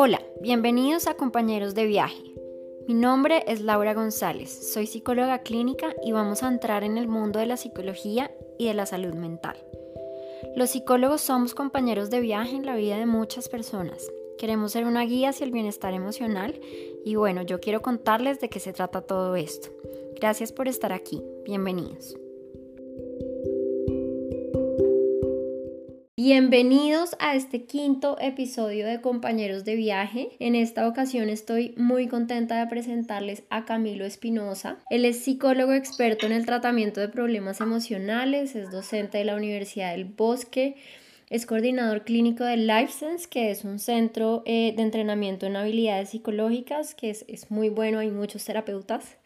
Hola, 0.00 0.22
bienvenidos 0.40 1.08
a 1.08 1.14
Compañeros 1.14 1.74
de 1.74 1.84
Viaje. 1.84 2.22
Mi 2.86 2.94
nombre 2.94 3.42
es 3.48 3.62
Laura 3.62 3.94
González, 3.94 4.48
soy 4.72 4.86
psicóloga 4.86 5.40
clínica 5.40 5.92
y 6.04 6.12
vamos 6.12 6.44
a 6.44 6.48
entrar 6.48 6.84
en 6.84 6.98
el 6.98 7.08
mundo 7.08 7.40
de 7.40 7.46
la 7.46 7.56
psicología 7.56 8.30
y 8.60 8.66
de 8.66 8.74
la 8.74 8.86
salud 8.86 9.14
mental. 9.14 9.56
Los 10.54 10.70
psicólogos 10.70 11.20
somos 11.20 11.52
compañeros 11.52 12.10
de 12.10 12.20
viaje 12.20 12.54
en 12.54 12.64
la 12.64 12.76
vida 12.76 12.96
de 12.96 13.06
muchas 13.06 13.48
personas. 13.48 14.08
Queremos 14.38 14.70
ser 14.70 14.84
una 14.84 15.02
guía 15.02 15.30
hacia 15.30 15.46
el 15.46 15.50
bienestar 15.50 15.92
emocional 15.94 16.60
y 17.04 17.16
bueno, 17.16 17.42
yo 17.42 17.58
quiero 17.58 17.82
contarles 17.82 18.38
de 18.38 18.48
qué 18.48 18.60
se 18.60 18.72
trata 18.72 19.00
todo 19.00 19.34
esto. 19.34 19.70
Gracias 20.14 20.52
por 20.52 20.68
estar 20.68 20.92
aquí, 20.92 21.24
bienvenidos. 21.44 22.16
Bienvenidos 26.30 27.16
a 27.20 27.34
este 27.36 27.64
quinto 27.64 28.18
episodio 28.20 28.86
de 28.86 29.00
Compañeros 29.00 29.64
de 29.64 29.76
Viaje. 29.76 30.28
En 30.40 30.56
esta 30.56 30.86
ocasión 30.86 31.30
estoy 31.30 31.72
muy 31.78 32.06
contenta 32.06 32.60
de 32.60 32.66
presentarles 32.66 33.44
a 33.48 33.64
Camilo 33.64 34.04
Espinosa. 34.04 34.76
Él 34.90 35.06
es 35.06 35.20
psicólogo 35.24 35.72
experto 35.72 36.26
en 36.26 36.32
el 36.32 36.44
tratamiento 36.44 37.00
de 37.00 37.08
problemas 37.08 37.62
emocionales, 37.62 38.56
es 38.56 38.70
docente 38.70 39.16
de 39.16 39.24
la 39.24 39.36
Universidad 39.36 39.92
del 39.92 40.04
Bosque, 40.04 40.76
es 41.30 41.46
coordinador 41.46 42.04
clínico 42.04 42.44
de 42.44 42.58
LifeSense, 42.58 43.26
que 43.26 43.50
es 43.50 43.64
un 43.64 43.78
centro 43.78 44.42
eh, 44.44 44.74
de 44.76 44.82
entrenamiento 44.82 45.46
en 45.46 45.56
habilidades 45.56 46.10
psicológicas, 46.10 46.94
que 46.94 47.08
es, 47.08 47.24
es 47.28 47.50
muy 47.50 47.70
bueno, 47.70 48.00
hay 48.00 48.10
muchos 48.10 48.44
terapeutas. 48.44 49.16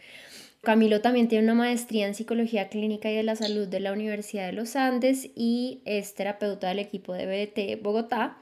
Camilo 0.64 1.00
también 1.00 1.26
tiene 1.26 1.42
una 1.42 1.54
maestría 1.54 2.06
en 2.06 2.14
psicología 2.14 2.68
clínica 2.68 3.10
y 3.10 3.16
de 3.16 3.24
la 3.24 3.34
salud 3.34 3.66
de 3.66 3.80
la 3.80 3.92
Universidad 3.92 4.46
de 4.46 4.52
los 4.52 4.76
Andes 4.76 5.28
y 5.34 5.82
es 5.84 6.14
terapeuta 6.14 6.68
del 6.68 6.78
equipo 6.78 7.14
de 7.14 7.26
BDT 7.26 7.82
Bogotá 7.82 8.38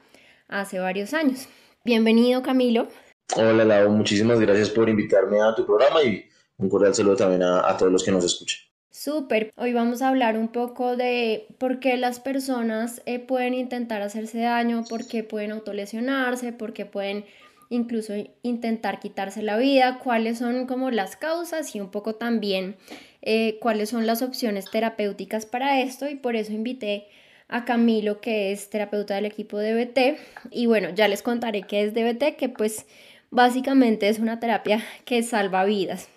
hace 0.47 0.77
varios 0.77 1.15
años. 1.15 1.47
Bienvenido 1.83 2.43
Camilo. 2.43 2.89
Hola 3.35 3.65
Lau, 3.65 3.89
muchísimas 3.89 4.39
gracias 4.39 4.69
por 4.69 4.87
invitarme 4.87 5.41
a 5.41 5.55
tu 5.55 5.65
programa 5.65 6.03
y 6.03 6.23
un 6.57 6.69
cordial 6.69 6.93
saludo 6.93 7.15
también 7.15 7.41
a, 7.41 7.75
todos 7.75 7.91
los 7.91 8.03
que 8.03 8.11
nos 8.11 8.23
escuchan. 8.23 8.59
Súper, 8.91 9.51
hoy 9.55 9.73
vamos 9.73 10.03
a 10.03 10.09
hablar 10.09 10.37
un 10.37 10.49
poco 10.49 10.95
de 10.95 11.47
por 11.57 11.79
qué 11.79 11.97
las 11.97 12.19
personas 12.19 13.01
eh, 13.07 13.17
pueden 13.17 13.55
intentar 13.55 14.03
hacerse 14.03 14.41
daño, 14.41 14.83
por 14.87 15.07
qué 15.07 15.23
pueden 15.23 15.53
autolesionarse, 15.53 16.53
por 16.53 16.73
qué 16.73 16.85
pueden 16.85 17.25
incluso 17.71 18.13
intentar 18.43 18.99
quitarse 18.99 19.41
la 19.41 19.57
vida, 19.57 19.97
cuáles 20.03 20.37
son 20.37 20.67
como 20.67 20.91
las 20.91 21.15
causas 21.15 21.73
y 21.73 21.79
un 21.79 21.89
poco 21.89 22.15
también 22.15 22.75
eh, 23.21 23.57
cuáles 23.61 23.89
son 23.89 24.05
las 24.05 24.21
opciones 24.21 24.69
terapéuticas 24.69 25.45
para 25.45 25.79
esto 25.79 26.09
y 26.09 26.15
por 26.15 26.35
eso 26.35 26.51
invité 26.51 27.07
a 27.47 27.63
Camilo 27.63 28.19
que 28.19 28.51
es 28.51 28.69
terapeuta 28.69 29.15
del 29.15 29.25
equipo 29.25 29.57
DBT 29.57 30.17
y 30.51 30.65
bueno, 30.65 30.89
ya 30.89 31.07
les 31.07 31.21
contaré 31.21 31.63
qué 31.63 31.83
es 31.83 31.93
DBT, 31.93 32.35
que 32.35 32.49
pues 32.49 32.85
básicamente 33.29 34.09
es 34.09 34.19
una 34.19 34.41
terapia 34.41 34.83
que 35.05 35.23
salva 35.23 35.63
vidas. 35.63 36.09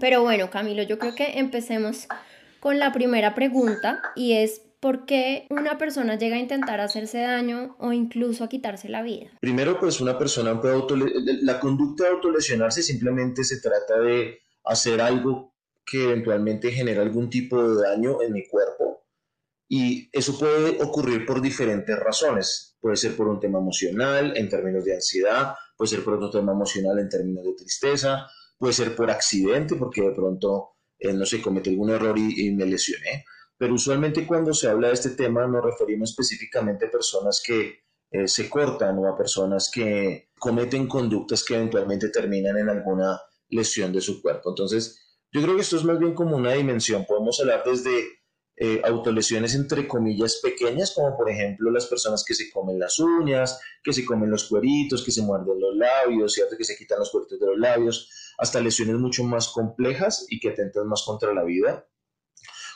Pero 0.00 0.22
bueno, 0.22 0.50
Camilo, 0.50 0.82
yo 0.82 0.98
creo 0.98 1.14
que 1.14 1.38
empecemos 1.38 2.08
con 2.58 2.80
la 2.80 2.92
primera 2.92 3.36
pregunta 3.36 4.02
y 4.16 4.32
es 4.32 4.62
¿Por 4.80 5.06
qué 5.06 5.46
una 5.50 5.76
persona 5.76 6.16
llega 6.16 6.36
a 6.36 6.40
intentar 6.40 6.80
hacerse 6.80 7.18
daño 7.18 7.76
o 7.80 7.92
incluso 7.92 8.44
a 8.44 8.48
quitarse 8.48 8.88
la 8.88 9.02
vida? 9.02 9.26
Primero, 9.40 9.78
pues 9.80 10.00
una 10.00 10.16
persona 10.16 10.60
puede 10.60 10.78
la 11.42 11.58
conducta 11.58 12.04
de 12.04 12.10
autolesionarse 12.10 12.82
simplemente 12.82 13.42
se 13.42 13.60
trata 13.60 13.98
de 13.98 14.38
hacer 14.64 15.00
algo 15.00 15.54
que 15.84 16.04
eventualmente 16.04 16.70
genera 16.70 17.02
algún 17.02 17.28
tipo 17.28 17.60
de 17.60 17.82
daño 17.82 18.22
en 18.22 18.32
mi 18.32 18.46
cuerpo 18.46 19.06
y 19.68 20.08
eso 20.12 20.38
puede 20.38 20.80
ocurrir 20.80 21.26
por 21.26 21.40
diferentes 21.42 21.98
razones. 21.98 22.76
Puede 22.80 22.96
ser 22.96 23.16
por 23.16 23.26
un 23.26 23.40
tema 23.40 23.58
emocional 23.58 24.36
en 24.36 24.48
términos 24.48 24.84
de 24.84 24.94
ansiedad, 24.94 25.54
puede 25.76 25.88
ser 25.88 26.04
por 26.04 26.14
otro 26.14 26.30
tema 26.30 26.52
emocional 26.52 27.00
en 27.00 27.08
términos 27.08 27.44
de 27.44 27.54
tristeza, 27.54 28.28
puede 28.56 28.74
ser 28.74 28.94
por 28.94 29.10
accidente 29.10 29.74
porque 29.74 30.02
de 30.02 30.12
pronto 30.12 30.76
eh, 31.00 31.12
no 31.12 31.26
se 31.26 31.42
comete 31.42 31.70
algún 31.70 31.90
error 31.90 32.16
y 32.16 32.52
me 32.52 32.64
lesioné 32.64 33.24
pero 33.58 33.74
usualmente 33.74 34.26
cuando 34.26 34.54
se 34.54 34.68
habla 34.68 34.88
de 34.88 34.94
este 34.94 35.10
tema 35.10 35.46
nos 35.46 35.64
referimos 35.64 36.10
específicamente 36.10 36.86
a 36.86 36.90
personas 36.90 37.42
que 37.44 37.80
eh, 38.10 38.28
se 38.28 38.48
cortan 38.48 38.96
o 38.98 39.08
a 39.08 39.16
personas 39.16 39.70
que 39.72 40.30
cometen 40.38 40.86
conductas 40.86 41.44
que 41.44 41.56
eventualmente 41.56 42.08
terminan 42.08 42.56
en 42.56 42.70
alguna 42.70 43.20
lesión 43.50 43.92
de 43.92 44.00
su 44.00 44.22
cuerpo. 44.22 44.50
Entonces, 44.50 45.18
yo 45.32 45.42
creo 45.42 45.56
que 45.56 45.62
esto 45.62 45.76
es 45.76 45.84
más 45.84 45.98
bien 45.98 46.14
como 46.14 46.36
una 46.36 46.52
dimensión. 46.52 47.04
Podemos 47.06 47.38
hablar 47.40 47.64
desde 47.66 48.18
eh, 48.56 48.80
autolesiones 48.84 49.54
entre 49.54 49.86
comillas 49.86 50.40
pequeñas, 50.42 50.92
como 50.94 51.16
por 51.16 51.28
ejemplo 51.28 51.70
las 51.70 51.86
personas 51.86 52.24
que 52.24 52.34
se 52.34 52.50
comen 52.50 52.78
las 52.78 52.98
uñas, 52.98 53.60
que 53.82 53.92
se 53.92 54.04
comen 54.04 54.30
los 54.30 54.48
cueritos, 54.48 55.04
que 55.04 55.12
se 55.12 55.22
muerden 55.22 55.60
los 55.60 55.76
labios, 55.76 56.32
¿cierto? 56.32 56.56
que 56.56 56.64
se 56.64 56.76
quitan 56.76 57.00
los 57.00 57.10
cueritos 57.10 57.38
de 57.38 57.46
los 57.46 57.58
labios, 57.58 58.10
hasta 58.38 58.60
lesiones 58.60 58.96
mucho 58.96 59.24
más 59.24 59.48
complejas 59.48 60.26
y 60.28 60.40
que 60.40 60.50
atentan 60.50 60.88
más 60.88 61.02
contra 61.04 61.34
la 61.34 61.44
vida 61.44 61.86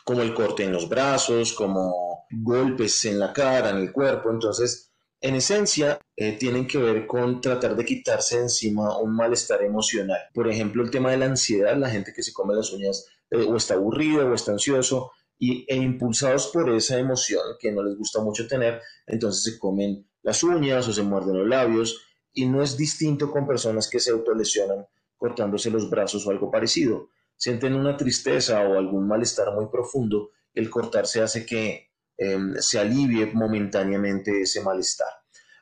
como 0.04 0.22
el 0.22 0.34
corte 0.34 0.64
en 0.64 0.72
los 0.72 0.88
brazos, 0.88 1.52
como 1.52 2.26
golpes 2.30 3.04
en 3.04 3.18
la 3.18 3.32
cara, 3.32 3.70
en 3.70 3.78
el 3.78 3.92
cuerpo. 3.92 4.30
Entonces, 4.30 4.92
en 5.20 5.36
esencia, 5.36 6.00
eh, 6.16 6.36
tienen 6.36 6.66
que 6.66 6.78
ver 6.78 7.06
con 7.06 7.40
tratar 7.40 7.76
de 7.76 7.84
quitarse 7.84 8.40
encima 8.40 8.98
un 8.98 9.14
malestar 9.14 9.62
emocional. 9.62 10.18
Por 10.34 10.48
ejemplo, 10.48 10.82
el 10.82 10.90
tema 10.90 11.10
de 11.10 11.18
la 11.18 11.26
ansiedad, 11.26 11.76
la 11.76 11.90
gente 11.90 12.12
que 12.12 12.22
se 12.24 12.32
come 12.32 12.54
las 12.54 12.72
uñas 12.72 13.06
eh, 13.30 13.36
o 13.36 13.56
está 13.56 13.74
aburrido 13.74 14.26
o 14.26 14.34
está 14.34 14.52
ansioso 14.52 15.12
y, 15.38 15.64
e 15.68 15.76
impulsados 15.76 16.48
por 16.48 16.68
esa 16.70 16.98
emoción 16.98 17.42
que 17.60 17.70
no 17.70 17.84
les 17.84 17.96
gusta 17.96 18.20
mucho 18.20 18.48
tener, 18.48 18.80
entonces 19.06 19.44
se 19.44 19.58
comen 19.58 20.08
las 20.22 20.42
uñas 20.42 20.88
o 20.88 20.92
se 20.92 21.02
muerden 21.02 21.38
los 21.38 21.48
labios 21.48 22.00
y 22.32 22.46
no 22.46 22.62
es 22.62 22.76
distinto 22.76 23.30
con 23.30 23.46
personas 23.46 23.88
que 23.88 24.00
se 24.00 24.10
autolesionan 24.10 24.86
cortándose 25.16 25.70
los 25.70 25.88
brazos 25.88 26.26
o 26.26 26.30
algo 26.30 26.50
parecido 26.50 27.10
sienten 27.42 27.74
una 27.74 27.96
tristeza 27.96 28.62
o 28.62 28.78
algún 28.78 29.08
malestar 29.08 29.52
muy 29.52 29.66
profundo, 29.66 30.30
el 30.54 30.70
cortarse 30.70 31.22
hace 31.22 31.44
que 31.44 31.90
em, 32.16 32.54
se 32.60 32.78
alivie 32.78 33.26
momentáneamente 33.34 34.42
ese 34.42 34.60
malestar. 34.60 35.08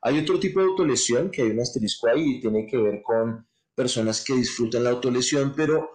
Hay 0.03 0.19
otro 0.19 0.39
tipo 0.39 0.61
de 0.61 0.67
autolesión 0.67 1.31
que 1.31 1.41
hay 1.41 1.49
un 1.53 1.61
asterisco 1.61 2.09
ahí 2.09 2.37
y 2.37 2.41
tiene 2.43 2.67
que 2.67 2.77
ver 2.77 3.01
con 3.03 3.49
personas 3.75 4.23
que 4.23 4.35
disfrutan 4.35 4.85
la 4.85 4.91
autolesión, 4.91 5.55
pero 5.57 5.93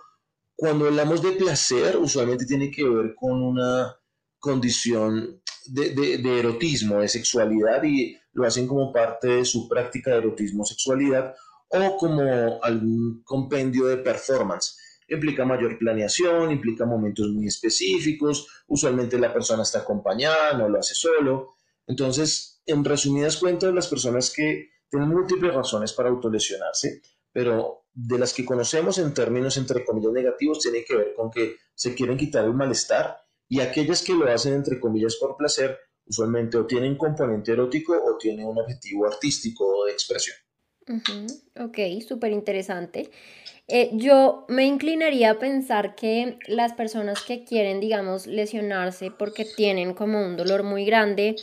cuando 0.56 0.88
hablamos 0.88 1.22
de 1.22 1.34
placer, 1.34 1.98
usualmente 1.98 2.48
tiene 2.48 2.72
que 2.72 2.84
ver 2.84 3.14
con 3.14 3.44
una 3.44 3.96
condición 4.40 5.40
de, 5.68 5.92
de, 5.94 6.40
erotismo, 6.40 7.02
de 7.02 7.10
sexualidad 7.10 7.84
y 7.84 8.18
lo 8.34 8.48
hacen 8.48 8.66
como 8.66 8.92
parte 8.92 9.28
de 9.28 9.46
su 9.46 9.70
práctica 9.70 10.14
de 10.14 10.18
erotismo, 10.18 10.66
sexualidad 10.66 11.36
o 11.70 11.96
como 11.98 12.60
algún 12.64 13.22
compendio 13.24 13.86
de 13.86 13.98
performance 13.98 14.80
implica 15.08 15.46
mayor 15.46 15.78
planeación, 15.78 16.52
implica 16.52 16.86
momentos 16.86 17.30
muy 17.30 17.48
específicos, 17.48 18.48
usualmente 18.68 19.20
la 19.20 19.34
persona 19.34 19.64
está 19.64 19.80
acompañada, 19.80 20.54
no 20.58 20.70
lo 20.70 20.80
hace 20.80 20.96
solo. 20.96 21.56
Entonces, 21.88 22.62
en 22.66 22.84
resumidas 22.84 23.38
cuentas, 23.38 23.74
las 23.74 23.88
personas 23.88 24.32
que 24.32 24.70
tienen 24.90 25.10
múltiples 25.10 25.54
razones 25.54 25.94
para 25.94 26.10
autolesionarse, 26.10 27.02
pero 27.32 27.86
de 27.94 28.18
las 28.20 28.34
que 28.34 28.46
conocemos 28.46 28.98
en 28.98 29.14
términos 29.14 29.58
entre 29.58 29.86
comillas 29.86 30.12
negativos, 30.12 30.60
tiene 30.60 30.84
que 30.84 30.96
ver 30.96 31.14
con 31.16 31.30
que 31.32 31.58
se 31.74 31.94
quieren 31.94 32.18
quitar 32.18 32.46
el 32.46 32.54
malestar 32.54 33.18
y 33.48 33.60
aquellas 33.60 34.02
que 34.02 34.14
lo 34.14 34.30
hacen 34.30 34.54
entre 34.54 34.80
comillas 34.80 35.16
por 35.16 35.38
placer, 35.38 35.78
usualmente 36.06 36.58
o 36.58 36.66
tienen 36.66 36.98
componente 36.98 37.52
erótico 37.52 37.94
o 37.94 38.18
tienen 38.18 38.48
un 38.48 38.58
objetivo 38.58 39.06
artístico 39.06 39.66
o 39.66 39.86
de 39.86 39.92
expresión. 39.92 40.38
Ok, 41.60 41.78
súper 42.08 42.32
interesante. 42.32 43.10
Eh, 43.68 43.90
yo 43.94 44.46
me 44.48 44.66
inclinaría 44.66 45.32
a 45.32 45.40
pensar 45.40 45.96
que 45.96 46.38
las 46.48 46.74
personas 46.74 47.24
que 47.24 47.44
quieren, 47.44 47.80
digamos, 47.80 48.28
lesionarse 48.28 49.10
porque 49.10 49.46
tienen 49.46 49.96
como 49.96 50.24
un 50.24 50.38
dolor 50.38 50.62
muy 50.62 50.86
grande, 50.86 51.36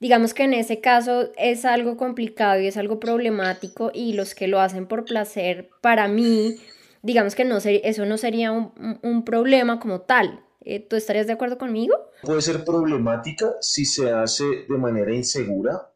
digamos 0.00 0.32
que 0.32 0.44
en 0.44 0.54
ese 0.54 0.80
caso 0.80 1.30
es 1.36 1.66
algo 1.66 1.98
complicado 1.98 2.60
y 2.60 2.66
es 2.66 2.78
algo 2.78 2.98
problemático 2.98 3.90
y 3.92 4.14
los 4.14 4.34
que 4.34 4.48
lo 4.48 4.60
hacen 4.60 4.86
por 4.86 5.04
placer, 5.04 5.68
para 5.82 6.08
mí, 6.08 6.56
digamos 7.02 7.34
que 7.34 7.44
no 7.44 7.58
eso 7.58 8.06
no 8.06 8.16
sería 8.16 8.52
un, 8.52 8.98
un 9.02 9.24
problema 9.24 9.78
como 9.78 10.00
tal. 10.00 10.40
Eh, 10.64 10.80
¿Tú 10.80 10.96
estarías 10.96 11.26
de 11.26 11.34
acuerdo 11.34 11.58
conmigo? 11.58 11.94
Puede 12.22 12.40
ser 12.40 12.64
problemática 12.64 13.52
si 13.60 13.84
se 13.84 14.10
hace 14.10 14.44
de 14.68 14.78
manera 14.78 15.14
insegura 15.14 15.92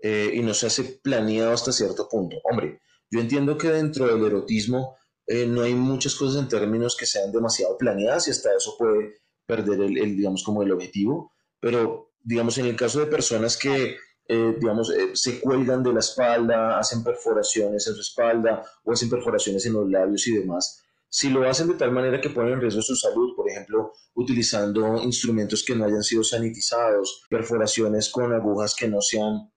eh, 0.00 0.30
y 0.34 0.40
no 0.42 0.54
se 0.54 0.66
hace 0.66 1.00
planeado 1.02 1.52
hasta 1.52 1.72
cierto 1.72 2.08
punto. 2.08 2.36
Hombre, 2.44 2.80
yo 3.10 3.20
entiendo 3.20 3.58
que 3.58 3.68
dentro 3.68 4.06
del 4.06 4.24
erotismo 4.24 4.96
eh, 5.26 5.46
no 5.46 5.62
hay 5.62 5.74
muchas 5.74 6.14
cosas 6.14 6.42
en 6.42 6.48
términos 6.48 6.96
que 6.96 7.06
sean 7.06 7.32
demasiado 7.32 7.76
planeadas 7.76 8.28
y 8.28 8.30
hasta 8.30 8.54
eso 8.54 8.76
puede 8.78 9.20
perder 9.46 9.80
el, 9.80 10.16
digamos, 10.16 10.42
como 10.44 10.62
el 10.62 10.72
objetivo, 10.72 11.32
pero 11.60 12.12
digamos 12.22 12.58
en 12.58 12.66
el 12.66 12.76
caso 12.76 13.00
de 13.00 13.06
personas 13.06 13.56
que 13.56 13.96
eh, 14.30 14.56
digamos, 14.60 14.92
se 15.14 15.40
cuelgan 15.40 15.82
de 15.82 15.94
la 15.94 16.00
espalda, 16.00 16.78
hacen 16.78 17.02
perforaciones 17.02 17.86
en 17.86 17.94
su 17.94 18.00
espalda 18.02 18.62
o 18.84 18.92
hacen 18.92 19.08
perforaciones 19.08 19.64
en 19.64 19.72
los 19.72 19.88
labios 19.88 20.26
y 20.26 20.36
demás. 20.36 20.84
Si 21.08 21.30
lo 21.30 21.48
hacen 21.48 21.68
de 21.68 21.74
tal 21.74 21.92
manera 21.92 22.20
que 22.20 22.28
ponen 22.28 22.54
en 22.54 22.60
riesgo 22.60 22.82
su 22.82 22.94
salud, 22.94 23.34
por 23.34 23.48
ejemplo, 23.48 23.92
utilizando 24.14 25.02
instrumentos 25.02 25.64
que 25.64 25.74
no 25.74 25.86
hayan 25.86 26.02
sido 26.02 26.22
sanitizados, 26.22 27.24
perforaciones 27.30 28.10
con 28.10 28.34
agujas 28.34 28.74
que 28.74 28.88
no 28.88 29.00
sean 29.00 29.50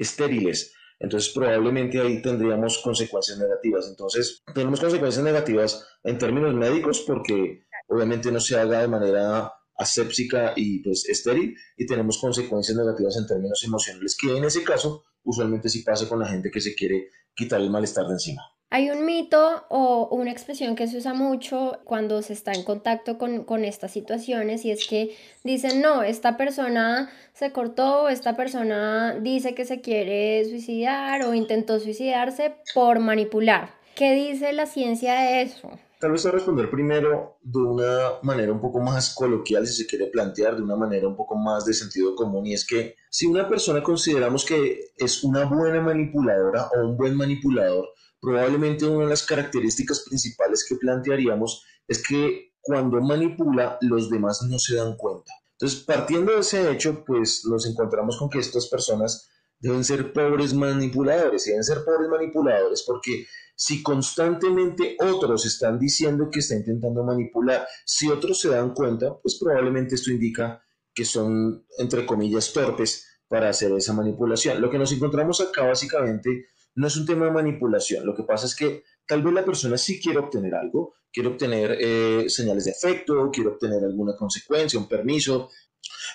estériles, 0.00 0.74
Entonces 0.98 1.32
probablemente 1.32 2.00
ahí 2.00 2.20
tendríamos 2.20 2.78
consecuencias 2.78 3.38
negativas. 3.38 3.86
Entonces 3.88 4.42
tenemos 4.54 4.80
consecuencias 4.80 5.24
negativas 5.24 5.86
en 6.04 6.18
términos 6.18 6.54
médicos 6.54 7.04
porque 7.06 7.66
obviamente 7.88 8.30
no 8.30 8.40
se 8.40 8.58
haga 8.58 8.80
de 8.80 8.88
manera 8.88 9.52
asépsica 9.76 10.52
y 10.56 10.82
pues 10.82 11.08
estéril 11.08 11.56
y 11.76 11.86
tenemos 11.86 12.18
consecuencias 12.18 12.76
negativas 12.76 13.16
en 13.16 13.26
términos 13.26 13.62
emocionales 13.64 14.14
que 14.14 14.36
en 14.36 14.44
ese 14.44 14.62
caso 14.62 15.04
usualmente 15.22 15.70
sí 15.70 15.82
pasa 15.82 16.06
con 16.06 16.18
la 16.18 16.28
gente 16.28 16.50
que 16.50 16.60
se 16.60 16.74
quiere 16.74 17.08
quitar 17.34 17.60
el 17.60 17.70
malestar 17.70 18.06
de 18.06 18.12
encima. 18.12 18.42
Hay 18.72 18.88
un 18.88 19.04
mito 19.04 19.64
o 19.68 20.08
una 20.12 20.30
expresión 20.30 20.76
que 20.76 20.86
se 20.86 20.98
usa 20.98 21.12
mucho 21.12 21.80
cuando 21.82 22.22
se 22.22 22.32
está 22.34 22.52
en 22.52 22.62
contacto 22.62 23.18
con, 23.18 23.64
estas 23.64 23.90
situaciones 23.90 24.64
y 24.64 24.70
es 24.70 24.86
que 24.86 25.16
dicen, 25.42 25.82
no, 25.82 26.04
esta 26.04 26.36
persona 26.36 27.10
se 27.32 27.50
cortó, 27.50 28.08
esta 28.08 28.36
persona 28.36 29.18
dice 29.20 29.56
que 29.56 29.64
se 29.64 29.80
quiere 29.80 30.44
suicidar 30.44 31.22
o 31.24 31.34
intentó 31.34 31.80
suicidarse 31.80 32.54
por 32.72 33.00
manipular. 33.00 33.74
¿Qué 33.96 34.14
dice 34.14 34.52
la 34.52 34.66
ciencia 34.66 35.14
de 35.14 35.42
eso? 35.42 35.68
Tal 35.98 36.12
vez 36.12 36.24
a 36.24 36.30
responder 36.30 36.70
primero 36.70 37.38
de 37.42 37.58
una 37.58 37.98
manera 38.22 38.52
un 38.52 38.60
poco 38.60 38.78
más 38.78 39.12
coloquial, 39.16 39.66
si 39.66 39.82
se 39.82 39.86
quiere 39.88 40.06
plantear, 40.06 40.54
de 40.54 40.62
una 40.62 40.76
manera 40.76 41.08
un 41.08 41.16
poco 41.16 41.34
más 41.34 41.64
de 41.64 41.74
sentido 41.74 42.14
común, 42.14 42.46
y 42.46 42.54
es 42.54 42.64
que 42.64 42.94
si 43.10 43.26
una 43.26 43.48
persona 43.48 43.82
consideramos 43.82 44.44
que 44.44 44.92
es 44.96 45.24
una 45.24 45.44
buena 45.44 45.80
manipuladora 45.80 46.70
o 46.74 46.86
un 46.86 46.96
buen 46.96 47.16
manipulador, 47.16 47.88
probablemente 48.20 48.86
una 48.86 49.04
de 49.04 49.10
las 49.10 49.24
características 49.24 50.00
principales 50.00 50.64
que 50.68 50.76
plantearíamos 50.76 51.64
es 51.88 52.06
que 52.06 52.52
cuando 52.60 53.00
manipula 53.00 53.78
los 53.80 54.10
demás 54.10 54.42
no 54.42 54.58
se 54.58 54.76
dan 54.76 54.96
cuenta. 54.96 55.32
Entonces, 55.52 55.80
partiendo 55.80 56.32
de 56.32 56.40
ese 56.40 56.70
hecho, 56.70 57.04
pues 57.04 57.44
nos 57.44 57.66
encontramos 57.66 58.18
con 58.18 58.30
que 58.30 58.38
estas 58.38 58.68
personas 58.68 59.28
deben 59.58 59.84
ser 59.84 60.12
pobres 60.12 60.54
manipuladores, 60.54 61.44
deben 61.44 61.64
ser 61.64 61.84
pobres 61.84 62.08
manipuladores 62.08 62.82
porque 62.86 63.26
si 63.54 63.82
constantemente 63.82 64.96
otros 64.98 65.44
están 65.44 65.78
diciendo 65.78 66.30
que 66.32 66.38
está 66.38 66.54
intentando 66.54 67.04
manipular, 67.04 67.66
si 67.84 68.08
otros 68.08 68.40
se 68.40 68.48
dan 68.48 68.72
cuenta, 68.72 69.18
pues 69.20 69.38
probablemente 69.38 69.96
esto 69.96 70.10
indica 70.10 70.64
que 70.94 71.04
son, 71.04 71.66
entre 71.78 72.06
comillas, 72.06 72.54
torpes 72.54 73.06
para 73.28 73.50
hacer 73.50 73.70
esa 73.72 73.92
manipulación. 73.92 74.62
Lo 74.62 74.70
que 74.70 74.78
nos 74.78 74.92
encontramos 74.92 75.42
acá 75.42 75.66
básicamente 75.66 76.46
no 76.74 76.86
es 76.86 76.96
un 76.96 77.06
tema 77.06 77.26
de 77.26 77.32
manipulación. 77.32 78.06
Lo 78.06 78.14
que 78.14 78.22
pasa 78.22 78.46
es 78.46 78.54
que 78.54 78.84
tal 79.06 79.22
vez 79.22 79.34
la 79.34 79.44
persona 79.44 79.76
sí 79.76 80.00
quiere 80.00 80.18
obtener 80.18 80.54
algo, 80.54 80.94
quiere 81.12 81.28
obtener 81.28 81.76
eh, 81.80 82.24
señales 82.28 82.64
de 82.64 82.72
afecto, 82.72 83.30
quiere 83.32 83.50
obtener 83.50 83.82
alguna 83.84 84.16
consecuencia, 84.16 84.78
un 84.78 84.88
permiso, 84.88 85.50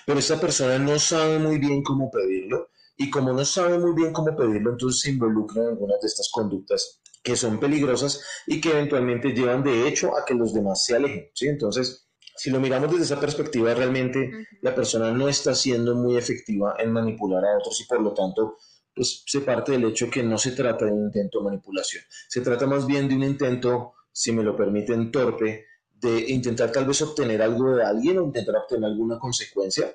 pero 0.06 0.18
esta 0.18 0.40
persona 0.40 0.78
no 0.78 0.98
sabe 0.98 1.38
muy 1.38 1.58
bien 1.58 1.82
cómo 1.82 2.10
pedirlo 2.10 2.70
y 2.96 3.10
como 3.10 3.32
no 3.32 3.44
sabe 3.44 3.78
muy 3.78 3.92
bien 3.94 4.12
cómo 4.12 4.34
pedirlo, 4.34 4.70
entonces 4.70 5.00
se 5.00 5.10
involucra 5.10 5.62
en 5.62 5.68
algunas 5.68 6.00
de 6.00 6.06
estas 6.06 6.30
conductas 6.32 7.00
que 7.22 7.36
son 7.36 7.58
peligrosas 7.58 8.22
y 8.46 8.60
que 8.60 8.70
eventualmente 8.70 9.32
llevan 9.32 9.64
de 9.64 9.88
hecho 9.88 10.16
a 10.16 10.24
que 10.24 10.34
los 10.34 10.54
demás 10.54 10.84
se 10.84 10.94
alejen. 10.94 11.28
¿sí? 11.34 11.48
Entonces, 11.48 12.08
si 12.36 12.50
lo 12.50 12.60
miramos 12.60 12.90
desde 12.90 13.04
esa 13.04 13.20
perspectiva, 13.20 13.74
realmente 13.74 14.30
la 14.62 14.74
persona 14.74 15.10
no 15.10 15.28
está 15.28 15.54
siendo 15.54 15.94
muy 15.96 16.16
efectiva 16.16 16.76
en 16.78 16.92
manipular 16.92 17.44
a 17.44 17.58
otros 17.58 17.80
y 17.80 17.86
por 17.86 18.00
lo 18.00 18.14
tanto 18.14 18.56
pues 18.96 19.22
se 19.26 19.42
parte 19.42 19.72
del 19.72 19.84
hecho 19.84 20.08
que 20.10 20.22
no 20.22 20.38
se 20.38 20.52
trata 20.52 20.86
de 20.86 20.92
un 20.92 21.04
intento 21.04 21.38
de 21.38 21.44
manipulación, 21.44 22.02
se 22.28 22.40
trata 22.40 22.66
más 22.66 22.86
bien 22.86 23.06
de 23.08 23.14
un 23.14 23.22
intento, 23.24 23.92
si 24.10 24.32
me 24.32 24.42
lo 24.42 24.56
permiten, 24.56 25.12
torpe, 25.12 25.66
de 25.90 26.30
intentar 26.30 26.72
tal 26.72 26.86
vez 26.86 27.02
obtener 27.02 27.42
algo 27.42 27.76
de 27.76 27.84
alguien 27.84 28.18
o 28.18 28.24
intentar 28.24 28.56
obtener 28.56 28.86
alguna 28.86 29.18
consecuencia. 29.18 29.94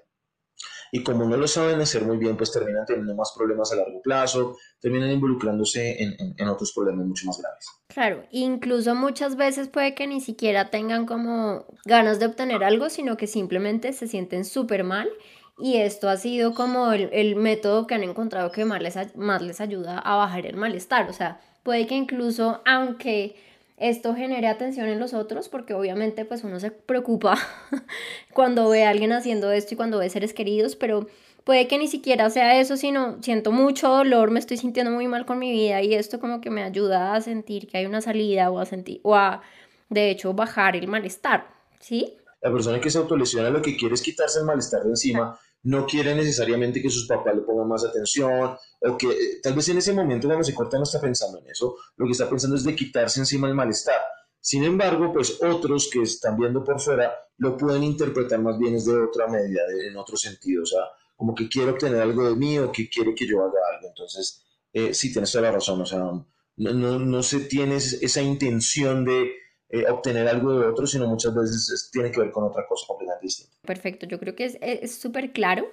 Y 0.93 1.03
como 1.03 1.25
no 1.25 1.37
lo 1.37 1.47
saben 1.47 1.79
hacer 1.79 2.03
muy 2.03 2.17
bien, 2.17 2.35
pues 2.35 2.51
terminan 2.51 2.85
teniendo 2.85 3.15
más 3.15 3.33
problemas 3.35 3.71
a 3.71 3.77
largo 3.77 4.01
plazo, 4.01 4.57
terminan 4.79 5.09
involucrándose 5.09 6.03
en, 6.03 6.15
en 6.37 6.47
otros 6.49 6.73
problemas 6.73 7.05
mucho 7.05 7.25
más 7.27 7.39
graves. 7.39 7.65
Claro, 7.87 8.25
incluso 8.29 8.93
muchas 8.93 9.37
veces 9.37 9.69
puede 9.69 9.95
que 9.95 10.05
ni 10.05 10.19
siquiera 10.19 10.69
tengan 10.69 11.05
como 11.05 11.65
ganas 11.85 12.19
de 12.19 12.25
obtener 12.25 12.63
algo, 12.65 12.89
sino 12.89 13.15
que 13.15 13.27
simplemente 13.27 13.93
se 13.93 14.07
sienten 14.07 14.43
súper 14.43 14.83
mal 14.83 15.09
y 15.57 15.77
esto 15.77 16.09
ha 16.09 16.17
sido 16.17 16.53
como 16.53 16.91
el, 16.93 17.35
método 17.35 17.87
que 17.87 17.95
han 17.95 18.03
encontrado 18.03 18.51
que 18.51 18.65
más 18.65 18.81
les, 18.81 19.15
más 19.15 19.41
les 19.41 19.61
ayuda 19.61 19.99
a 19.99 20.15
bajar 20.15 20.45
el 20.45 20.55
malestar. 20.55 21.09
O 21.09 21.13
sea, 21.13 21.39
puede 21.63 21.87
que 21.87 21.95
incluso 21.95 22.61
aunque 22.65 23.35
esto 23.77 24.13
genere 24.15 24.47
atención 24.47 24.87
en 24.87 24.99
los 24.99 25.13
otros, 25.13 25.49
porque 25.49 25.73
obviamente 25.73 26.23
pues 26.23 26.43
uno 26.43 26.59
se 26.59 26.69
preocupa 26.69 27.35
cuando 28.33 28.69
ve 28.69 28.85
a 28.85 28.89
alguien 28.89 29.11
haciendo 29.11 29.51
esto 29.51 29.73
y 29.73 29.77
cuando 29.77 29.97
ve 29.97 30.09
seres 30.09 30.33
queridos, 30.33 30.75
pero 30.75 31.07
puede 31.43 31.67
que 31.67 31.79
ni 31.79 31.87
siquiera 31.87 32.29
sea 32.29 32.59
eso, 32.59 32.77
sino 32.77 33.21
siento 33.23 33.51
mucho 33.51 33.89
dolor, 33.89 34.29
me 34.29 34.39
estoy 34.39 34.57
sintiendo 34.57 34.91
muy 34.91 35.07
mal 35.07 35.25
con 35.25 35.39
mi 35.39 35.51
vida 35.51 35.81
y 35.81 35.95
esto 35.95 36.19
como 36.19 36.41
que 36.41 36.51
me 36.51 36.61
ayuda 36.61 37.15
a 37.15 37.21
sentir 37.21 37.67
que 37.67 37.79
hay 37.79 37.87
una 37.87 38.01
salida 38.01 38.51
o 38.51 38.59
a 38.59 38.65
sentir, 38.65 38.99
o 39.03 39.15
a 39.15 39.41
de 39.89 40.11
hecho 40.11 40.33
bajar 40.33 40.75
el 40.75 40.87
malestar, 40.87 41.47
¿sí? 41.79 42.17
La 42.41 42.51
persona 42.51 42.79
que 42.79 42.89
se 42.89 42.97
autolesiona 42.97 43.49
lo 43.49 43.61
que 43.61 43.77
quiere 43.77 43.95
es 43.95 44.01
quitarse 44.01 44.39
el 44.39 44.45
malestar 44.45 44.83
de 44.83 44.89
encima 44.89 45.39
no 45.63 45.85
quiere 45.85 46.15
necesariamente 46.15 46.81
que 46.81 46.89
sus 46.89 47.07
papás 47.07 47.35
le 47.35 47.41
pongan 47.41 47.67
más 47.67 47.85
atención, 47.85 48.57
o 48.79 48.97
que 48.97 49.09
eh, 49.09 49.39
tal 49.43 49.53
vez 49.53 49.69
en 49.69 49.77
ese 49.77 49.93
momento 49.93 50.27
cuando 50.27 50.43
se 50.43 50.55
corta 50.55 50.77
no 50.77 50.83
está 50.83 50.99
pensando 50.99 51.39
en 51.39 51.49
eso, 51.49 51.75
lo 51.97 52.05
que 52.05 52.13
está 52.13 52.29
pensando 52.29 52.55
es 52.55 52.63
de 52.63 52.75
quitarse 52.75 53.19
encima 53.19 53.47
el 53.47 53.53
malestar. 53.53 54.01
Sin 54.39 54.63
embargo, 54.63 55.13
pues 55.13 55.39
otros 55.43 55.89
que 55.91 56.01
están 56.01 56.35
viendo 56.35 56.63
por 56.63 56.79
fuera 56.79 57.13
lo 57.37 57.55
pueden 57.57 57.83
interpretar 57.83 58.39
más 58.39 58.57
bien 58.57 58.73
desde 58.73 58.99
otra 58.99 59.27
medida, 59.27 59.61
en 59.87 59.95
otro 59.97 60.17
sentido, 60.17 60.63
o 60.63 60.65
sea, 60.65 60.81
como 61.15 61.35
que 61.35 61.47
quiere 61.47 61.71
obtener 61.71 62.01
algo 62.01 62.27
de 62.27 62.35
mí 62.35 62.57
o 62.57 62.71
que 62.71 62.89
quiere 62.89 63.13
que 63.13 63.27
yo 63.27 63.41
haga 63.41 63.59
algo. 63.75 63.87
Entonces, 63.89 64.43
eh, 64.73 64.93
sí, 64.95 65.11
tienes 65.11 65.31
toda 65.31 65.43
la 65.43 65.51
razón, 65.51 65.81
o 65.81 65.85
sea, 65.85 65.99
no, 65.99 66.27
no, 66.55 66.97
no 66.97 67.23
se 67.23 67.41
tiene 67.41 67.75
esa 67.75 68.21
intención 68.21 69.05
de 69.05 69.31
eh, 69.71 69.85
obtener 69.89 70.27
algo 70.27 70.59
de 70.59 70.67
otro, 70.67 70.85
sino 70.85 71.07
muchas 71.07 71.33
veces 71.33 71.89
tiene 71.91 72.11
que 72.11 72.19
ver 72.19 72.31
con 72.31 72.43
otra 72.43 72.65
cosa 72.67 72.85
completamente 72.87 73.25
distinta. 73.25 73.55
Perfecto, 73.65 74.05
yo 74.05 74.19
creo 74.19 74.35
que 74.35 74.57
es 74.61 74.95
súper 74.95 75.31
claro. 75.31 75.69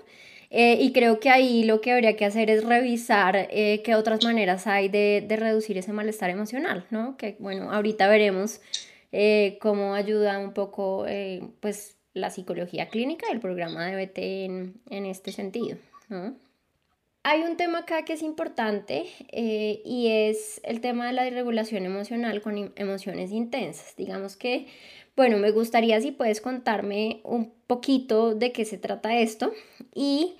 Eh, 0.50 0.78
y 0.80 0.92
creo 0.92 1.20
que 1.20 1.28
ahí 1.28 1.64
lo 1.64 1.82
que 1.82 1.92
habría 1.92 2.16
que 2.16 2.24
hacer 2.24 2.48
es 2.48 2.64
revisar 2.64 3.48
eh, 3.50 3.82
qué 3.84 3.94
otras 3.94 4.24
maneras 4.24 4.66
hay 4.66 4.88
de, 4.88 5.22
de, 5.26 5.36
reducir 5.36 5.76
ese 5.76 5.92
malestar 5.92 6.30
emocional, 6.30 6.86
¿no? 6.90 7.18
Que 7.18 7.36
bueno, 7.38 7.70
ahorita 7.70 8.08
veremos 8.08 8.60
cómo 9.60 9.94
ayuda 9.94 10.38
un 10.38 10.52
poco 10.54 11.06
pues 11.60 11.96
la 12.14 12.30
psicología 12.30 12.88
clínica 12.88 13.26
y 13.28 13.32
el 13.32 13.40
programa 13.40 13.86
de 13.86 14.06
BT 14.06 14.18
en, 14.18 14.80
en 14.90 15.06
este 15.06 15.32
sentido, 15.32 15.76
¿no? 16.08 16.34
Hay 17.30 17.42
un 17.42 17.58
tema 17.58 17.80
acá 17.80 18.06
que 18.06 18.14
es 18.14 18.22
importante 18.22 19.04
eh, 19.32 19.82
y 19.84 20.08
es 20.08 20.62
el 20.64 20.80
tema 20.80 21.08
de 21.08 21.12
la 21.12 21.26
irregulación 21.26 21.84
emocional 21.84 22.40
con 22.40 22.72
emociones 22.74 23.32
intensas. 23.32 23.94
Digamos 23.98 24.34
que, 24.38 24.66
bueno, 25.14 25.36
me 25.36 25.50
gustaría 25.50 26.00
si 26.00 26.10
puedes 26.10 26.40
contarme 26.40 27.20
un 27.24 27.52
poquito 27.66 28.34
de 28.34 28.50
qué 28.52 28.64
se 28.64 28.78
trata 28.78 29.14
esto 29.14 29.52
y 29.94 30.36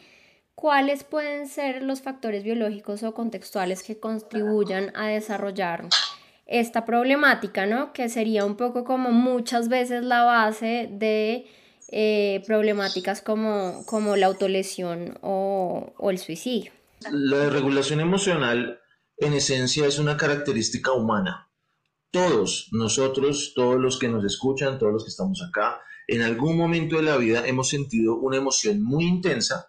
cuáles 0.54 1.04
pueden 1.04 1.47
ser 1.47 1.83
los 1.83 2.00
factores 2.00 2.42
biológicos 2.42 3.02
o 3.02 3.12
contextuales 3.12 3.83
que 3.83 4.00
contribuyan 4.00 4.90
a 4.97 5.09
desarrollar 5.09 5.85
esta 6.47 6.87
problemática, 6.87 7.66
¿no? 7.66 7.92
Que 7.92 8.09
sería 8.09 8.47
un 8.47 8.57
poco 8.57 8.85
como 8.85 9.12
muchas 9.12 9.68
veces 9.68 10.04
la 10.04 10.25
base 10.25 10.88
de 10.90 11.45
eh, 11.88 12.42
problemáticas 12.47 13.21
como, 13.21 13.85
como 13.85 14.16
la 14.16 14.28
autolesión 14.28 15.18
o 15.21 15.92
el 16.09 16.16
suicidio. 16.16 16.77
La 17.11 17.49
regulación 17.49 18.00
emocional, 18.00 18.81
en 19.17 19.33
esencia, 19.33 19.87
es 19.87 19.99
una 19.99 20.17
característica 20.17 20.93
humana. 20.93 21.49
Todos 22.11 22.69
nosotros, 22.73 23.52
todos 23.55 23.81
los 23.81 23.99
que 23.99 24.09
nos 24.09 24.25
escuchan, 24.25 24.78
todos 24.78 24.93
los 24.93 25.05
que 25.05 25.11
estamos 25.11 25.40
acá, 25.43 25.81
en 26.09 26.23
algún 26.23 26.57
momento 26.57 26.97
de 26.97 27.02
la 27.02 27.17
vida 27.17 27.47
hemos 27.47 27.69
sentido 27.69 28.17
una 28.17 28.38
emoción 28.38 28.83
muy 28.83 29.05
intensa, 29.05 29.69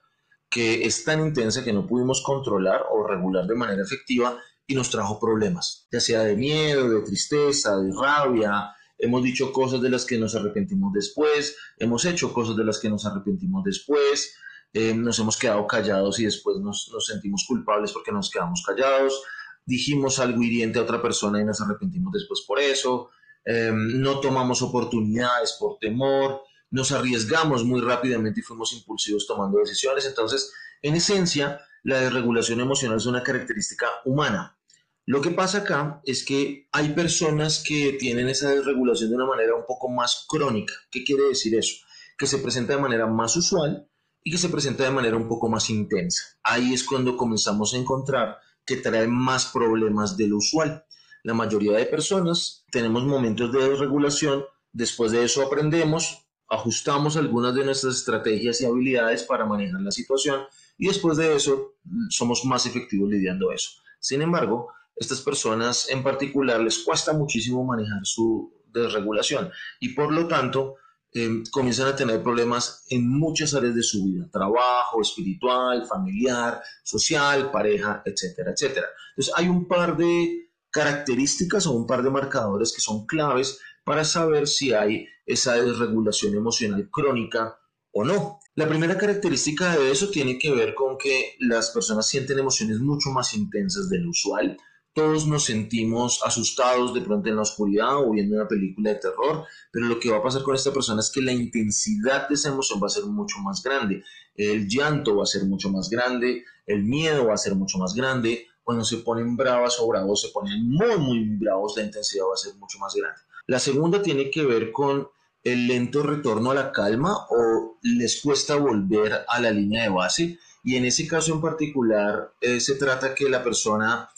que 0.50 0.86
es 0.86 1.04
tan 1.04 1.20
intensa 1.20 1.64
que 1.64 1.74
no 1.74 1.86
pudimos 1.86 2.24
controlar 2.24 2.86
o 2.92 3.06
regular 3.06 3.46
de 3.46 3.56
manera 3.56 3.84
efectiva 3.84 4.42
y 4.66 4.74
nos 4.74 4.90
trajo 4.90 5.20
problemas, 5.20 5.88
ya 5.92 6.00
sea 6.00 6.22
de 6.22 6.36
miedo, 6.36 6.90
de 6.90 7.02
tristeza, 7.02 7.78
de 7.78 7.92
rabia, 7.92 8.72
hemos 8.98 9.24
dicho 9.24 9.52
cosas 9.52 9.82
de 9.82 9.90
las 9.90 10.06
que 10.06 10.18
nos 10.18 10.36
arrepentimos 10.36 10.94
después, 10.94 11.56
hemos 11.78 12.06
hecho 12.06 12.34
cosas 12.34 12.56
de 12.56 12.66
las 12.66 12.80
que 12.80 12.90
nos 12.90 13.06
arrepentimos 13.06 13.64
después, 13.64 14.36
eh, 14.74 14.94
nos 14.94 15.18
hemos 15.20 15.38
quedado 15.38 15.66
callados 15.66 16.20
y 16.20 16.26
después 16.26 16.58
nos, 16.60 16.92
sentimos 17.06 17.46
culpables 17.48 17.92
porque 17.92 18.12
nos 18.12 18.30
quedamos 18.30 18.64
callados, 18.66 19.24
dijimos 19.66 20.20
algo 20.20 20.44
hiriente 20.44 20.80
a 20.80 20.84
otra 20.84 21.02
persona 21.02 21.42
y 21.42 21.46
nos 21.46 21.62
arrepentimos 21.62 22.14
después 22.14 22.44
por 22.48 22.60
eso, 22.60 23.10
eh, 23.46 23.72
no 23.74 24.20
tomamos 24.20 24.62
oportunidades 24.62 25.56
por 25.60 25.78
temor, 25.80 26.42
nos 26.72 26.92
arriesgamos 26.92 27.64
muy 27.64 27.82
rápidamente 27.82 28.42
y 28.42 28.44
fuimos 28.44 28.74
impulsivos 28.74 29.26
tomando 29.26 29.58
decisiones. 29.58 30.06
Entonces, 30.06 30.54
en 30.82 30.96
esencia, 30.96 31.62
la 31.84 32.00
desregulación 32.00 32.60
emocional 32.60 32.98
es 32.98 33.06
una 33.06 33.24
característica 33.24 33.88
humana. 34.06 34.58
Lo 35.06 35.22
que 35.22 35.32
pasa 35.32 35.60
acá 35.60 36.02
es 36.06 36.24
que 36.24 36.68
hay 36.72 36.90
personas 36.90 37.64
que 37.66 37.94
tienen 37.94 38.30
esa 38.30 38.52
desregulación 38.52 39.10
de 39.10 39.16
una 39.16 39.26
manera 39.26 39.56
un 39.56 39.66
poco 39.66 39.90
más 39.90 40.26
crónica. 40.28 40.74
¿Qué 40.92 41.04
quiere 41.04 41.24
decir 41.24 41.56
eso? 41.56 41.78
Que 42.16 42.28
se 42.28 42.38
presenta 42.38 42.76
de 42.76 42.82
manera 42.82 43.08
más 43.08 43.36
usual 43.36 43.89
que 44.30 44.38
se 44.38 44.50
presenta 44.50 44.84
de 44.84 44.92
manera 44.92 45.18
un 45.18 45.28
poco 45.28 45.50
más 45.50 45.70
intensa. 45.70 46.24
Ahí 46.44 46.74
es 46.74 46.84
cuando 46.84 47.18
comenzamos 47.18 47.74
a 47.74 47.78
encontrar 47.78 48.38
que 48.66 48.78
trae 48.78 49.08
más 49.08 49.48
problemas 49.48 50.16
de 50.18 50.28
lo 50.28 50.38
usual. 50.38 50.86
La 51.24 51.34
mayoría 51.34 51.74
de 51.74 51.86
personas 51.86 52.66
tenemos 52.72 53.04
momentos 53.04 53.52
de 53.52 53.70
desregulación, 53.70 54.44
después 54.72 55.12
de 55.12 55.24
eso 55.24 55.42
aprendemos, 55.42 56.26
ajustamos 56.50 57.18
algunas 57.18 57.54
de 57.56 57.66
nuestras 57.66 57.96
estrategias 57.96 58.62
y 58.62 58.66
habilidades 58.66 59.24
para 59.24 59.46
manejar 59.46 59.82
la 59.82 59.92
situación 59.92 60.42
y 60.78 60.88
después 60.88 61.18
de 61.18 61.36
eso 61.36 61.76
somos 62.10 62.46
más 62.46 62.66
efectivos 62.66 63.10
lidiando 63.10 63.52
eso. 63.52 63.72
Sin 64.00 64.22
embargo, 64.22 64.72
estas 64.96 65.22
personas 65.22 65.90
en 65.90 66.04
particular 66.04 66.60
les 66.60 66.80
cuesta 66.80 67.14
muchísimo 67.14 67.64
manejar 67.64 68.00
su 68.04 68.54
desregulación 68.72 69.52
y 69.80 69.90
por 69.90 70.12
lo 70.12 70.28
tanto 70.28 70.76
em, 71.14 71.44
comienzan 71.52 71.88
a 71.88 71.96
tener 71.96 72.22
problemas 72.22 72.86
en 72.90 73.10
muchas 73.10 73.54
áreas 73.54 73.76
de 73.76 73.84
su 73.84 74.06
vida, 74.06 74.30
trabajo, 74.32 75.02
espiritual, 75.02 75.86
familiar, 75.86 76.62
social, 76.84 77.52
pareja, 77.52 78.02
etcétera, 78.06 78.52
etcétera. 78.52 78.88
Entonces 79.12 79.34
hay 79.36 79.48
un 79.48 79.68
par 79.68 79.98
de 79.98 80.50
características 80.72 81.66
o 81.68 81.72
un 81.72 81.88
par 81.88 82.04
de 82.04 82.12
marcadores 82.12 82.72
que 82.74 82.82
son 82.82 83.06
claves 83.06 83.60
para 83.84 84.06
saber 84.06 84.48
si 84.48 84.74
hay 84.74 85.08
esa 85.26 85.56
desregulación 85.56 86.36
emocional 86.36 86.90
crónica 86.92 87.58
o 87.92 88.04
no. 88.04 88.40
La 88.56 88.68
primera 88.68 88.98
característica 88.98 89.78
de 89.78 89.92
eso 89.92 90.10
tiene 90.10 90.38
que 90.38 90.52
ver 90.52 90.76
con 90.76 90.98
que 90.98 91.36
las 91.40 91.72
personas 91.72 92.08
sienten 92.08 92.40
emociones 92.40 92.80
mucho 92.80 93.10
más 93.10 93.34
intensas 93.34 93.90
de 93.90 94.00
lo 94.00 94.10
usual. 94.12 94.58
Todos 94.94 95.28
nos 95.28 95.46
sentimos 95.46 96.22
asustados 96.26 96.94
de 96.94 97.02
pronto 97.02 97.30
en 97.30 97.36
la 97.36 97.44
oscuridad 97.44 97.98
o 97.98 98.12
viendo 98.12 98.36
una 98.36 98.48
película 98.48 98.90
de 98.90 98.96
terror, 98.98 99.46
pero 99.72 99.86
lo 99.86 100.00
que 100.00 100.10
va 100.10 100.18
a 100.18 100.24
pasar 100.24 100.44
con 100.44 100.56
esta 100.56 100.74
persona 100.74 101.00
es 101.00 101.12
que 101.12 101.22
la 101.22 101.32
intensidad 101.32 102.28
de 102.28 102.36
esa 102.36 102.50
emoción 102.50 102.82
va 102.82 102.88
a 102.88 102.90
ser 102.90 103.06
mucho 103.06 103.38
más 103.40 103.62
grande. 103.64 104.04
El 104.36 104.68
llanto 104.68 105.16
va 105.16 105.24
a 105.24 105.28
ser 105.28 105.46
mucho 105.46 105.70
más 105.70 105.90
grande, 105.90 106.44
el 106.66 106.84
miedo 106.84 107.28
va 107.28 107.34
a 107.34 107.38
ser 107.38 107.56
mucho 107.56 107.78
más 107.78 107.94
grande. 107.94 108.48
Cuando 108.64 108.84
se 108.84 108.98
ponen 108.98 109.36
bravas 109.36 109.80
o 109.80 109.88
bravos, 109.88 110.22
se 110.22 110.30
ponen 110.30 110.70
muy, 110.70 110.98
muy 110.98 111.38
bravos, 111.38 111.74
la 111.78 111.84
intensidad 111.84 112.26
va 112.26 112.34
a 112.34 112.38
ser 112.38 112.56
mucho 112.56 112.78
más 112.80 112.94
grande. 112.94 113.20
La 113.48 113.60
segunda 113.60 114.02
tiene 114.02 114.30
que 114.30 114.46
ver 114.46 114.72
con 114.72 115.08
el 115.44 115.68
lento 115.68 116.04
retorno 116.04 116.52
a 116.52 116.56
la 116.56 116.72
calma 116.72 117.26
o 117.30 117.78
les 117.82 118.22
cuesta 118.22 118.56
volver 118.56 119.26
a 119.28 119.42
la 119.42 119.52
línea 119.52 119.84
de 119.84 119.90
base. 119.90 120.40
Y 120.64 120.76
en 120.76 120.86
ese 120.86 121.08
caso 121.08 121.34
en 121.34 121.42
particular 121.42 122.34
eh, 122.42 122.60
se 122.60 122.76
trata 122.76 123.16
que 123.16 123.30
la 123.30 123.44
persona, 123.44 124.10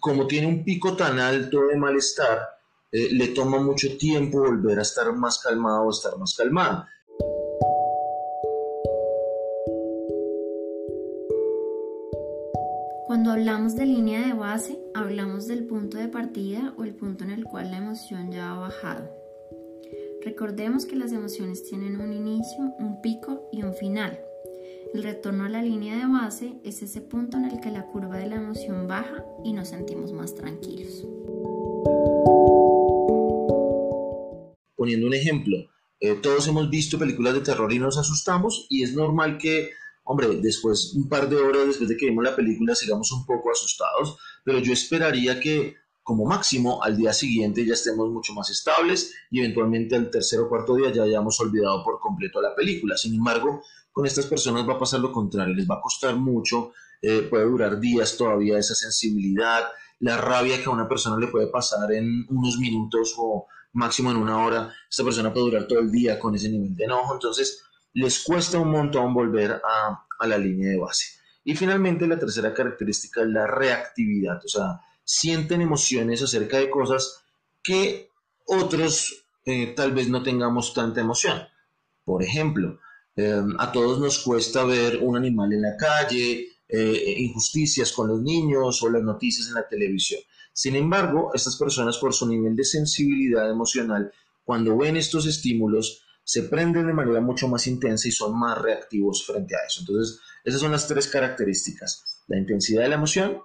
como 0.00 0.26
tiene 0.26 0.46
un 0.46 0.64
pico 0.64 0.96
tan 0.96 1.18
alto 1.18 1.66
de 1.66 1.76
malestar, 1.76 2.40
eh, 2.92 3.08
le 3.12 3.28
toma 3.28 3.58
mucho 3.58 3.96
tiempo 3.98 4.38
volver 4.38 4.78
a 4.78 4.82
estar 4.82 5.12
más 5.12 5.38
calmado 5.40 5.84
o 5.84 5.90
estar 5.90 6.16
más 6.18 6.34
calmado. 6.34 6.86
Cuando 13.06 13.32
hablamos 13.32 13.76
de 13.76 13.86
línea 13.86 14.26
de 14.26 14.32
base, 14.32 14.78
hablamos 14.94 15.46
del 15.46 15.66
punto 15.66 15.98
de 15.98 16.08
partida 16.08 16.74
o 16.76 16.84
el 16.84 16.94
punto 16.94 17.24
en 17.24 17.30
el 17.30 17.44
cual 17.44 17.70
la 17.70 17.78
emoción 17.78 18.32
ya 18.32 18.52
ha 18.52 18.58
bajado. 18.58 19.10
Recordemos 20.24 20.86
que 20.86 20.96
las 20.96 21.12
emociones 21.12 21.64
tienen 21.64 22.00
un 22.00 22.12
inicio, 22.12 22.74
un 22.78 23.02
pico 23.02 23.48
y 23.52 23.62
un 23.62 23.74
final. 23.74 24.18
El 24.92 25.02
retorno 25.02 25.44
a 25.44 25.48
la 25.48 25.62
línea 25.62 25.96
de 25.96 26.06
base 26.06 26.60
es 26.64 26.82
ese 26.82 27.00
punto 27.00 27.36
en 27.36 27.44
el 27.44 27.60
que 27.60 27.70
la 27.70 27.86
curva 27.86 28.18
de 28.18 28.26
la 28.26 28.36
emoción 28.36 28.86
baja 28.86 29.24
y 29.44 29.52
nos 29.52 29.68
sentimos 29.68 30.12
más 30.12 30.34
tranquilos. 30.34 31.06
Poniendo 34.76 35.06
un 35.06 35.14
ejemplo, 35.14 35.56
eh, 36.00 36.14
todos 36.22 36.46
hemos 36.48 36.68
visto 36.68 36.98
películas 36.98 37.34
de 37.34 37.40
terror 37.40 37.72
y 37.72 37.78
nos 37.78 37.96
asustamos 37.96 38.66
y 38.68 38.82
es 38.82 38.94
normal 38.94 39.38
que, 39.38 39.70
hombre, 40.04 40.28
después, 40.42 40.92
un 40.94 41.08
par 41.08 41.28
de 41.28 41.36
horas 41.36 41.66
después 41.66 41.88
de 41.88 41.96
que 41.96 42.06
vimos 42.06 42.24
la 42.24 42.36
película, 42.36 42.74
sigamos 42.74 43.10
un 43.12 43.24
poco 43.24 43.50
asustados, 43.50 44.18
pero 44.44 44.58
yo 44.58 44.72
esperaría 44.72 45.40
que 45.40 45.76
como 46.04 46.26
máximo 46.26 46.82
al 46.82 46.98
día 46.98 47.14
siguiente 47.14 47.64
ya 47.64 47.72
estemos 47.72 48.10
mucho 48.10 48.34
más 48.34 48.50
estables 48.50 49.14
y 49.30 49.40
eventualmente 49.40 49.96
al 49.96 50.10
tercer 50.10 50.38
o 50.40 50.50
cuarto 50.50 50.76
día 50.76 50.92
ya 50.92 51.04
hayamos 51.04 51.40
olvidado 51.40 51.82
por 51.82 51.98
completo 51.98 52.42
la 52.42 52.54
película. 52.54 52.96
Sin 52.98 53.14
embargo, 53.14 53.62
con 53.94 54.06
estas 54.06 54.26
personas 54.26 54.68
va 54.68 54.74
a 54.74 54.78
pasar 54.78 54.98
lo 54.98 55.12
contrario, 55.12 55.54
les 55.54 55.70
va 55.70 55.76
a 55.76 55.80
costar 55.80 56.16
mucho, 56.16 56.72
eh, 57.00 57.28
puede 57.30 57.44
durar 57.44 57.78
días 57.78 58.16
todavía 58.16 58.58
esa 58.58 58.74
sensibilidad, 58.74 59.68
la 60.00 60.16
rabia 60.16 60.58
que 60.60 60.64
a 60.64 60.70
una 60.70 60.88
persona 60.88 61.16
le 61.16 61.28
puede 61.28 61.46
pasar 61.46 61.92
en 61.92 62.26
unos 62.28 62.58
minutos 62.58 63.14
o 63.16 63.46
máximo 63.74 64.10
en 64.10 64.16
una 64.16 64.44
hora, 64.44 64.74
esta 64.90 65.04
persona 65.04 65.32
puede 65.32 65.46
durar 65.46 65.68
todo 65.68 65.78
el 65.78 65.92
día 65.92 66.18
con 66.18 66.34
ese 66.34 66.48
nivel 66.48 66.74
de 66.74 66.86
enojo, 66.86 67.14
entonces 67.14 67.62
les 67.92 68.24
cuesta 68.24 68.58
un 68.58 68.72
montón 68.72 69.14
volver 69.14 69.52
a, 69.52 70.26
la 70.26 70.38
línea 70.38 70.70
de 70.70 70.78
base. 70.78 71.20
Y 71.44 71.54
finalmente 71.54 72.08
la 72.08 72.18
tercera 72.18 72.52
característica 72.52 73.20
es 73.20 73.28
la 73.28 73.46
reactividad, 73.46 74.44
o 74.44 74.48
sea, 74.48 74.80
sienten 75.04 75.60
emociones 75.60 76.20
acerca 76.20 76.58
de 76.58 76.68
cosas 76.68 77.22
que 77.62 78.10
otros 78.46 79.24
eh, 79.44 79.72
tal 79.76 79.92
vez 79.92 80.08
no 80.08 80.24
tengamos 80.24 80.74
tanta 80.74 81.00
emoción. 81.00 81.46
Por 82.04 82.24
ejemplo, 82.24 82.80
em, 83.16 83.54
a 83.58 83.70
todos 83.72 83.98
nos 84.00 84.18
cuesta 84.18 84.64
ver 84.64 84.98
un 85.02 85.16
animal 85.16 85.52
en 85.52 85.62
la 85.62 85.76
calle, 85.76 86.48
eh, 86.68 87.14
injusticias 87.18 87.92
con 87.92 88.08
los 88.08 88.20
niños 88.22 88.82
o 88.82 88.88
las 88.88 89.02
noticias 89.02 89.48
en 89.48 89.54
la 89.54 89.68
televisión. 89.68 90.20
Sin 90.52 90.76
embargo, 90.76 91.30
estas 91.34 91.56
personas 91.56 91.98
por 91.98 92.14
su 92.14 92.26
nivel 92.28 92.56
de 92.56 92.64
sensibilidad 92.64 93.50
emocional, 93.50 94.12
cuando 94.44 94.76
ven 94.76 94.96
estos 94.96 95.26
estímulos, 95.26 96.04
se 96.24 96.44
prenden 96.44 96.86
de 96.86 96.92
manera 96.94 97.20
mucho 97.20 97.48
más 97.48 97.66
intensa 97.66 98.08
y 98.08 98.12
son 98.12 98.38
más 98.38 98.56
reactivos 98.58 99.26
frente 99.26 99.54
a 99.54 99.66
eso. 99.66 99.80
Entonces, 99.80 100.20
esas 100.42 100.60
son 100.60 100.72
las 100.72 100.88
tres 100.88 101.06
características. 101.08 102.22
La 102.28 102.38
intensidad 102.38 102.82
de 102.82 102.88
la 102.88 102.94
emoción, 102.94 103.40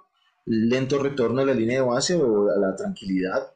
lento 0.45 0.97
retorno 1.03 1.41
a 1.41 1.45
la 1.45 1.53
línea 1.53 1.81
de 1.81 1.87
base 1.87 2.15
o 2.15 2.49
a 2.49 2.57
la 2.57 2.75
tranquilidad 2.75 3.51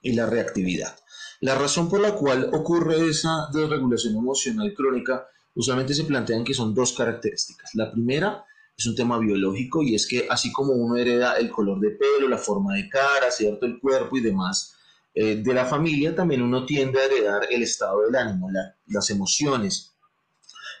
y 0.00 0.12
la 0.12 0.26
reactividad. 0.26 0.96
La 1.40 1.54
razón 1.54 1.88
por 1.88 2.00
la 2.00 2.14
cual 2.14 2.50
ocurre 2.52 3.08
esa 3.08 3.48
desregulación 3.52 4.16
emocional 4.16 4.72
crónica 4.74 5.26
usualmente 5.54 5.94
se 5.94 6.04
plantean 6.04 6.44
que 6.44 6.54
son 6.54 6.74
dos 6.74 6.92
características. 6.92 7.74
La 7.74 7.90
primera 7.90 8.44
es 8.76 8.86
un 8.86 8.94
tema 8.94 9.18
biológico 9.18 9.82
y 9.82 9.94
es 9.94 10.06
que 10.06 10.26
así 10.28 10.52
como 10.52 10.72
uno 10.72 10.96
hereda 10.96 11.36
el 11.36 11.50
color 11.50 11.80
de 11.80 11.90
pelo, 11.90 12.28
la 12.28 12.38
forma 12.38 12.74
de 12.74 12.88
cara, 12.88 13.30
cierto, 13.30 13.66
el 13.66 13.80
cuerpo 13.80 14.16
y 14.16 14.20
demás 14.20 14.74
eh, 15.14 15.36
de 15.36 15.54
la 15.54 15.64
familia, 15.64 16.14
también 16.14 16.42
uno 16.42 16.66
tiende 16.66 17.00
a 17.00 17.04
heredar 17.06 17.48
el 17.50 17.62
estado 17.62 18.02
del 18.02 18.14
ánimo, 18.14 18.50
las 18.86 19.08
emociones, 19.08 19.94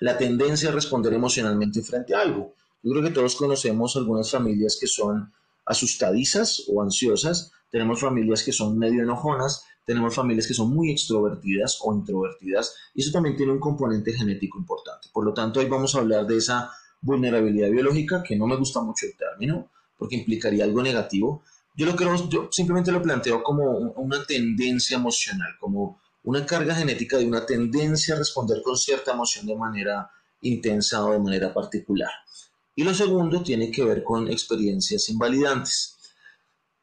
la 0.00 0.18
tendencia 0.18 0.68
a 0.68 0.72
responder 0.72 1.14
emocionalmente 1.14 1.82
frente 1.82 2.14
a 2.14 2.20
algo. 2.20 2.54
Yo 2.82 2.92
creo 2.92 3.02
que 3.02 3.10
todos 3.10 3.34
conocemos 3.34 3.96
algunas 3.96 4.30
familias 4.30 4.76
que 4.78 4.86
son 4.86 5.32
asustadizas 5.64 6.64
o 6.68 6.82
ansiosas, 6.82 7.50
tenemos 7.76 8.00
familias 8.00 8.42
que 8.42 8.52
son 8.52 8.78
medio 8.78 9.02
enojonas, 9.02 9.66
tenemos 9.84 10.14
familias 10.14 10.46
que 10.46 10.54
son 10.54 10.74
muy 10.74 10.90
extrovertidas 10.90 11.78
o 11.82 11.94
introvertidas, 11.94 12.74
y 12.94 13.02
eso 13.02 13.12
también 13.12 13.36
tiene 13.36 13.52
un 13.52 13.60
componente 13.60 14.14
genético 14.14 14.58
importante. 14.58 15.10
Por 15.12 15.26
lo 15.26 15.34
tanto, 15.34 15.60
hoy 15.60 15.66
vamos 15.66 15.94
a 15.94 15.98
hablar 15.98 16.26
de 16.26 16.38
esa 16.38 16.70
vulnerabilidad 17.02 17.68
biológica, 17.68 18.22
que 18.22 18.34
no 18.34 18.46
me 18.46 18.56
gusta 18.56 18.80
mucho 18.80 19.04
el 19.04 19.14
término, 19.14 19.68
porque 19.98 20.16
implicaría 20.16 20.64
algo 20.64 20.82
negativo. 20.82 21.42
Yo 21.76 21.84
lo 21.84 21.94
creo, 21.94 22.16
yo 22.30 22.48
simplemente 22.50 22.90
lo 22.90 23.02
planteo 23.02 23.42
como 23.42 23.64
una 23.96 24.24
tendencia 24.24 24.96
emocional, 24.96 25.50
como 25.60 26.00
una 26.24 26.46
carga 26.46 26.74
genética 26.74 27.18
de 27.18 27.26
una 27.26 27.44
tendencia 27.44 28.14
a 28.14 28.18
responder 28.18 28.62
con 28.62 28.78
cierta 28.78 29.12
emoción 29.12 29.44
de 29.44 29.54
manera 29.54 30.10
intensa 30.40 31.04
o 31.04 31.12
de 31.12 31.18
manera 31.18 31.52
particular. 31.52 32.10
Y 32.74 32.84
lo 32.84 32.94
segundo 32.94 33.42
tiene 33.42 33.70
que 33.70 33.84
ver 33.84 34.02
con 34.02 34.28
experiencias 34.28 35.10
invalidantes. 35.10 35.95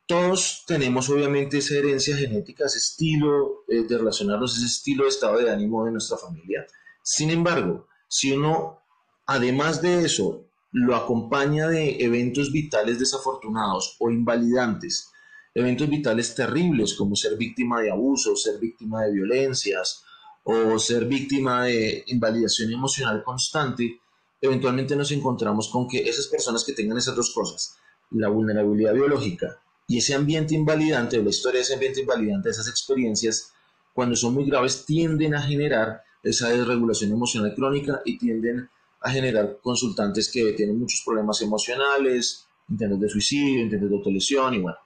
Todos 0.06 0.66
tenemos 0.68 1.10
obviamente 1.10 1.60
esa 1.60 1.76
herencia 1.76 2.18
genética, 2.18 2.66
ese 2.66 2.80
estilo 2.80 3.64
eh, 3.70 3.84
de 3.84 3.98
relacionarnos, 3.98 4.58
ese 4.58 4.66
estilo 4.66 5.06
de 5.06 5.10
estado 5.10 5.38
de 5.38 5.50
ánimo 5.50 5.86
de 5.86 5.92
nuestra 5.92 6.18
familia. 6.18 6.66
Sin 7.02 7.30
embargo, 7.30 7.88
si 8.10 8.34
uno, 8.34 8.82
además 9.26 9.82
de 9.82 10.04
eso, 10.04 10.46
lo 10.74 10.98
acompaña 10.98 11.70
de 11.70 12.04
eventos 12.04 12.52
vitales 12.52 13.00
desafortunados 13.00 13.96
o 14.00 14.12
invalidantes, 14.12 15.10
eventos 15.56 15.90
vitales 15.90 16.36
terribles 16.36 16.96
como 16.96 17.16
ser 17.16 17.38
víctima 17.38 17.80
de 17.80 17.92
abusos, 17.92 18.44
ser 18.44 18.60
víctima 18.60 19.04
de 19.04 19.14
violencias 19.14 20.04
o 20.44 20.78
ser 20.80 21.06
víctima 21.06 21.64
de 21.64 22.04
invalidación 22.08 22.74
emocional 22.74 23.24
constante, 23.24 24.02
eventualmente 24.42 24.98
nos 24.98 25.12
encontramos 25.12 25.70
con 25.70 25.88
que 25.88 26.00
esas 26.10 26.28
personas 26.28 26.66
que 26.66 26.74
tengan 26.74 26.98
esas 26.98 27.16
dos 27.16 27.32
cosas, 27.34 27.78
la 28.12 28.28
vulnerabilidad 28.28 28.94
biológica 28.94 29.64
y 29.88 29.98
ese 29.98 30.14
ambiente 30.14 30.56
invalidante 30.56 31.20
o 31.20 31.24
la 31.24 31.30
historia 31.30 31.60
de 31.60 31.64
ese 31.64 31.74
ambiente 31.74 32.02
invalidante, 32.02 32.50
esas 32.50 32.68
experiencias, 32.68 33.54
cuando 33.94 34.16
son 34.16 34.34
muy 34.34 34.46
graves, 34.46 34.86
tienden 34.86 35.36
a 35.36 35.42
generar 35.42 36.04
esa 36.24 36.50
desregulación 36.50 37.12
emocional 37.12 37.54
crónica 37.54 38.02
y 38.06 38.18
tienden 38.18 38.70
a 39.02 39.12
generar 39.12 39.60
consultantes 39.62 40.32
que 40.32 40.54
tienen 40.54 40.80
muchos 40.80 41.02
problemas 41.06 41.42
emocionales, 41.42 42.48
intentos 42.70 43.00
de 43.00 43.10
suicidio, 43.10 43.62
intentos 43.62 43.90
de 43.90 43.96
autolesión 43.98 44.54
y 44.54 44.60
bueno, 44.60 44.78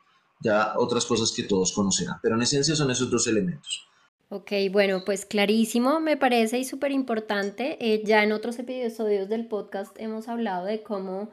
ya 0.42 0.74
otras 0.78 1.06
cosas 1.06 1.32
que 1.32 1.44
todos 1.44 1.72
conocerán. 1.72 2.18
Pero 2.22 2.36
en 2.36 2.42
esencia 2.42 2.76
son 2.76 2.90
esos 2.90 3.10
dos 3.10 3.28
elementos. 3.28 3.88
Ok, 4.30 4.52
bueno, 4.72 5.04
pues 5.06 5.26
clarísimo, 5.26 6.02
me 6.02 6.18
parece 6.18 6.60
y 6.60 6.66
súper 6.66 6.92
importante. 6.92 7.78
Eh, 7.80 8.02
ya 8.04 8.24
en 8.24 8.34
otros 8.34 8.60
episodios 8.60 9.30
del 9.30 9.48
podcast 9.48 9.96
hemos 10.00 10.28
hablado 10.28 10.66
de 10.66 10.84
cómo 10.84 11.30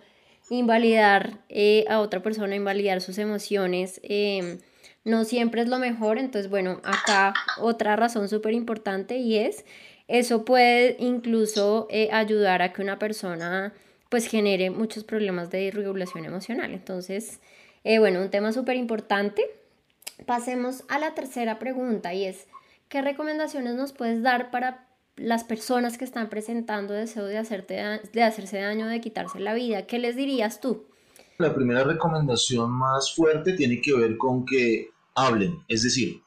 invalidar 0.51 1.39
eh, 1.49 1.85
a 1.89 2.01
otra 2.01 2.23
persona, 2.23 2.55
invalidar 2.55 3.01
sus 3.01 3.19
emociones, 3.19 4.01
em, 4.03 4.59
no 5.05 5.25
siempre 5.25 5.63
es 5.63 5.69
lo 5.69 5.79
mejor. 5.79 6.19
Entonces, 6.19 6.51
bueno, 6.51 6.81
acá 6.85 7.35
otra 7.59 7.97
razón 7.97 8.29
súper 8.29 8.53
importante 8.55 9.17
y 9.17 9.39
es, 9.39 9.65
eso 10.09 10.45
puede 10.45 10.97
incluso 10.99 11.87
eh, 11.91 12.09
ayudar 12.13 12.63
a 12.63 12.73
que 12.73 12.83
una 12.83 12.99
persona 12.99 13.73
pues 14.09 14.27
genere 14.27 14.71
muchos 14.71 15.03
problemas 15.03 15.51
de 15.51 15.71
regulación 15.71 16.25
emocional. 16.25 16.73
Entonces, 16.73 17.41
eh, 17.83 17.99
bueno, 17.99 18.21
un 18.21 18.31
tema 18.31 18.53
súper 18.53 18.77
importante. 18.77 19.45
Pasemos 20.27 20.85
a 20.89 20.99
la 20.99 21.15
tercera 21.15 21.59
pregunta 21.59 22.15
y 22.15 22.25
es, 22.25 22.47
¿qué 22.89 23.03
recomendaciones 23.03 23.75
nos 23.75 23.93
puedes 23.93 24.23
dar 24.23 24.51
para 24.51 24.87
las 25.17 25.45
personas 25.45 25.99
que 25.99 26.05
están 26.05 26.29
presentando 26.29 26.95
deseo 26.95 27.25
de, 27.25 27.39
hacerte, 27.39 28.01
de 28.13 28.23
hacerse 28.23 28.59
daño, 28.59 28.87
de 28.87 29.01
quitarse 29.01 29.41
la 29.41 29.55
vida? 29.55 29.87
¿Qué 29.87 29.99
les 29.99 30.17
dirías 30.17 30.61
tú? 30.61 30.87
La 31.39 31.55
primera 31.55 31.85
recomendación 31.85 32.71
más 32.71 33.15
fuerte 33.15 33.55
tiene 33.55 33.81
que 33.81 33.95
ver 33.95 34.17
con 34.17 34.45
que 34.45 34.91
hablen, 35.15 35.65
es 35.69 35.83
decir, 35.83 36.23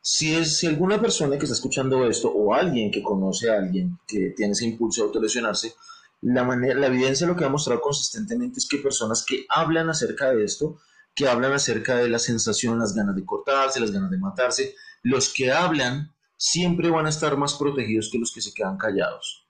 si, 0.00 0.34
es, 0.34 0.58
si 0.58 0.66
alguna 0.66 1.00
persona 1.00 1.38
que 1.38 1.44
está 1.44 1.54
escuchando 1.54 2.06
esto 2.06 2.30
o 2.30 2.54
alguien 2.54 2.90
que 2.90 3.02
conoce 3.02 3.50
a 3.50 3.56
alguien 3.56 3.98
que 4.06 4.34
tiene 4.36 4.52
ese 4.52 4.66
impulso 4.66 5.00
de 5.00 5.06
autolesionarse, 5.06 5.74
la, 6.20 6.44
manera, 6.44 6.78
la 6.78 6.86
evidencia 6.86 7.26
lo 7.26 7.36
que 7.36 7.44
ha 7.44 7.48
mostrado 7.48 7.80
consistentemente 7.80 8.58
es 8.58 8.66
que 8.68 8.78
personas 8.78 9.24
que 9.26 9.46
hablan 9.48 9.88
acerca 9.90 10.30
de 10.30 10.44
esto, 10.44 10.78
que 11.14 11.28
hablan 11.28 11.52
acerca 11.52 11.96
de 11.96 12.08
la 12.08 12.18
sensación, 12.18 12.78
las 12.78 12.94
ganas 12.94 13.14
de 13.14 13.24
cortarse, 13.24 13.80
las 13.80 13.92
ganas 13.92 14.10
de 14.10 14.18
matarse, 14.18 14.74
los 15.02 15.32
que 15.32 15.52
hablan 15.52 16.13
siempre 16.36 16.90
van 16.90 17.06
a 17.06 17.10
estar 17.10 17.36
más 17.36 17.54
protegidos 17.54 18.10
que 18.10 18.18
los 18.18 18.32
que 18.32 18.40
se 18.40 18.52
quedan 18.52 18.76
callados. 18.76 19.48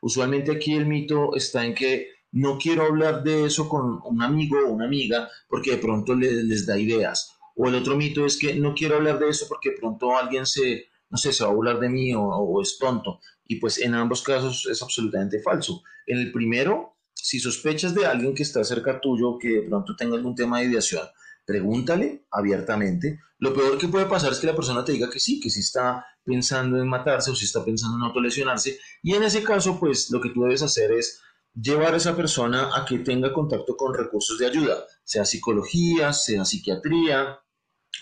Usualmente 0.00 0.52
aquí 0.52 0.74
el 0.74 0.86
mito 0.86 1.34
está 1.34 1.64
en 1.64 1.74
que 1.74 2.08
no 2.32 2.58
quiero 2.58 2.84
hablar 2.84 3.22
de 3.22 3.44
eso 3.44 3.68
con 3.68 4.00
un 4.04 4.22
amigo 4.22 4.58
o 4.66 4.72
una 4.72 4.86
amiga 4.86 5.28
porque 5.48 5.72
de 5.72 5.78
pronto 5.78 6.14
les, 6.14 6.66
da 6.66 6.78
ideas. 6.78 7.36
O 7.54 7.68
el 7.68 7.76
otro 7.76 7.96
mito 7.96 8.26
es 8.26 8.36
que 8.36 8.54
no 8.54 8.74
quiero 8.74 8.96
hablar 8.96 9.18
de 9.18 9.28
eso 9.28 9.46
porque 9.48 9.70
de 9.70 9.76
pronto 9.76 10.16
alguien 10.16 10.44
se, 10.44 10.86
no 11.10 11.16
sé, 11.16 11.32
se 11.32 11.44
va 11.44 11.50
a 11.50 11.54
burlar 11.54 11.78
de 11.78 11.88
mí 11.88 12.12
o 12.14 12.60
es 12.60 12.78
tonto. 12.78 13.20
Y 13.46 13.56
pues 13.56 13.78
en 13.78 13.94
ambos 13.94 14.22
casos 14.22 14.66
es 14.70 14.82
absolutamente 14.82 15.40
falso. 15.40 15.82
En 16.06 16.18
el 16.18 16.32
primero, 16.32 16.96
si 17.14 17.38
sospechas 17.38 17.94
de 17.94 18.06
alguien 18.06 18.34
que 18.34 18.42
está 18.42 18.64
cerca 18.64 19.00
tuyo, 19.00 19.38
que 19.38 19.48
de 19.48 19.62
pronto 19.62 19.94
tenga 19.96 20.16
algún 20.16 20.34
tema 20.34 20.60
de 20.60 20.66
ideación, 20.66 21.06
pregúntale 21.44 22.26
abiertamente. 22.30 23.20
Lo 23.38 23.52
peor 23.52 23.78
que 23.78 23.88
puede 23.88 24.06
pasar 24.06 24.32
es 24.32 24.38
que 24.38 24.46
la 24.46 24.56
persona 24.56 24.84
te 24.84 24.92
diga 24.92 25.10
que 25.10 25.20
sí, 25.20 25.40
que 25.40 25.50
sí 25.50 25.60
está 25.60 26.04
pensando 26.24 26.80
en 26.80 26.88
matarse 26.88 27.30
o 27.30 27.34
si 27.34 27.44
está 27.44 27.64
pensando 27.64 27.98
en 27.98 28.04
autolesionarse. 28.04 28.78
Y 29.02 29.14
en 29.14 29.22
ese 29.22 29.42
caso, 29.42 29.78
pues 29.78 30.10
lo 30.10 30.20
que 30.20 30.30
tú 30.30 30.42
debes 30.42 30.62
hacer 30.62 30.92
es 30.92 31.20
llevar 31.54 31.94
a 31.94 31.98
esa 31.98 32.16
persona 32.16 32.70
a 32.74 32.84
que 32.84 32.98
tenga 32.98 33.32
contacto 33.32 33.76
con 33.76 33.94
recursos 33.94 34.38
de 34.38 34.46
ayuda, 34.46 34.84
sea 35.04 35.24
psicología, 35.24 36.12
sea 36.12 36.44
psiquiatría, 36.44 37.38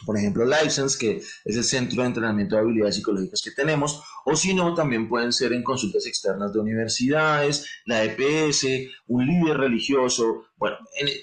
por 0.06 0.16
ejemplo, 0.16 0.44
License, 0.44 0.98
que 0.98 1.16
es 1.16 1.56
el 1.56 1.64
centro 1.64 2.02
de 2.02 2.08
entrenamiento 2.08 2.56
de 2.56 2.62
habilidades 2.62 2.96
psicológicas 2.96 3.42
que 3.42 3.50
tenemos, 3.50 4.02
o 4.24 4.34
si 4.34 4.54
no, 4.54 4.74
también 4.74 5.08
pueden 5.08 5.32
ser 5.32 5.52
en 5.52 5.62
consultas 5.62 6.06
externas 6.06 6.52
de 6.52 6.60
universidades, 6.60 7.66
la 7.84 8.02
EPS, 8.04 8.66
un 9.06 9.26
líder 9.26 9.58
religioso, 9.58 10.46
bueno, 10.56 10.76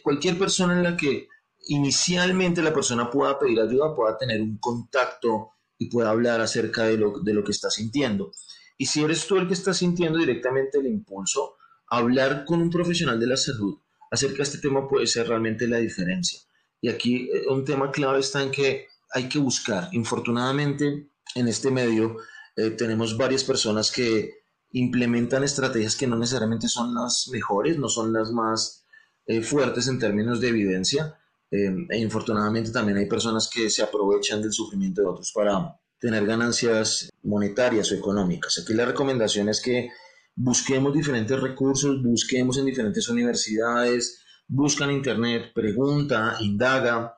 cualquier 0.04 0.38
persona 0.38 0.78
en 0.78 0.84
la 0.84 0.98
que 0.98 1.28
inicialmente 1.70 2.62
la 2.62 2.74
persona 2.74 3.10
pueda 3.10 3.38
pedir 3.40 3.60
ayuda, 3.60 3.96
pueda 3.96 4.18
tener 4.18 4.42
un 4.42 4.58
contacto 4.58 5.52
y 5.78 5.90
pueda 5.90 6.10
hablar 6.10 6.42
acerca 6.42 6.84
de 6.84 6.98
lo, 6.98 7.20
de 7.20 7.34
lo 7.34 7.44
que 7.44 7.52
está 7.52 7.70
sintiendo. 7.70 8.32
Y 8.78 8.86
si 8.86 9.04
eres 9.04 9.28
tú 9.28 9.38
el 9.38 9.48
que 9.48 9.54
está 9.54 9.74
sintiendo 9.74 10.20
directamente 10.20 10.80
el 10.80 10.88
impulso, 10.88 11.58
hablar 11.88 12.46
con 12.46 12.62
un 12.62 12.70
profesional 12.70 13.20
de 13.20 13.28
la 13.28 13.38
salud 13.38 13.80
acerca 14.12 14.38
de 14.38 14.44
este 14.44 14.58
tema 14.58 14.88
puede 14.88 15.08
ser 15.08 15.28
realmente 15.28 15.68
la 15.68 15.78
diferencia. 15.78 16.40
Y 16.82 16.90
aquí 16.90 17.30
eh, 17.32 17.44
un 17.50 17.66
tema 17.66 17.92
clave 17.92 18.20
está 18.20 18.42
en 18.42 18.52
que 18.52 18.88
hay 19.14 19.28
que 19.30 19.40
buscar. 19.40 19.90
Infortunadamente, 19.92 21.10
en 21.36 21.48
este 21.48 21.72
medio 21.72 22.18
eh, 22.56 22.72
tenemos 22.72 23.18
varias 23.18 23.44
personas 23.44 23.92
que 23.92 24.40
implementan 24.72 25.44
estrategias 25.44 25.96
que 25.96 26.08
no 26.08 26.18
necesariamente 26.18 26.68
son 26.68 26.94
las 26.94 27.28
mejores, 27.32 27.78
no 27.78 27.90
son 27.90 28.14
las 28.14 28.32
más 28.32 28.86
eh, 29.26 29.42
fuertes 29.42 29.88
en 29.88 30.00
términos 30.00 30.40
de 30.42 30.50
evidencia. 30.50 31.20
E 31.52 31.98
infortunadamente 31.98 32.72
también 32.72 32.98
hay 32.98 33.08
personas 33.08 33.50
que 33.52 33.70
se 33.70 33.82
aprovechan 33.82 34.42
del 34.42 34.54
sufrimiento 34.54 35.02
de 35.02 35.08
otros 35.08 35.32
para 35.34 35.80
tener 36.00 36.26
ganancias 36.26 37.10
monetarias 37.24 37.92
o 37.92 37.96
económicas. 37.96 38.60
Aquí 38.60 38.74
la 38.74 38.86
recomendación 38.86 39.50
es 39.50 39.62
que 39.62 39.90
busquemos 40.36 40.94
diferentes 40.94 41.40
recursos, 41.40 42.02
busquemos 42.02 42.58
en 42.58 42.66
diferentes 42.66 43.10
universidades, 43.10 44.24
busca 44.48 44.86
en 44.86 44.92
internet, 44.92 45.52
pregunta, 45.54 46.38
indaga 46.40 47.18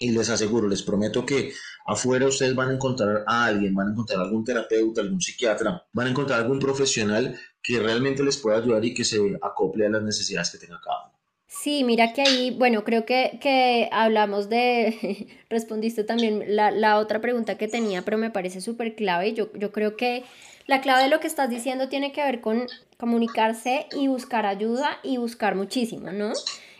y 0.00 0.12
les 0.12 0.30
aseguro, 0.30 0.68
les 0.68 0.82
prometo 0.82 1.26
que 1.26 1.52
afuera 1.86 2.26
ustedes 2.26 2.54
van 2.54 2.70
a 2.70 2.74
encontrar 2.74 3.24
a 3.26 3.46
alguien, 3.46 3.74
van 3.74 3.88
a 3.88 3.90
encontrar 3.90 4.20
algún 4.20 4.44
terapeuta, 4.44 5.00
algún 5.00 5.20
psiquiatra, 5.20 5.82
van 5.92 6.06
a 6.06 6.10
encontrar 6.10 6.40
algún 6.40 6.58
profesional 6.58 7.38
que 7.62 7.80
realmente 7.80 8.22
les 8.22 8.36
pueda 8.38 8.58
ayudar 8.58 8.84
y 8.84 8.94
que 8.94 9.04
se 9.04 9.18
acople 9.42 9.86
a 9.86 9.90
las 9.90 10.02
necesidades 10.02 10.50
que 10.50 10.58
tenga 10.58 10.80
cada 10.82 11.08
uno. 11.08 11.17
Sí, 11.48 11.82
mira 11.82 12.12
que 12.12 12.20
ahí, 12.20 12.50
bueno, 12.50 12.84
creo 12.84 13.06
que, 13.06 13.38
que 13.40 13.88
hablamos 13.90 14.50
de, 14.50 15.26
respondiste 15.50 16.04
también 16.04 16.44
la, 16.54 16.70
la, 16.70 16.98
otra 16.98 17.20
pregunta 17.20 17.56
que 17.56 17.68
tenía, 17.68 18.02
pero 18.02 18.18
me 18.18 18.30
parece 18.30 18.60
súper 18.60 18.94
clave. 18.94 19.32
Yo, 19.32 19.50
yo 19.54 19.72
creo 19.72 19.96
que 19.96 20.24
la 20.66 20.82
clave 20.82 21.04
de 21.04 21.08
lo 21.08 21.20
que 21.20 21.26
estás 21.26 21.48
diciendo 21.48 21.88
tiene 21.88 22.12
que 22.12 22.22
ver 22.22 22.42
con 22.42 22.68
comunicarse 22.98 23.86
y 23.92 24.08
buscar 24.08 24.44
ayuda 24.44 24.98
y 25.02 25.16
buscar 25.16 25.54
muchísimo, 25.54 26.12
¿no? 26.12 26.32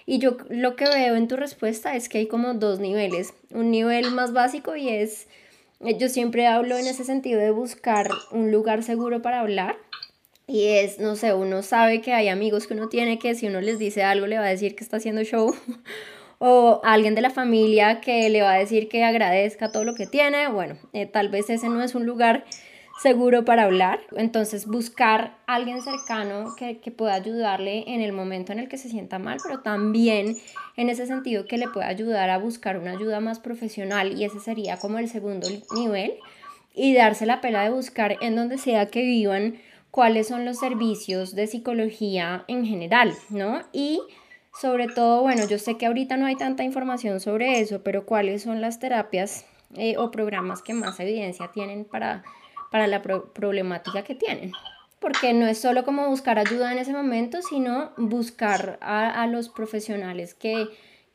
Y 0.04 0.18
yo 0.18 0.36
lo 0.50 0.76
que 0.76 0.84
veo 0.84 1.16
en 1.16 1.28
tu 1.28 1.36
respuesta 1.36 1.96
es 1.96 2.10
que 2.10 2.18
hay 2.18 2.26
como 2.28 2.52
dos 2.52 2.78
niveles. 2.78 3.32
Un 3.50 3.70
nivel 3.70 4.10
más 4.10 4.34
básico 4.34 4.76
y 4.76 4.90
es, 4.90 5.28
yo 5.80 6.08
siempre 6.08 6.46
hablo 6.46 6.76
en 6.76 6.86
ese 6.86 7.04
sentido 7.04 7.40
de 7.40 7.50
buscar 7.50 8.10
un 8.30 8.52
lugar 8.52 8.82
seguro 8.82 9.22
para 9.22 9.40
hablar. 9.40 9.76
Y 10.48 10.68
es, 10.68 10.98
no 10.98 11.14
sé, 11.14 11.34
uno 11.34 11.62
sabe 11.62 12.00
que 12.00 12.14
hay 12.14 12.28
amigos 12.28 12.66
que 12.66 12.72
uno 12.72 12.88
tiene 12.88 13.18
que 13.18 13.34
si 13.34 13.46
uno 13.46 13.60
les 13.60 13.78
dice 13.78 14.02
algo 14.02 14.26
le 14.26 14.38
va 14.38 14.46
a 14.46 14.48
decir 14.48 14.74
que 14.74 14.82
está 14.82 14.96
haciendo 14.96 15.22
show. 15.22 15.54
o 16.38 16.80
alguien 16.84 17.14
de 17.14 17.20
la 17.20 17.30
familia 17.30 18.00
que 18.00 18.30
le 18.30 18.40
va 18.42 18.54
a 18.54 18.58
decir 18.58 18.88
que 18.88 19.04
agradezca 19.04 19.70
todo 19.70 19.84
lo 19.84 19.94
que 19.94 20.06
tiene. 20.06 20.48
Bueno, 20.48 20.78
eh, 20.94 21.04
tal 21.04 21.28
vez 21.28 21.50
ese 21.50 21.68
no 21.68 21.82
es 21.82 21.94
un 21.94 22.06
lugar 22.06 22.46
seguro 23.02 23.44
para 23.44 23.64
hablar. 23.64 24.00
Entonces 24.16 24.66
buscar 24.66 25.36
a 25.46 25.56
alguien 25.56 25.82
cercano 25.82 26.54
que, 26.56 26.78
que, 26.78 26.90
pueda 26.90 27.12
ayudarle 27.12 27.84
en 27.86 28.00
el 28.00 28.12
momento 28.12 28.52
en 28.52 28.60
el 28.60 28.68
que 28.68 28.78
se 28.78 28.88
sienta 28.88 29.18
mal, 29.18 29.38
pero 29.42 29.60
también 29.60 30.34
en 30.76 30.88
ese 30.88 31.06
sentido 31.06 31.44
que 31.44 31.58
le 31.58 31.68
pueda 31.68 31.88
ayudar 31.88 32.30
a 32.30 32.38
buscar 32.38 32.78
una 32.78 32.92
ayuda 32.92 33.20
más 33.20 33.38
profesional 33.38 34.18
y 34.18 34.24
ese 34.24 34.40
sería 34.40 34.78
como 34.78 34.98
el 34.98 35.08
segundo 35.08 35.46
nivel 35.74 36.14
y 36.74 36.94
darse 36.94 37.26
la 37.26 37.40
pena 37.40 37.64
de 37.64 37.70
buscar 37.70 38.16
en 38.20 38.36
donde 38.36 38.56
sea 38.56 38.86
que 38.86 39.02
vivan 39.02 39.58
cuáles 39.90 40.28
son 40.28 40.44
los 40.44 40.58
servicios 40.58 41.34
de 41.34 41.46
psicología 41.46 42.44
en 42.48 42.64
general, 42.64 43.14
¿no? 43.30 43.62
Y 43.72 44.00
sobre 44.60 44.88
todo, 44.88 45.22
bueno, 45.22 45.46
yo 45.48 45.58
sé 45.58 45.76
que 45.76 45.86
ahorita 45.86 46.16
no 46.16 46.26
hay 46.26 46.36
tanta 46.36 46.64
información 46.64 47.20
sobre 47.20 47.60
eso, 47.60 47.82
pero 47.82 48.06
cuáles 48.06 48.42
son 48.42 48.60
las 48.60 48.78
terapias 48.78 49.46
eh, 49.76 49.96
o 49.98 50.10
programas 50.10 50.62
que 50.62 50.74
más 50.74 50.98
evidencia 51.00 51.50
tienen 51.52 51.84
para 51.84 52.24
para 52.70 52.86
la 52.86 53.02
problemática 53.02 54.02
que 54.02 54.14
tienen. 54.14 54.52
Porque 55.00 55.32
no 55.32 55.46
es 55.46 55.58
solo 55.58 55.84
como 55.84 56.08
buscar 56.08 56.38
ayuda 56.38 56.72
en 56.72 56.78
ese 56.78 56.92
momento, 56.92 57.38
sino 57.42 57.92
buscar 57.96 58.78
a, 58.82 59.26
los 59.28 59.48
profesionales 59.48 60.34
que, 60.34 60.66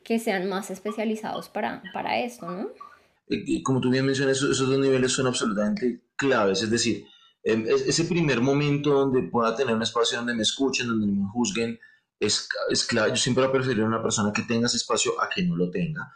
que, 0.02 0.18
sean 0.18 0.48
más 0.48 0.70
especializados 0.70 1.50
para, 1.50 1.82
para 1.92 2.18
esto, 2.20 2.50
¿no? 2.50 2.68
Como 3.62 3.80
tú 3.80 3.90
bien 3.90 4.06
mencionas, 4.06 4.38
esos, 4.38 4.58
dos 4.58 4.78
niveles 4.78 5.12
son 5.12 5.26
absolutamente 5.26 6.00
claves. 6.16 6.62
Es 6.62 6.70
decir, 6.70 7.04
em, 7.44 7.64
ese 7.68 8.04
primer 8.04 8.40
momento 8.40 8.90
donde 8.90 9.22
pueda 9.30 9.54
tener 9.54 9.74
un 9.74 9.82
espacio 9.82 10.18
donde 10.18 10.34
me 10.34 10.42
escuchen, 10.42 10.88
donde 10.88 11.06
me 11.06 11.28
juzguen, 11.32 11.78
es, 12.18 12.48
es 12.70 12.84
clave. 12.84 13.10
Yo 13.10 13.16
siempre 13.16 13.46
voy 13.46 13.80
a 13.80 13.84
una 13.84 14.02
persona 14.02 14.32
que 14.32 14.42
tenga 14.42 14.66
ese 14.66 14.78
espacio 14.78 15.20
a 15.20 15.28
que 15.28 15.42
no 15.42 15.56
lo 15.56 15.70
tenga 15.70 16.12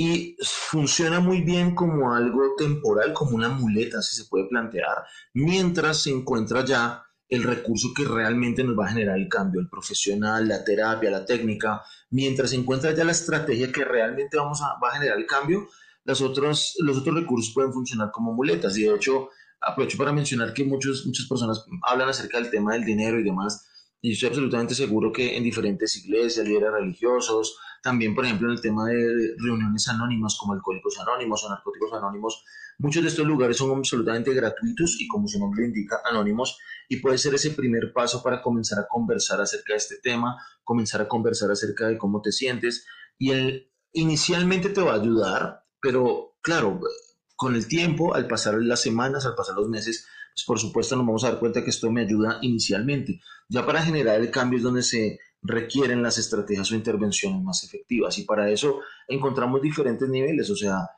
y 0.00 0.36
funciona 0.44 1.18
muy 1.18 1.40
bien 1.40 1.74
como 1.74 2.14
algo 2.14 2.54
temporal, 2.56 3.12
como 3.12 3.34
una 3.34 3.48
muleta, 3.48 4.00
si 4.00 4.14
se 4.14 4.26
puede 4.26 4.46
plantear, 4.46 5.04
mientras 5.34 6.04
se 6.04 6.10
encuentra 6.10 6.64
ya 6.64 7.02
el 7.28 7.42
recurso 7.42 7.88
que 7.96 8.04
realmente 8.04 8.62
nos 8.62 8.78
va 8.78 8.86
a 8.86 8.90
generar 8.90 9.18
el 9.18 9.28
cambio, 9.28 9.60
el 9.60 9.68
profesional, 9.68 10.46
la 10.46 10.62
terapia, 10.62 11.10
la 11.10 11.26
técnica, 11.26 11.82
mientras 12.10 12.50
se 12.50 12.56
encuentra 12.56 12.92
ya 12.92 13.02
la 13.02 13.10
estrategia 13.10 13.72
que 13.72 13.84
realmente 13.84 14.36
vamos 14.36 14.62
a, 14.62 14.78
va 14.80 14.90
a 14.90 14.94
generar 14.94 15.18
el 15.18 15.26
cambio, 15.26 15.66
los 16.04 16.20
otros, 16.20 16.76
los 16.78 16.98
otros 16.98 17.16
recursos 17.16 17.52
pueden 17.52 17.72
funcionar 17.72 18.12
como 18.12 18.32
muletas. 18.32 18.78
Y 18.78 18.84
de 18.84 18.94
hecho, 18.94 19.30
aprovecho 19.60 19.98
para 19.98 20.12
mencionar 20.12 20.52
que 20.52 20.64
muchos, 20.64 21.06
muchas 21.06 21.26
personas 21.26 21.64
hablan 21.82 22.08
acerca 22.08 22.40
del 22.40 22.50
tema 22.50 22.74
del 22.74 22.84
dinero 22.84 23.18
y 23.18 23.24
demás, 23.24 23.66
y 24.00 24.12
estoy 24.12 24.28
absolutamente 24.28 24.74
seguro 24.74 25.12
que 25.12 25.36
en 25.36 25.42
diferentes 25.42 25.96
iglesias, 25.96 26.46
líderes 26.46 26.72
religiosos, 26.72 27.58
también, 27.82 28.14
por 28.14 28.24
ejemplo, 28.24 28.48
en 28.48 28.54
el 28.54 28.60
tema 28.60 28.86
de 28.86 29.34
reuniones 29.38 29.88
anónimas 29.88 30.36
como 30.38 30.52
Alcohólicos 30.52 30.98
Anónimos 31.00 31.44
o 31.44 31.48
Narcóticos 31.48 31.92
Anónimos, 31.92 32.44
muchos 32.78 33.02
de 33.02 33.08
estos 33.08 33.26
lugares 33.26 33.56
son 33.56 33.76
absolutamente 33.76 34.32
gratuitos 34.32 34.96
y, 35.00 35.08
como 35.08 35.26
su 35.26 35.38
nombre 35.38 35.64
indica, 35.64 36.00
anónimos, 36.08 36.58
y 36.88 36.96
puede 36.96 37.18
ser 37.18 37.34
ese 37.34 37.50
primer 37.50 37.92
paso 37.92 38.22
para 38.22 38.40
comenzar 38.40 38.78
a 38.78 38.86
conversar 38.88 39.40
acerca 39.40 39.72
de 39.72 39.78
este 39.78 39.96
tema, 40.02 40.36
comenzar 40.62 41.00
a 41.00 41.08
conversar 41.08 41.50
acerca 41.50 41.88
de 41.88 41.98
cómo 41.98 42.20
te 42.20 42.30
sientes, 42.30 42.86
y 43.18 43.32
él 43.32 43.72
inicialmente 43.92 44.68
te 44.68 44.80
va 44.80 44.92
a 44.92 45.00
ayudar, 45.00 45.64
pero 45.80 46.36
claro, 46.40 46.80
con 47.38 47.54
el 47.54 47.68
tiempo, 47.68 48.16
al 48.16 48.26
pasar 48.26 48.54
las 48.60 48.82
semanas, 48.82 49.24
al 49.24 49.36
pasar 49.36 49.54
los 49.54 49.68
meses, 49.68 50.08
pues 50.34 50.44
por 50.44 50.58
supuesto 50.58 50.96
nos 50.96 51.06
vamos 51.06 51.22
a 51.22 51.30
dar 51.30 51.38
cuenta 51.38 51.62
que 51.62 51.70
esto 51.70 51.88
me 51.88 52.00
ayuda 52.00 52.40
inicialmente. 52.42 53.20
Ya 53.48 53.64
para 53.64 53.80
generar 53.80 54.20
el 54.20 54.32
cambio 54.32 54.56
es 54.56 54.64
donde 54.64 54.82
se 54.82 55.20
requieren 55.40 56.02
las 56.02 56.18
estrategias 56.18 56.72
o 56.72 56.74
intervenciones 56.74 57.40
más 57.40 57.62
efectivas 57.62 58.18
y 58.18 58.24
para 58.24 58.50
eso 58.50 58.80
encontramos 59.06 59.62
diferentes 59.62 60.08
niveles, 60.08 60.50
o 60.50 60.56
sea, 60.56 60.90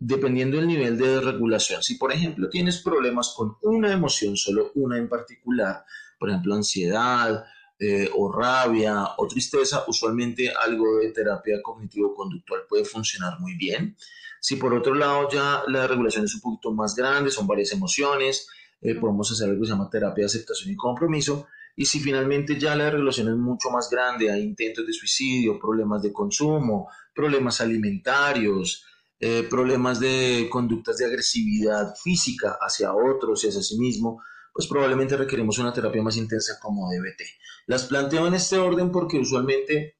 dependiendo 0.00 0.56
del 0.56 0.66
nivel 0.66 0.98
de 0.98 1.20
regulación. 1.20 1.84
Si 1.84 1.94
por 1.94 2.10
ejemplo 2.10 2.48
tienes 2.50 2.82
problemas 2.82 3.32
con 3.36 3.56
una 3.62 3.92
emoción, 3.92 4.36
solo 4.36 4.72
una 4.74 4.98
en 4.98 5.08
particular, 5.08 5.84
por 6.18 6.30
ejemplo 6.30 6.56
ansiedad 6.56 7.44
eh, 7.78 8.10
o 8.12 8.32
rabia 8.32 9.04
o 9.18 9.28
tristeza, 9.28 9.84
usualmente 9.86 10.52
algo 10.52 10.98
de 10.98 11.12
terapia 11.12 11.62
cognitivo-conductual 11.62 12.62
puede 12.68 12.84
funcionar 12.84 13.38
muy 13.38 13.54
bien. 13.54 13.96
Si 14.40 14.56
por 14.56 14.74
otro 14.74 14.94
lado 14.94 15.28
ya 15.30 15.62
la 15.68 15.86
regulación 15.86 16.24
es 16.24 16.34
un 16.34 16.40
poquito 16.40 16.72
más 16.72 16.94
grande, 16.94 17.30
son 17.30 17.46
varias 17.46 17.72
emociones, 17.72 18.48
eh, 18.80 18.94
podemos 18.94 19.30
hacer 19.30 19.48
algo 19.48 19.60
que 19.60 19.66
se 19.66 19.72
llama 19.72 19.90
terapia 19.90 20.22
de 20.22 20.26
aceptación 20.26 20.72
y 20.72 20.76
compromiso. 20.76 21.46
Y 21.76 21.84
si 21.86 22.00
finalmente 22.00 22.58
ya 22.58 22.74
la 22.74 22.90
regulación 22.90 23.28
es 23.28 23.36
mucho 23.36 23.70
más 23.70 23.88
grande, 23.90 24.30
hay 24.30 24.42
intentos 24.42 24.86
de 24.86 24.92
suicidio, 24.92 25.58
problemas 25.58 26.02
de 26.02 26.12
consumo, 26.12 26.88
problemas 27.14 27.60
alimentarios, 27.60 28.84
eh, 29.18 29.46
problemas 29.48 30.00
de 30.00 30.48
conductas 30.50 30.96
de 30.96 31.04
agresividad 31.04 31.94
física 32.02 32.56
hacia 32.60 32.94
otros 32.94 33.44
y 33.44 33.48
hacia 33.48 33.62
sí 33.62 33.78
mismo, 33.78 34.22
pues 34.52 34.66
probablemente 34.66 35.16
requerimos 35.16 35.58
una 35.58 35.72
terapia 35.72 36.02
más 36.02 36.16
intensa 36.16 36.58
como 36.60 36.90
DBT. 36.90 37.22
Las 37.66 37.84
planteo 37.84 38.26
en 38.26 38.34
este 38.34 38.58
orden 38.58 38.90
porque 38.90 39.18
usualmente 39.18 39.99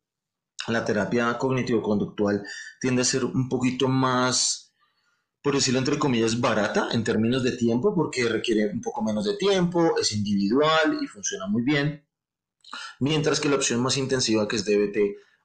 la 0.68 0.84
terapia 0.84 1.36
cognitivo-conductual 1.38 2.42
tiende 2.80 3.02
a 3.02 3.04
ser 3.04 3.24
un 3.24 3.48
poquito 3.48 3.88
más, 3.88 4.74
por 5.42 5.54
decirlo 5.54 5.78
entre 5.78 5.98
comillas, 5.98 6.40
barata 6.40 6.88
en 6.92 7.04
términos 7.04 7.42
de 7.42 7.52
tiempo, 7.52 7.94
porque 7.94 8.28
requiere 8.28 8.70
un 8.72 8.80
poco 8.80 9.02
menos 9.02 9.24
de 9.24 9.36
tiempo, 9.36 9.96
es 9.98 10.12
individual 10.12 10.98
y 11.00 11.06
funciona 11.06 11.46
muy 11.46 11.62
bien. 11.62 12.06
Mientras 13.00 13.40
que 13.40 13.48
la 13.48 13.56
opción 13.56 13.80
más 13.80 13.96
intensiva, 13.96 14.46
que 14.46 14.56
es 14.56 14.64
DBT, 14.64 14.98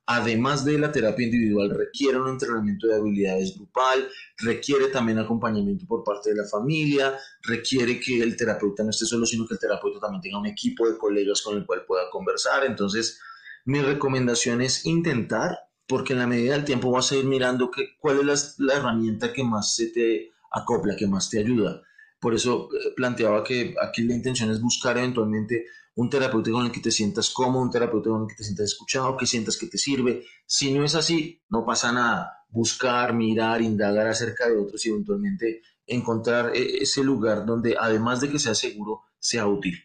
además 0.08 0.64
de 0.64 0.78
la 0.78 0.92
terapia 0.92 1.26
individual, 1.26 1.72
requiere 1.72 2.20
un 2.20 2.30
entrenamiento 2.30 2.88
de 2.88 2.96
habilidades 2.96 3.56
grupal, 3.56 4.08
requiere 4.38 4.90
también 4.90 5.18
acompañamiento 5.18 5.86
por 5.88 6.04
parte 6.04 6.30
de 6.30 6.36
la 6.36 6.48
familia, 6.48 7.18
requiere 7.42 8.00
que 8.00 8.22
el 8.22 8.38
terapeuta 8.38 8.84
no 8.84 8.92
esté 8.92 9.06
solo, 9.06 9.26
sino 9.26 9.48
que 9.48 9.56
el 9.56 9.60
terapeuta 9.60 10.00
también 10.00 10.22
tenga 10.22 10.40
un 10.40 10.46
equipo 10.46 10.88
de 10.88 10.98
colegas 10.98 11.42
con 11.42 11.58
el 11.58 11.66
cual 11.66 11.86
pueda 11.88 12.10
conversar. 12.12 12.66
Entonces, 12.66 13.20
mi 13.66 13.82
recomendación 13.82 14.62
es 14.62 14.86
intentar, 14.86 15.58
porque 15.88 16.14
en 16.14 16.20
la 16.20 16.28
medida 16.28 16.54
del 16.54 16.66
tiempo 16.66 16.92
vas 16.92 17.12
a 17.12 17.16
ir 17.16 17.26
mirando 17.26 17.70
que, 17.72 17.96
cuál 18.00 18.30
es 18.30 18.56
la, 18.60 18.76
herramienta 18.76 19.34
que 19.34 19.44
más 19.44 19.76
se 19.76 19.88
te 19.88 20.32
acopla, 20.52 20.96
que 20.96 21.08
más 21.08 21.30
te 21.30 21.40
ayuda. 21.40 21.82
Por 22.20 22.34
eso 22.34 22.70
eh, 22.74 22.94
planteaba 22.96 23.44
que 23.44 23.76
aquí 23.82 24.04
la 24.04 24.16
intención 24.16 24.52
es 24.52 24.62
buscar 24.62 24.98
eventualmente 24.98 25.66
un 25.96 26.10
terapeuta 26.10 26.52
con 26.52 26.66
el 26.66 26.72
que 26.72 26.80
te 26.80 26.92
sientas 26.92 27.30
cómodo, 27.32 27.64
un 27.64 27.72
terapeuta 27.72 28.10
con 28.10 28.24
el 28.24 28.28
que 28.28 28.36
te 28.36 28.44
sientas 28.44 28.66
escuchado, 28.66 29.18
que 29.18 29.26
sientas 29.26 29.58
que 29.58 29.68
te 29.68 29.78
sirve. 29.78 30.24
Si 30.46 30.72
no 30.74 30.84
es 30.84 30.94
así, 30.94 31.42
no 31.50 31.66
pasa 31.66 31.92
nada. 31.92 32.46
Buscar, 32.50 33.14
mirar, 33.14 33.62
indagar 33.62 34.08
acerca 34.08 34.48
de 34.48 34.58
otros 34.58 34.86
y 34.86 34.90
eventualmente 34.90 35.62
encontrar 35.88 36.56
eh, 36.56 36.78
ese 36.82 37.04
lugar 37.04 37.46
donde 37.46 37.76
además 37.80 38.22
de 38.22 38.30
que 38.30 38.40
sea 38.40 38.54
seguro, 38.56 39.02
sea 39.18 39.48
útil. 39.48 39.76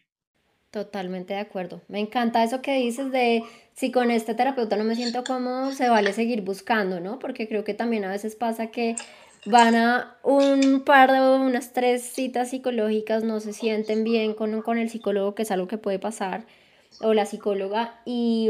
Totalmente 0.71 1.33
de 1.33 1.39
acuerdo. 1.41 1.81
Me 1.89 1.99
encanta 1.99 2.43
eso 2.43 2.61
que 2.61 2.77
dices 2.77 3.11
de 3.11 3.43
si 3.73 3.91
con 3.91 4.11
este 4.11 4.33
terapeuta 4.33 4.75
no 4.75 4.83
me 4.83 4.95
siento 4.95 5.23
cómodo, 5.23 5.71
se 5.71 5.89
vale 5.89 6.13
seguir 6.13 6.41
buscando, 6.41 6.99
¿no? 6.99 7.19
Porque 7.19 7.47
creo 7.47 7.63
que 7.63 7.73
también 7.73 8.05
a 8.05 8.09
veces 8.09 8.35
pasa 8.35 8.67
que 8.67 8.95
van 9.45 9.75
a 9.75 10.17
un 10.23 10.83
par 10.85 11.11
de 11.11 11.19
unas 11.19 11.73
tres 11.73 12.03
citas 12.03 12.49
psicológicas, 12.49 13.23
no 13.23 13.39
se 13.39 13.53
sienten 13.53 14.03
bien 14.03 14.33
con, 14.33 14.61
con 14.61 14.77
el 14.77 14.89
psicólogo, 14.89 15.35
que 15.35 15.43
es 15.43 15.51
algo 15.51 15.67
que 15.67 15.77
puede 15.77 15.99
pasar, 15.99 16.45
o 16.99 17.13
la 17.13 17.25
psicóloga, 17.25 18.01
y, 18.05 18.49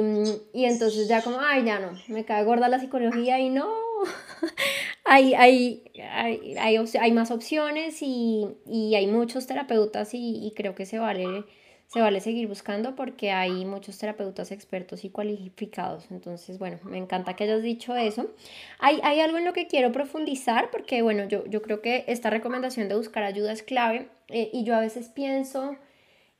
y 0.53 0.65
entonces 0.65 1.07
ya 1.07 1.21
como, 1.21 1.39
ay, 1.39 1.63
ya 1.63 1.79
no, 1.79 1.91
me 2.07 2.25
cae 2.25 2.43
gorda 2.43 2.67
la 2.67 2.79
psicología 2.79 3.39
y 3.39 3.49
no, 3.49 3.71
hay, 5.05 5.33
hay, 5.35 5.83
hay, 6.11 6.77
hay, 6.99 7.11
más 7.11 7.31
opciones 7.31 8.01
y, 8.01 8.47
y 8.65 8.95
hay 8.95 9.07
muchos 9.07 9.47
terapeutas 9.47 10.09
y 10.13 10.51
creo 10.55 10.75
que 10.75 10.85
se 10.85 10.97
vale 10.97 11.45
se 11.91 11.99
vale 11.99 12.21
seguir 12.21 12.47
buscando 12.47 12.95
porque 12.95 13.31
hay 13.31 13.65
muchos 13.65 13.97
terapeutas 13.97 14.53
expertos 14.53 15.03
y 15.03 15.09
cualificados. 15.09 16.09
Entonces, 16.09 16.57
bueno, 16.57 16.79
me 16.85 16.97
encanta 16.97 17.35
que 17.35 17.43
hayas 17.43 17.61
dicho 17.61 17.97
eso. 17.97 18.31
Hay, 18.79 19.01
hay 19.03 19.19
algo 19.19 19.37
en 19.37 19.43
lo 19.43 19.51
que 19.51 19.67
quiero 19.67 19.91
profundizar 19.91 20.71
porque, 20.71 21.01
bueno, 21.01 21.25
yo, 21.25 21.45
yo 21.47 21.61
creo 21.61 21.81
que 21.81 22.05
esta 22.07 22.29
recomendación 22.29 22.87
de 22.87 22.95
buscar 22.95 23.23
ayuda 23.23 23.51
es 23.51 23.61
clave 23.61 24.07
eh, 24.29 24.49
y 24.53 24.63
yo 24.63 24.73
a 24.75 24.79
veces 24.79 25.09
pienso 25.09 25.75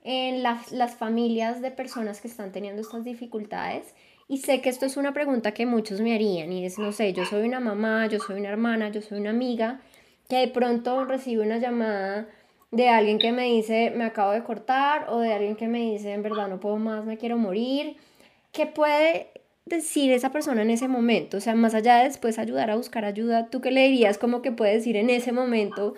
en 0.06 0.42
las, 0.42 0.72
las 0.72 0.96
familias 0.96 1.62
de 1.62 1.72
personas 1.72 2.22
que 2.22 2.30
están 2.30 2.54
teniendo 2.54 2.82
estas 2.82 3.04
dificultades. 3.04 3.94
Y 4.30 4.38
sé 4.38 4.62
que 4.62 4.70
esto 4.70 4.86
es 4.86 4.96
una 4.96 5.14
pregunta 5.14 5.54
que 5.54 5.66
muchos 5.66 6.00
me 6.00 6.16
harían 6.16 6.54
y 6.54 6.66
es, 6.66 6.80
no 6.80 6.94
sé, 6.94 7.12
yo 7.12 7.26
soy 7.26 7.46
una 7.46 7.60
mamá, 7.60 8.08
yo 8.08 8.20
soy 8.20 8.40
una 8.40 8.48
hermana, 8.48 8.88
yo 8.88 9.02
soy 9.02 9.20
una 9.20 9.32
amiga 9.32 9.82
que 10.30 10.38
de 10.38 10.48
pronto 10.48 11.04
recibe 11.04 11.44
una 11.44 11.58
llamada 11.58 12.30
de 12.72 12.88
alguien 12.88 13.20
que 13.20 13.32
me 13.32 13.46
dice 13.46 13.92
me 13.96 14.06
acabo 14.06 14.32
de 14.32 14.44
cortar 14.44 15.08
o 15.10 15.20
de 15.20 15.34
alguien 15.34 15.56
que 15.56 15.68
me 15.68 15.80
dice 15.80 16.14
en 16.14 16.24
verdad 16.24 16.48
no 16.48 16.60
puedo 16.60 16.78
más, 16.78 17.06
me 17.06 17.18
quiero 17.18 17.38
morir. 17.38 17.98
¿Qué 18.52 18.66
puede 18.66 19.32
decir 19.66 20.12
esa 20.12 20.32
persona 20.32 20.62
en 20.62 20.70
ese 20.72 20.88
momento? 20.88 21.38
O 21.38 21.40
sea, 21.42 21.56
más 21.56 21.74
allá 21.74 21.98
de 21.98 22.06
después 22.06 22.40
ayudar 22.40 22.70
a 22.72 22.76
buscar 22.76 23.06
ayuda, 23.06 23.50
¿tú 23.50 23.62
qué 23.62 23.72
le 23.72 23.88
dirías 23.88 24.18
como 24.18 24.42
que 24.42 24.52
puede 24.52 24.74
decir 24.74 24.96
en 24.96 25.10
ese 25.10 25.32
momento 25.32 25.94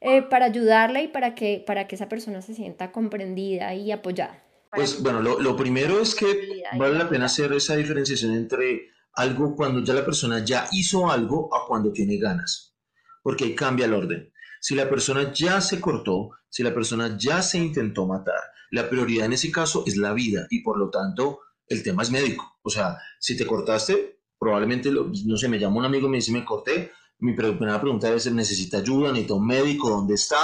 eh, 0.00 0.22
para 0.22 0.46
ayudarle 0.46 1.04
y 1.04 1.08
para 1.08 1.34
que, 1.34 1.62
para 1.66 1.88
que 1.88 1.96
esa 1.96 2.08
persona 2.08 2.42
se 2.42 2.54
sienta 2.54 2.92
comprendida 2.92 3.74
y 3.74 3.90
apoyada? 3.90 4.42
Pues 4.70 5.02
bueno, 5.02 5.22
lo, 5.22 5.40
lo 5.40 5.56
primero 5.56 6.00
es 6.00 6.14
que 6.14 6.62
vale 6.76 6.98
la 6.98 7.08
pena 7.08 7.24
hacer 7.24 7.52
esa 7.52 7.74
diferenciación 7.74 8.34
entre 8.34 8.90
algo 9.14 9.56
cuando 9.56 9.82
ya 9.82 9.94
la 9.94 10.04
persona 10.04 10.44
ya 10.44 10.68
hizo 10.72 11.10
algo 11.10 11.52
a 11.54 11.66
cuando 11.66 11.90
tiene 11.90 12.18
ganas, 12.18 12.76
porque 13.22 13.44
ahí 13.44 13.54
cambia 13.54 13.86
el 13.86 13.94
orden. 13.94 14.32
Si 14.60 14.74
la 14.74 14.88
persona 14.88 15.32
ya 15.32 15.60
se 15.60 15.80
cortó, 15.80 16.30
si 16.48 16.62
la 16.62 16.74
persona 16.74 17.16
ya 17.18 17.42
se 17.42 17.58
intentó 17.58 18.06
matar, 18.06 18.40
la 18.70 18.88
prioridad 18.88 19.26
en 19.26 19.32
ese 19.32 19.50
caso 19.50 19.84
es 19.86 19.96
la 19.96 20.12
vida 20.12 20.46
y 20.50 20.62
por 20.62 20.78
lo 20.78 20.90
tanto 20.90 21.40
el 21.66 21.82
tema 21.82 22.02
es 22.02 22.10
médico. 22.10 22.58
O 22.62 22.70
sea, 22.70 22.98
si 23.18 23.36
te 23.36 23.46
cortaste, 23.46 24.20
probablemente, 24.38 24.90
no 24.90 25.36
sé, 25.36 25.48
me 25.48 25.58
llama 25.58 25.78
un 25.78 25.84
amigo 25.84 26.06
y 26.06 26.10
me 26.10 26.16
dice 26.18 26.32
me 26.32 26.44
corté, 26.44 26.92
mi 27.20 27.34
primera 27.34 27.80
pregunta 27.80 28.12
es, 28.12 28.30
¿necesita 28.32 28.78
ayuda? 28.78 29.10
¿Necesita 29.10 29.34
un 29.34 29.46
médico? 29.46 29.90
¿Dónde 29.90 30.14
está? 30.14 30.38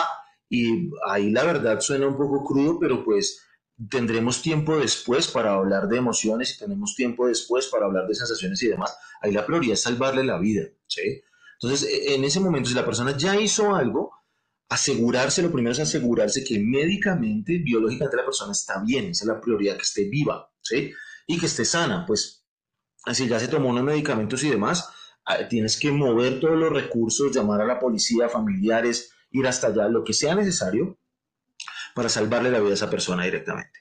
Y 0.49 0.91
ahí 1.09 1.31
la 1.31 1.45
verdad 1.45 1.81
suena 1.81 2.07
un 2.07 2.17
poco 2.17 2.45
crudo, 2.45 2.79
pero 2.79 3.05
pues 3.05 3.41
tendremos 3.91 4.43
tiempo 4.43 4.77
después 4.77 5.29
para 5.29 5.55
hablar 5.55 5.89
de 5.89 5.99
emociones 5.99 6.55
y 6.55 6.59
tenemos 6.59 6.95
tiempo 6.95 7.27
después 7.27 7.67
para 7.69 7.87
hablar 7.87 8.07
de 8.07 8.15
sensaciones 8.15 8.63
y 8.63 8.69
demás. 8.69 8.97
Ahí 9.21 9.33
la 9.33 9.47
prioridad 9.47 9.75
es 9.75 9.83
salvarle 9.83 10.25
la 10.25 10.39
vida, 10.39 10.63
¿sí? 10.87 11.23
Entonces, 11.65 11.89
e, 11.89 12.15
en 12.15 12.25
ese 12.25 12.41
momento, 12.41 12.69
si 12.69 12.75
la 12.75 12.85
persona 12.85 13.17
ya 13.17 13.41
hizo 13.41 13.75
algo, 13.75 14.13
asegurarse, 14.69 15.43
lo 15.43 15.51
primero 15.51 15.73
es 15.73 15.81
asegurarse 15.81 16.45
que 16.45 16.59
médicamente, 16.59 17.59
biológicamente 17.59 18.19
la 18.19 18.25
persona 18.25 18.53
está 18.53 18.83
bien, 18.85 19.07
esa 19.07 19.25
es 19.25 19.29
la 19.29 19.41
prioridad, 19.41 19.77
que 19.77 19.83
esté 19.83 20.05
viva, 20.09 20.51
¿sí? 20.61 20.93
Y 21.27 21.39
que 21.39 21.47
esté 21.47 21.65
sana, 21.65 22.05
pues, 22.07 22.45
si 23.13 23.27
ya 23.29 23.41
se 23.41 23.49
tomó 23.49 23.71
unos 23.71 23.85
medicamentos 23.85 24.43
y 24.45 24.51
demás, 24.51 24.91
tienes 25.49 25.79
que 25.79 25.91
mover 25.91 26.39
todos 26.39 26.59
los 26.59 26.71
recursos, 26.71 27.35
llamar 27.35 27.63
a 27.63 27.67
la 27.67 27.79
policía, 27.79 28.29
familiares, 28.29 29.13
ir 29.31 29.47
hasta 29.47 29.69
allá, 29.69 29.89
lo 29.89 30.05
que 30.05 30.13
sea 30.13 30.35
necesario 30.35 30.99
para 31.95 32.11
salvarle 32.11 32.51
la 32.51 32.61
vida 32.61 32.73
a 32.73 32.75
esa 32.75 32.91
persona 32.91 33.25
directamente. 33.25 33.81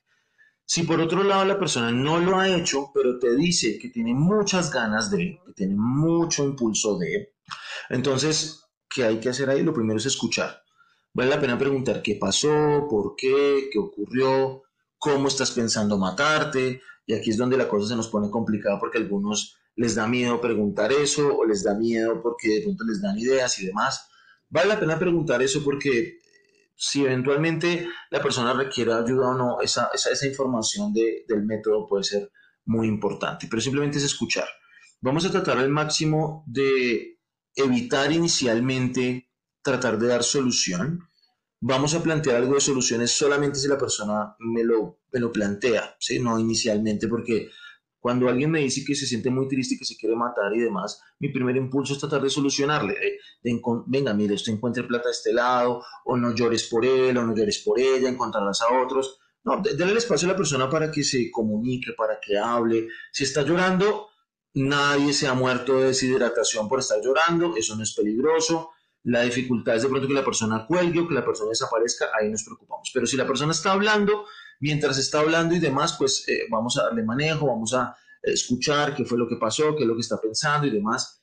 Si 0.66 0.84
por 0.84 1.02
otro 1.02 1.24
lado 1.24 1.44
la 1.44 1.60
persona 1.60 1.92
no 1.92 2.20
lo 2.20 2.40
ha 2.40 2.48
hecho, 2.48 2.92
pero 2.94 3.20
te 3.20 3.36
dice 3.36 3.78
que 3.78 3.90
tiene 3.90 4.14
muchas 4.14 4.72
ganas 4.72 5.12
de, 5.12 5.42
que 5.46 5.54
tiene 5.54 5.76
mucho 5.76 6.46
impulso 6.46 6.98
de, 6.98 7.33
entonces, 7.90 8.64
¿qué 8.90 9.04
hay 9.04 9.20
que 9.20 9.30
hacer 9.30 9.50
ahí? 9.50 9.64
Lo 9.64 9.74
primero 9.74 9.98
es 9.98 10.06
escuchar. 10.06 10.64
Vale 11.14 11.30
la 11.30 11.40
pena 11.40 11.58
preguntar 11.58 12.02
qué 12.02 12.16
pasó, 12.16 12.88
por 12.90 13.16
qué, 13.16 13.70
qué 13.72 13.80
ocurrió, 13.80 14.64
cómo 14.98 15.28
estás 15.28 15.52
pensando 15.52 15.98
matarte. 15.98 16.82
Y 17.06 17.14
aquí 17.14 17.30
es 17.30 17.38
donde 17.38 17.58
la 17.58 17.68
cosa 17.68 17.90
se 17.90 17.96
nos 17.96 18.08
pone 18.08 18.30
complicada 18.30 18.80
porque 18.80 18.98
a 18.98 19.02
algunos 19.02 19.58
les 19.76 19.96
da 19.96 20.08
miedo 20.08 20.40
preguntar 20.40 20.92
eso 20.92 21.36
o 21.36 21.46
les 21.46 21.64
da 21.64 21.76
miedo 21.76 22.22
porque 22.22 22.50
de 22.50 22.62
pronto 22.62 22.84
les 22.86 23.02
dan 23.02 23.18
ideas 23.18 23.60
y 23.60 23.68
demás. 23.68 24.08
Vale 24.50 24.70
la 24.70 24.80
pena 24.80 24.98
preguntar 24.98 25.42
eso 25.42 25.64
porque 25.64 26.20
si 26.76 27.04
eventualmente 27.04 27.88
la 28.10 28.22
persona 28.22 28.54
requiere 28.54 28.94
ayuda 28.94 29.30
o 29.30 29.34
no, 29.34 29.62
esa, 29.62 29.90
esa, 29.94 30.28
información 30.28 30.94
del 30.94 31.44
método 31.44 31.88
puede 31.88 32.04
ser 32.04 32.32
muy 32.66 32.88
importante, 32.88 33.48
pero 33.50 33.62
simplemente 33.62 33.98
es 33.98 34.04
escuchar. 34.04 34.48
Vamos 35.02 35.26
a 35.26 35.32
tratar 35.32 35.58
al 35.58 35.70
máximo 35.70 36.44
de 36.48 37.13
evitar 37.56 38.12
inicialmente 38.12 39.30
tratar 39.62 39.98
de 39.98 40.08
dar 40.08 40.24
solución. 40.24 41.08
Vamos 41.62 41.94
a 41.94 42.04
plantear 42.04 42.38
algo 42.38 42.56
de 42.56 42.62
soluciones 42.62 43.12
solamente 43.12 43.60
si 43.60 43.68
la 43.68 43.78
persona 43.78 44.36
me 44.40 44.64
lo, 44.64 45.00
me 45.12 45.20
lo 45.20 45.32
plantea, 45.32 45.96
¿sí? 46.00 46.20
no 46.20 46.38
inicialmente, 46.38 47.08
porque 47.08 47.50
cuando 48.04 48.28
alguien 48.28 48.52
me 48.52 48.60
dice 48.60 48.84
que 48.86 48.96
se 48.96 49.06
siente 49.06 49.30
muy 49.30 49.48
triste, 49.48 49.78
que 49.80 49.86
se 49.86 49.96
quiere 49.96 50.14
matar 50.14 50.54
y 50.54 50.60
demás, 50.60 51.02
mi 51.20 51.30
primer 51.30 51.56
impulso 51.56 51.94
es 51.94 52.00
tratar 52.00 52.22
de 52.22 52.30
solucionarle. 52.30 52.96
De, 53.42 53.62
venga, 53.88 54.14
mire, 54.14 54.34
usted 54.34 54.52
encuentre 54.52 54.84
plata 54.84 55.08
de 55.08 55.14
este 55.14 55.32
lado, 55.32 55.82
o 56.04 56.18
no 56.18 56.36
llores 56.36 56.66
por 56.66 56.86
él, 56.86 57.18
o 57.18 57.24
no 57.24 57.34
llores 57.34 57.60
por 57.60 57.80
ella, 57.80 58.10
encontrarlas 58.10 58.62
a 58.62 58.84
otros. 58.84 59.22
No, 59.46 59.62
denle 59.62 59.94
el 59.94 59.98
espacio 59.98 60.28
a 60.28 60.32
la 60.32 60.38
persona 60.38 60.70
para 60.70 60.92
que 60.92 61.02
se 61.02 61.32
comunique, 61.32 61.94
para 61.94 62.20
que 62.20 62.38
hable. 62.38 62.90
Si 63.10 63.24
está 63.24 63.42
llorando, 63.44 64.10
nadie 64.54 65.14
se 65.14 65.28
ha 65.28 65.34
muerto 65.34 65.80
de 65.80 65.88
deshidratación 65.88 66.68
por 66.68 66.80
estar 66.80 67.00
llorando, 67.02 67.56
eso 67.56 67.76
no 67.76 67.84
es 67.84 67.94
peligroso. 67.94 68.72
La 69.04 69.22
dificultad 69.22 69.76
es 69.76 69.84
de 69.84 69.90
pronto 69.90 70.08
que 70.08 70.14
la 70.14 70.24
persona 70.24 70.66
cuelgue 70.66 71.02
o 71.02 71.08
que 71.08 71.14
la 71.14 71.26
persona 71.26 71.50
desaparezca, 71.50 72.10
ahí 72.18 72.30
nos 72.30 72.44
preocupamos. 72.44 72.90
Pero 72.94 73.06
si 73.06 73.18
la 73.18 73.28
persona 73.28 73.52
está 73.52 73.74
hablando, 73.74 74.26
mientras 74.60 74.98
está 74.98 75.20
hablando 75.20 75.56
y 75.56 75.60
demás, 75.60 75.96
pues 75.98 76.28
eh, 76.30 76.44
vamos 76.50 76.78
a 76.78 76.84
darle 76.84 77.04
manejo, 77.04 77.48
vamos 77.48 77.74
a 77.74 77.96
escuchar 78.22 78.96
qué 78.96 79.04
fue 79.04 79.18
lo 79.18 79.28
que 79.28 79.36
pasó, 79.36 79.76
qué 79.76 79.84
es 79.84 79.88
lo 79.88 79.96
que 79.96 80.02
está 80.02 80.22
pensando 80.22 80.68
y 80.68 80.72
demás. 80.72 81.22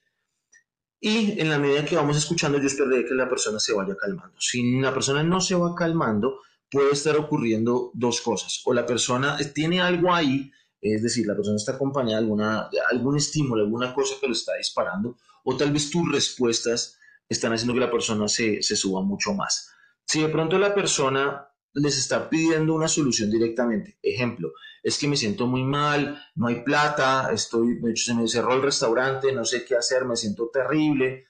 Y 1.01 1.40
en 1.40 1.49
la 1.49 1.59
medida 1.59 1.85
que 1.87 1.97
vamos 1.97 2.19
escuchando, 2.19 2.59
yo 2.59 2.66
espero 2.66 2.90
que 2.90 3.14
la 3.14 3.29
persona 3.29 3.59
se 3.59 3.73
vaya 3.73 3.97
calmando. 3.97 4.38
Si 4.38 4.79
la 4.81 4.93
persona 4.93 5.23
no 5.23 5.40
se 5.40 5.55
va 5.55 5.75
calmando, 5.75 6.40
puede 6.71 6.93
estar 6.93 7.16
ocurriendo 7.16 7.90
dos 7.95 8.21
cosas. 8.21 8.61
O 8.66 8.75
la 8.75 8.85
persona 8.85 9.38
tiene 9.55 9.81
algo 9.81 10.12
ahí, 10.12 10.53
es 10.81 11.03
decir, 11.03 11.27
la 11.27 11.35
persona 11.35 11.57
está 11.57 11.73
acompañada 11.73 12.19
de, 12.21 12.25
alguna, 12.25 12.71
algún 12.90 13.16
estímulo, 13.16 13.62
alguna 13.62 13.95
cosa 13.95 14.14
que 14.21 14.27
lo 14.27 14.33
está 14.33 14.55
disparando, 14.57 15.16
o 15.45 15.57
tal 15.57 15.73
vez 15.73 15.90
tus 15.90 16.11
respuestas 16.11 16.99
están 17.29 17.53
haciendo 17.53 17.75
que 17.75 17.81
la 17.81 17.90
persona 17.90 18.29
se, 18.29 18.62
se 18.62 18.77
suba 18.77 19.03
mucho 19.03 19.35
más. 19.35 19.71
Si 20.05 20.21
de 20.21 20.29
pronto 20.29 20.59
la 20.59 20.75
persona 20.75 21.51
les 21.75 21.99
está 21.99 22.29
pidiendo 22.29 22.75
una 22.75 22.88
solución 22.88 23.31
directamente. 23.31 23.99
Ejemplo, 24.03 24.53
es 24.83 24.99
que 24.99 25.09
me 25.09 25.16
siento 25.16 25.47
muy 25.47 25.62
mal, 25.62 26.21
no 26.35 26.49
hay 26.49 26.62
plata, 26.62 27.31
estoy, 27.33 27.79
de 27.81 27.90
hecho 27.90 28.07
se 28.07 28.14
me 28.14 28.27
cerró 28.27 28.55
el 28.55 28.62
restaurante, 28.62 29.33
no 29.33 29.45
sé 29.45 29.64
qué 29.64 29.77
hacer, 29.77 30.05
me 30.05 30.16
siento 30.16 30.51
terrible. 30.53 31.27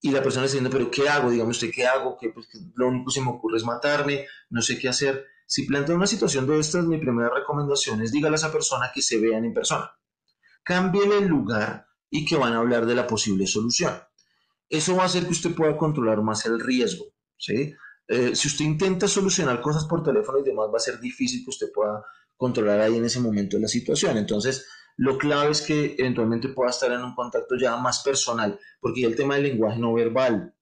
Y 0.00 0.10
la 0.10 0.22
persona 0.22 0.46
está 0.46 0.56
diciendo, 0.56 0.70
pero 0.70 0.90
¿qué 0.90 1.08
hago? 1.08 1.30
Dígame 1.30 1.50
usted, 1.50 1.70
¿qué 1.72 1.86
hago? 1.86 2.18
Que 2.18 2.30
pues, 2.30 2.48
lo 2.74 2.88
único 2.88 3.06
que 3.06 3.12
se 3.12 3.20
me 3.22 3.30
ocurre 3.30 3.56
es 3.56 3.64
matarme, 3.64 4.26
no 4.50 4.60
sé 4.60 4.78
qué 4.78 4.88
hacer. 4.88 5.26
Si 5.52 5.66
plantea 5.66 5.94
una 5.94 6.06
situación 6.06 6.46
de 6.46 6.58
estas, 6.58 6.86
mi 6.86 6.96
primera 6.96 7.28
recomendación 7.28 8.00
es 8.00 8.10
dígale 8.10 8.36
a 8.36 8.38
esa 8.38 8.50
persona 8.50 8.90
que 8.94 9.02
se 9.02 9.18
vean 9.18 9.44
en 9.44 9.52
persona. 9.52 9.92
Cambien 10.64 11.12
el 11.12 11.26
lugar 11.26 11.88
y 12.08 12.24
que 12.24 12.38
van 12.38 12.54
a 12.54 12.60
hablar 12.60 12.86
de 12.86 12.94
la 12.94 13.06
posible 13.06 13.46
solución. 13.46 13.92
Eso 14.70 14.96
va 14.96 15.02
a 15.02 15.06
hacer 15.06 15.24
que 15.24 15.32
usted 15.32 15.54
pueda 15.54 15.76
controlar 15.76 16.22
más 16.22 16.46
el 16.46 16.58
riesgo. 16.58 17.04
Eh, 18.08 18.34
si 18.34 18.48
usted 18.48 18.64
intenta 18.64 19.06
solucionar 19.06 19.60
cosas 19.60 19.84
por 19.84 20.02
teléfono 20.02 20.38
y 20.38 20.42
demás, 20.42 20.68
va 20.72 20.78
a 20.78 20.80
ser 20.80 20.98
difícil 20.98 21.44
que 21.44 21.50
usted 21.50 21.66
pueda 21.70 22.02
controlar 22.34 22.80
ahí 22.80 22.96
en 22.96 23.04
ese 23.04 23.20
momento 23.20 23.58
la 23.58 23.68
situación. 23.68 24.16
Entonces, 24.16 24.66
lo 24.96 25.18
clave 25.18 25.50
es 25.50 25.60
que 25.60 25.96
eventualmente 25.98 26.48
pueda 26.48 26.70
estar 26.70 26.90
en 26.92 27.04
un 27.04 27.14
contacto 27.14 27.56
ya 27.60 27.76
más 27.76 28.02
personal, 28.02 28.58
porque 28.80 29.04
el 29.04 29.16
tema 29.16 29.34
del 29.34 29.42
lenguaje 29.42 29.78
no 29.78 29.92
verbal, 29.92 30.54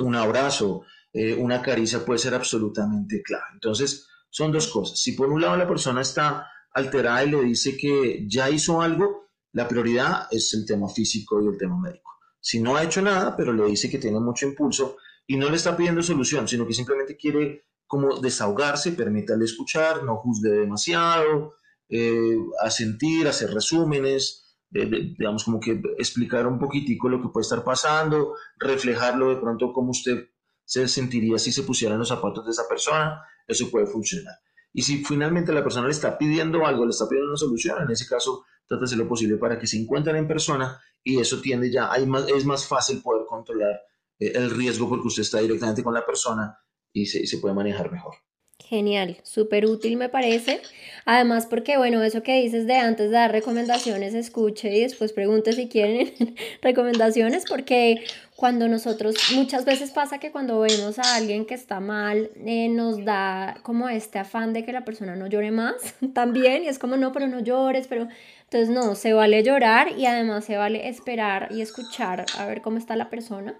un 0.00 0.16
abrazo, 0.16 0.82
eh, 1.12 1.34
una 1.34 1.62
caricia 1.62 2.04
puede 2.04 2.18
ser 2.18 2.34
absolutamente 2.34 3.22
clave. 3.22 3.44
Entonces, 3.54 4.08
son 4.30 4.52
dos 4.52 4.68
cosas. 4.68 5.00
Si 5.00 5.12
por 5.12 5.28
un 5.28 5.40
lado 5.40 5.56
la 5.56 5.68
persona 5.68 6.02
está 6.02 6.48
alterada 6.72 7.24
y 7.24 7.30
le 7.30 7.42
dice 7.42 7.76
que 7.76 8.26
ya 8.28 8.50
hizo 8.50 8.80
algo, 8.80 9.28
la 9.52 9.66
prioridad 9.66 10.26
es 10.30 10.52
el 10.54 10.66
tema 10.66 10.88
físico 10.88 11.42
y 11.42 11.46
el 11.46 11.56
tema 11.56 11.78
médico. 11.78 12.12
Si 12.40 12.60
no 12.60 12.76
ha 12.76 12.84
hecho 12.84 13.00
nada, 13.02 13.34
pero 13.36 13.52
le 13.52 13.64
dice 13.64 13.90
que 13.90 13.98
tiene 13.98 14.20
mucho 14.20 14.46
impulso, 14.46 14.96
y 15.26 15.36
no 15.36 15.50
le 15.50 15.56
está 15.56 15.76
pidiendo 15.76 16.02
solución, 16.02 16.46
sino 16.46 16.66
que 16.66 16.74
simplemente 16.74 17.16
quiere 17.16 17.64
como 17.86 18.20
desahogarse, 18.20 18.92
permítale 18.92 19.44
escuchar, 19.44 20.04
no 20.04 20.16
juzgue 20.16 20.50
demasiado, 20.50 21.54
eh, 21.88 22.36
asentir, 22.62 23.26
hacer 23.26 23.52
resúmenes, 23.52 24.58
digamos 24.70 25.44
como 25.44 25.60
que 25.60 25.80
explicar 25.98 26.46
un 26.46 26.58
poquitico 26.58 27.08
lo 27.08 27.22
que 27.22 27.28
puede 27.28 27.42
estar 27.42 27.64
pasando, 27.64 28.34
reflejarlo 28.58 29.30
de 29.30 29.40
pronto 29.40 29.72
como 29.72 29.90
usted 29.90 30.28
se 30.64 30.88
sentiría 30.88 31.38
si 31.38 31.52
se 31.52 31.62
pusiera 31.62 31.94
en 31.94 32.00
los 32.00 32.08
zapatos 32.08 32.44
de 32.44 32.50
esa 32.50 32.68
persona, 32.68 33.22
eso 33.46 33.70
puede 33.70 33.86
funcionar. 33.86 34.34
Y 34.72 34.82
si 34.82 35.04
finalmente 35.04 35.52
la 35.52 35.62
persona 35.62 35.86
le 35.86 35.92
está 35.92 36.18
pidiendo 36.18 36.66
algo, 36.66 36.84
le 36.84 36.90
está 36.90 37.08
pidiendo 37.08 37.30
una 37.30 37.38
solución, 37.38 37.82
en 37.82 37.90
ese 37.90 38.06
caso 38.06 38.44
hacer 38.68 38.98
lo 38.98 39.08
posible 39.08 39.36
para 39.36 39.58
que 39.58 39.66
se 39.66 39.78
encuentren 39.78 40.16
en 40.16 40.26
persona 40.26 40.80
y 41.02 41.20
eso 41.20 41.40
tiende 41.40 41.70
ya, 41.70 41.90
es 41.94 42.44
más 42.44 42.66
fácil 42.66 43.00
poder 43.00 43.24
controlar 43.26 43.80
eh, 44.18 44.32
el 44.34 44.50
riesgo 44.50 44.88
porque 44.88 45.06
usted 45.06 45.22
está 45.22 45.38
directamente 45.38 45.84
con 45.84 45.94
la 45.94 46.04
persona 46.04 46.58
y 46.92 47.06
se 47.06 47.38
puede 47.38 47.54
manejar 47.54 47.92
mejor. 47.92 48.14
Genial, 48.58 49.18
súper 49.22 49.66
útil 49.66 49.96
me 49.96 50.08
parece. 50.08 50.60
Además, 51.04 51.46
porque 51.46 51.76
bueno, 51.76 52.02
eso 52.02 52.24
que 52.24 52.40
dices 52.42 52.66
de 52.66 52.74
antes 52.74 53.10
de 53.10 53.16
dar 53.16 53.30
recomendaciones, 53.30 54.12
escuche 54.12 54.76
y 54.76 54.80
después 54.80 55.12
pregunte 55.12 55.52
si 55.52 55.68
quieren 55.68 56.12
recomendaciones, 56.62 57.44
porque 57.48 58.02
cuando 58.34 58.66
nosotros, 58.66 59.14
muchas 59.34 59.64
veces 59.64 59.92
pasa 59.92 60.18
que 60.18 60.32
cuando 60.32 60.58
vemos 60.58 60.98
a 60.98 61.14
alguien 61.14 61.46
que 61.46 61.54
está 61.54 61.78
mal, 61.78 62.30
eh, 62.44 62.68
nos 62.68 63.04
da 63.04 63.60
como 63.62 63.88
este 63.88 64.18
afán 64.18 64.52
de 64.52 64.64
que 64.64 64.72
la 64.72 64.84
persona 64.84 65.14
no 65.14 65.28
llore 65.28 65.52
más 65.52 65.76
también, 66.12 66.64
y 66.64 66.68
es 66.68 66.80
como, 66.80 66.96
no, 66.96 67.12
pero 67.12 67.28
no 67.28 67.38
llores, 67.40 67.86
pero 67.86 68.08
entonces 68.44 68.68
no, 68.68 68.96
se 68.96 69.12
vale 69.12 69.44
llorar 69.44 69.96
y 69.96 70.06
además 70.06 70.44
se 70.44 70.56
vale 70.56 70.88
esperar 70.88 71.48
y 71.52 71.60
escuchar 71.60 72.26
a 72.36 72.46
ver 72.46 72.62
cómo 72.62 72.78
está 72.78 72.96
la 72.96 73.10
persona 73.10 73.54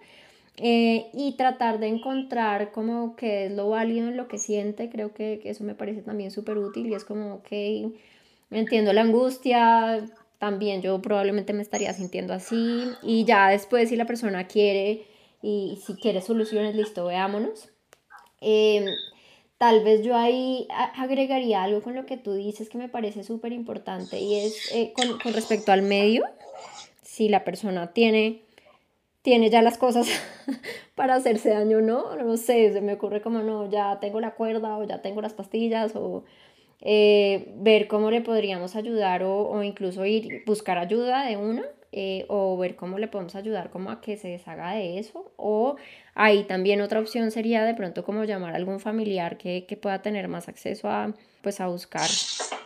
eh, 0.58 1.10
y 1.12 1.32
tratar 1.36 1.78
de 1.78 1.88
encontrar 1.88 2.72
como 2.72 3.14
que 3.14 3.46
es 3.46 3.52
lo 3.52 3.68
válido 3.68 4.08
en 4.08 4.16
lo 4.16 4.26
que 4.26 4.38
siente, 4.38 4.88
creo 4.88 5.12
que, 5.12 5.40
eso 5.44 5.64
me 5.64 5.74
parece 5.74 6.00
también 6.00 6.30
súper 6.30 6.56
útil 6.56 6.86
y 6.86 6.94
es 6.94 7.04
como, 7.04 7.34
ok, 7.34 7.92
entiendo 8.50 8.94
la 8.94 9.02
angustia, 9.02 10.08
también 10.38 10.80
yo 10.80 11.00
probablemente 11.02 11.52
me 11.52 11.62
estaría 11.62 11.92
sintiendo 11.92 12.32
así 12.32 12.84
y 13.02 13.24
ya 13.24 13.50
después 13.50 13.90
si 13.90 13.96
la 13.96 14.06
persona 14.06 14.46
quiere 14.46 15.06
y 15.42 15.78
si 15.84 15.94
quiere 15.94 16.22
soluciones, 16.22 16.74
listo, 16.74 17.04
veámonos. 17.04 17.68
Em, 18.40 18.86
tal 19.58 19.84
vez 19.84 20.02
yo 20.02 20.16
ahí 20.16 20.66
agregaría 20.70 21.64
algo 21.64 21.82
con 21.82 21.94
lo 21.94 22.06
que 22.06 22.16
tú 22.16 22.32
dices 22.32 22.70
que 22.70 22.78
me 22.78 22.88
parece 22.88 23.24
súper 23.24 23.52
importante 23.52 24.20
y 24.20 24.36
es 24.36 24.72
eh, 24.72 24.94
con, 24.94 25.18
con 25.18 25.34
respecto 25.34 25.70
al 25.72 25.82
medio, 25.82 26.24
si 27.02 27.28
la 27.28 27.44
persona 27.44 27.92
tiene 27.92 28.45
tiene 29.26 29.50
ya 29.50 29.60
las 29.60 29.76
cosas 29.76 30.06
para 30.94 31.16
hacerse 31.16 31.50
daño, 31.50 31.80
¿no? 31.80 32.14
No 32.14 32.36
sé, 32.36 32.72
se 32.72 32.80
me 32.80 32.92
ocurre 32.92 33.20
como, 33.20 33.40
no, 33.40 33.68
ya 33.68 33.98
tengo 33.98 34.20
la 34.20 34.36
cuerda 34.36 34.78
o 34.78 34.84
ya 34.84 35.02
tengo 35.02 35.20
las 35.20 35.34
pastillas 35.34 35.96
o 35.96 36.22
eh, 36.80 37.52
ver 37.56 37.88
cómo 37.88 38.12
le 38.12 38.20
podríamos 38.20 38.76
ayudar 38.76 39.24
o, 39.24 39.48
o, 39.48 39.64
incluso 39.64 40.06
ir 40.06 40.44
buscar 40.46 40.78
ayuda 40.78 41.26
de 41.26 41.36
una 41.38 41.64
eh, 41.90 42.24
o 42.28 42.56
ver 42.56 42.76
cómo 42.76 43.00
le 43.00 43.08
podemos 43.08 43.34
ayudar 43.34 43.70
como 43.70 43.90
a 43.90 44.00
que 44.00 44.16
se 44.16 44.28
deshaga 44.28 44.74
de 44.74 45.00
eso 45.00 45.32
o 45.34 45.74
ahí 46.16 46.44
también 46.44 46.80
otra 46.80 46.98
opción 46.98 47.30
sería 47.30 47.64
de 47.64 47.74
pronto 47.74 48.04
como 48.04 48.24
llamar 48.24 48.54
a 48.54 48.56
algún 48.56 48.80
familiar 48.80 49.38
que, 49.38 49.66
que 49.66 49.76
pueda 49.76 50.02
tener 50.02 50.26
más 50.26 50.48
acceso 50.48 50.88
a 50.90 51.14
pues 51.42 51.60
a 51.60 51.68
buscar 51.68 52.08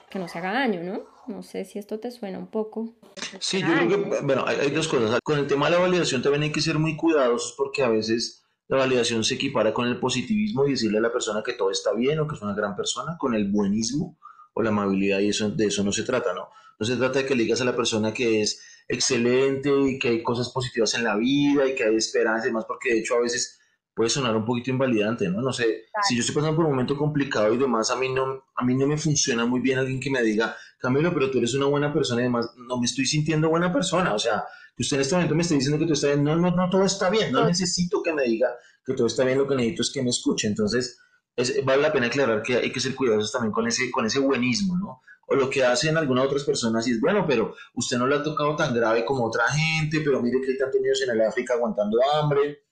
que 0.09 0.19
no 0.19 0.27
se 0.27 0.39
haga 0.39 0.53
daño, 0.53 0.83
¿no? 0.83 1.03
No 1.27 1.43
sé 1.43 1.65
si 1.65 1.79
esto 1.79 2.01
te 2.01 2.11
suena 2.11 2.39
un 2.39 2.49
poco. 2.49 2.95
Sí, 3.39 3.61
yo 3.61 3.67
creo 3.67 3.89
que, 3.89 4.21
bueno, 4.23 4.45
hay, 4.47 4.71
dos 4.71 4.89
cosas. 4.89 5.21
Con 5.23 5.39
el 5.39 5.47
tema 5.47 5.67
de 5.67 5.73
la 5.73 5.79
validación 5.79 6.23
también 6.23 6.45
hay 6.45 6.53
que 6.53 6.61
ser 6.61 6.79
muy 6.79 6.97
cuidadosos 6.97 7.55
porque 7.57 7.83
a 7.83 7.89
veces 7.89 8.43
la 8.69 8.79
validación 8.79 9.23
se 9.23 9.35
equipara 9.35 9.75
con 9.75 9.87
el 9.87 10.01
positivismo 10.01 10.67
y 10.67 10.71
decirle 10.71 10.99
a 10.99 11.03
la 11.03 11.13
persona 11.13 11.43
que 11.45 11.53
todo 11.53 11.71
está 11.71 11.93
bien 11.93 12.19
o 12.19 12.27
que 12.27 12.35
es 12.35 12.43
una 12.43 12.55
gran 12.55 12.75
persona, 12.75 13.17
con 13.19 13.35
el 13.35 13.51
buenismo 13.51 14.19
o 14.61 14.62
la 14.62 14.70
amabilidad 14.70 15.20
y 15.20 15.29
eso, 15.29 15.51
de 15.51 15.66
eso 15.66 15.83
no 15.83 15.92
se 15.92 16.05
trata, 16.05 16.33
¿no? 16.33 16.49
No 16.79 16.87
se 16.87 16.96
trata 16.96 17.20
de 17.20 17.27
que 17.27 17.35
le 17.35 17.42
digas 17.42 17.61
a 17.61 17.64
la 17.64 17.77
persona 17.77 18.12
que 18.12 18.40
es 18.40 18.62
excelente 18.88 19.70
y 19.70 19.99
que 19.99 20.09
hay 20.09 20.23
cosas 20.23 20.51
positivas 20.51 20.94
en 20.94 21.05
la 21.05 21.16
vida 21.16 21.66
y 21.66 21.75
que 21.75 21.85
hay 21.85 21.96
esperanza 21.96 22.46
y 22.46 22.51
demás, 22.51 22.64
porque 22.66 22.92
de 22.92 23.01
hecho 23.01 23.16
a 23.16 23.20
veces 23.20 23.61
puede 23.94 24.11
sonar 24.11 24.37
un 24.37 24.44
poquito 24.44 24.70
invalidante, 24.70 25.29
¿no? 25.29 25.42
No 25.42 25.53
sé, 25.53 25.85
si 26.09 26.14
yo 26.14 26.20
estoy 26.20 26.35
pasando 26.35 26.57
por 26.57 26.64
un 26.64 26.73
momento 26.73 26.96
complicado 26.96 27.53
y 27.53 27.59
demás, 27.59 27.90
a 27.90 27.96
mí 27.96 28.09
no, 28.09 28.44
a 28.55 28.64
mí 28.64 28.75
no 28.75 28.87
me 28.87 28.96
funciona 28.96 29.44
muy 29.44 29.61
bien 29.61 29.79
alguien 29.79 30.01
que 30.01 30.11
me 30.11 30.23
diga, 30.23 30.57
Camilo, 30.79 31.12
pero 31.12 31.31
tú 31.31 31.38
eres 31.38 31.55
una 31.55 31.66
buena 31.66 31.92
persona 31.92 32.23
y 32.23 32.25
además 32.25 32.51
no 32.57 32.79
me 32.79 32.87
estoy 32.87 33.05
sintiendo 33.05 33.51
buena 33.51 33.73
persona, 33.73 34.14
o 34.14 34.18
sea, 34.18 34.44
que 34.77 34.83
usted 34.83 34.96
en 34.96 35.01
este 35.03 35.14
momento 35.14 35.35
me 35.35 35.42
esté 35.42 35.55
diciendo 35.55 35.79
que 35.79 35.85
todo 35.85 35.94
está 35.94 36.09
bien, 36.09 36.25
no, 36.25 36.37
no, 36.37 36.51
no, 36.51 36.70
todo 36.70 36.85
está 36.85 37.11
bien, 37.11 37.33
no 37.33 37.44
necesito 37.44 38.03
que 38.03 38.14
me 38.14 38.23
diga 38.23 38.49
que 38.85 38.94
todo 38.94 39.07
está 39.07 39.25
bien, 39.25 39.38
lo 39.38 39.46
que 39.46 39.55
necesito 39.55 39.83
es 39.83 39.90
que 39.92 40.03
me 40.03 40.11
escuche, 40.11 40.49
entonces 40.49 40.99
es, 41.37 41.64
vale 41.64 41.83
la 41.83 41.93
pena 41.93 42.07
aclarar 42.07 42.43
que 42.43 42.57
hay 42.57 42.73
que 42.73 42.81
ser 42.81 42.95
cuidadosos 42.95 43.33
también 43.33 43.53
con 43.53 43.66
ese, 43.66 43.90
con 43.90 44.07
ese 44.07 44.19
buenismo, 44.19 44.77
¿no? 44.79 45.03
O 45.27 45.35
lo 45.37 45.49
que 45.49 45.64
hacen 45.64 45.97
algunas 45.97 46.25
otras 46.25 46.45
personas 46.45 46.87
y 46.88 46.93
es, 46.93 47.01
bueno, 47.01 47.25
pero 47.27 47.55
usted 47.75 47.99
no 47.99 48.07
lo 48.07 48.16
ha 48.16 48.23
tocado 48.23 48.57
tan 48.57 48.75
grave 48.75 49.05
como 49.05 49.25
otra 49.27 49.49
gente, 49.49 50.01
pero 50.01 50.21
mire 50.21 50.40
que 50.40 50.53
hay 50.53 50.59
tantos 50.59 50.81
niños 50.81 51.01
en 51.03 51.11
el 51.11 51.21
África 51.23 51.55
aguantando 51.55 51.99
hambre, 52.14 52.64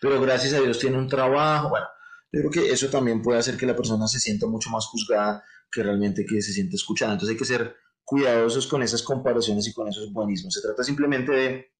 pero 0.00 0.20
gracias 0.20 0.52
a 0.54 0.60
Dios 0.60 0.78
tiene 0.78 0.98
un 0.98 1.08
trabajo. 1.08 1.70
Bueno, 1.70 1.86
Yo 2.32 2.40
creo 2.40 2.50
que 2.50 2.72
eso 2.72 2.88
también 2.88 3.20
puede 3.20 3.40
hacer 3.40 3.56
que 3.56 3.66
la 3.66 3.76
persona 3.76 4.06
se 4.06 4.20
sienta 4.20 4.46
mucho 4.46 4.70
más 4.70 4.86
juzgada 4.86 5.44
que 5.70 5.82
realmente 5.82 6.24
que 6.24 6.40
se 6.40 6.52
siente 6.52 6.76
escuchada. 6.76 7.12
Entonces 7.12 7.34
hay 7.34 7.38
que 7.38 7.44
ser 7.44 7.76
cuidadosos 8.04 8.66
con 8.66 8.82
esas 8.82 9.02
comparaciones 9.02 9.66
y 9.66 9.72
con 9.72 9.88
esos 9.88 10.12
buenismos. 10.12 10.54
Se 10.54 10.60
trata 10.60 10.84
simplemente 10.84 11.32
de 11.32 11.72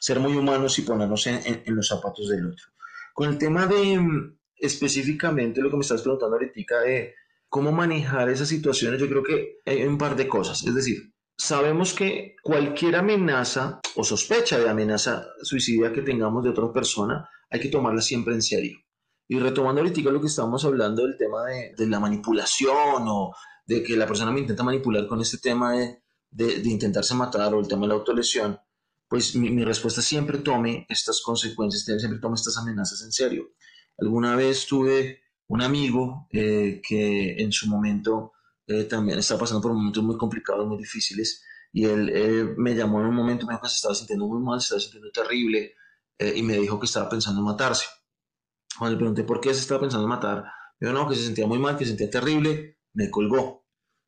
ser 0.00 0.20
muy 0.20 0.36
humanos 0.36 0.78
y 0.78 0.82
ponernos 0.82 1.26
en, 1.26 1.40
en, 1.44 1.76
los 1.76 1.88
zapatos 1.88 2.28
del 2.28 2.46
otro. 2.46 2.66
Con 3.14 3.30
el 3.30 3.38
tema 3.38 3.66
de 3.66 4.34
específicamente 4.56 5.60
lo 5.60 5.70
que 5.70 5.76
me 5.76 5.82
estás 5.82 6.02
preguntando 6.02 6.36
ahorita 6.36 6.80
de 6.80 7.14
cómo 7.48 7.72
manejar 7.72 8.28
esas 8.28 8.48
situaciones, 8.48 9.00
yo 9.00 9.08
creo 9.08 9.22
que 9.22 9.60
hay 9.64 9.82
un 9.84 9.98
par 9.98 10.16
de 10.16 10.26
cosas. 10.26 10.64
Es 10.66 10.74
decir, 10.74 11.12
sabemos 11.36 11.94
que 11.94 12.36
cualquier 12.42 12.96
amenaza 12.96 13.80
o 13.96 14.04
sospecha 14.04 14.58
de 14.58 14.68
amenaza 14.68 15.26
suicida 15.42 15.92
que 15.92 16.02
tengamos 16.02 16.42
de 16.42 16.50
otra 16.50 16.72
persona, 16.72 17.28
hay 17.50 17.60
que 17.60 17.68
tomarla 17.68 18.00
siempre 18.00 18.34
en 18.34 18.42
serio. 18.42 18.78
Y 19.28 19.38
retomando 19.38 19.80
ahorita 19.80 20.10
lo 20.10 20.20
que 20.20 20.26
estábamos 20.26 20.64
hablando 20.64 21.06
del 21.06 21.16
tema 21.16 21.44
de, 21.44 21.86
la 21.86 22.00
manipulación 22.00 23.06
o 23.08 23.32
de 23.66 23.82
que 23.82 23.96
la 23.96 24.06
persona 24.06 24.32
me 24.32 24.40
intenta 24.40 24.62
manipular 24.62 25.06
con 25.06 25.20
este 25.20 25.38
tema 25.38 25.72
de 25.72 26.60
intentarse 26.64 27.14
matar 27.14 27.54
o 27.54 27.60
el 27.60 27.68
tema 27.68 27.82
de 27.82 27.88
la 27.88 27.94
autolesión, 27.94 28.58
pues 29.08 29.36
mi, 29.36 29.50
mi, 29.50 29.64
respuesta 29.64 30.02
siempre 30.02 30.38
tome 30.38 30.86
estas 30.88 31.22
consecuencias, 31.22 31.84
siempre 31.84 32.18
tome 32.18 32.34
estas 32.34 32.56
amenazas 32.58 33.02
en 33.02 33.12
serio. 33.12 33.50
Alguna 33.98 34.36
vez 34.36 34.66
tuve 34.66 35.22
un 35.48 35.62
amigo 35.62 36.26
eh, 36.30 36.80
que 36.86 37.36
en 37.42 37.52
su 37.52 37.68
momento 37.68 38.32
eh, 38.66 38.84
también 38.84 39.18
estaba 39.18 39.40
pasando 39.40 39.62
por 39.62 39.72
momentos 39.72 40.02
muy 40.02 40.16
complicados, 40.16 40.66
muy 40.66 40.78
difíciles, 40.78 41.44
y 41.72 41.84
él 41.84 42.10
eh, 42.14 42.54
me 42.56 42.74
llamó 42.74 43.00
en 43.00 43.06
un 43.06 43.14
momento, 43.14 43.46
me 43.46 43.52
dijo 43.52 43.62
que 43.62 43.68
se 43.68 43.76
estaba 43.76 43.94
sintiendo 43.94 44.26
muy 44.26 44.40
mal, 44.42 44.60
se 44.60 44.64
estaba 44.66 44.80
sintiendo 44.80 45.10
terrible, 45.10 45.74
y 46.16 46.42
me 46.42 46.56
dijo 46.56 46.78
que 46.78 46.86
estaba 46.86 47.08
pensando 47.08 47.40
en 47.40 47.46
matarse. 47.46 47.86
Cuando 48.78 48.94
le 48.94 48.98
pregunté 48.98 49.24
por 49.24 49.40
qué 49.40 49.52
se 49.52 49.60
estaba 49.60 49.80
pensando 49.80 50.04
en 50.04 50.10
matar, 50.10 50.44
me 50.78 50.88
dijo, 50.88 50.98
no, 50.98 51.08
que 51.08 51.16
se 51.16 51.24
sentía 51.24 51.46
muy 51.46 51.58
mal, 51.58 51.76
que 51.76 51.84
se 51.84 51.90
sentía 51.90 52.08
terrible, 52.08 52.78
me 52.92 53.10
colgó. 53.10 53.66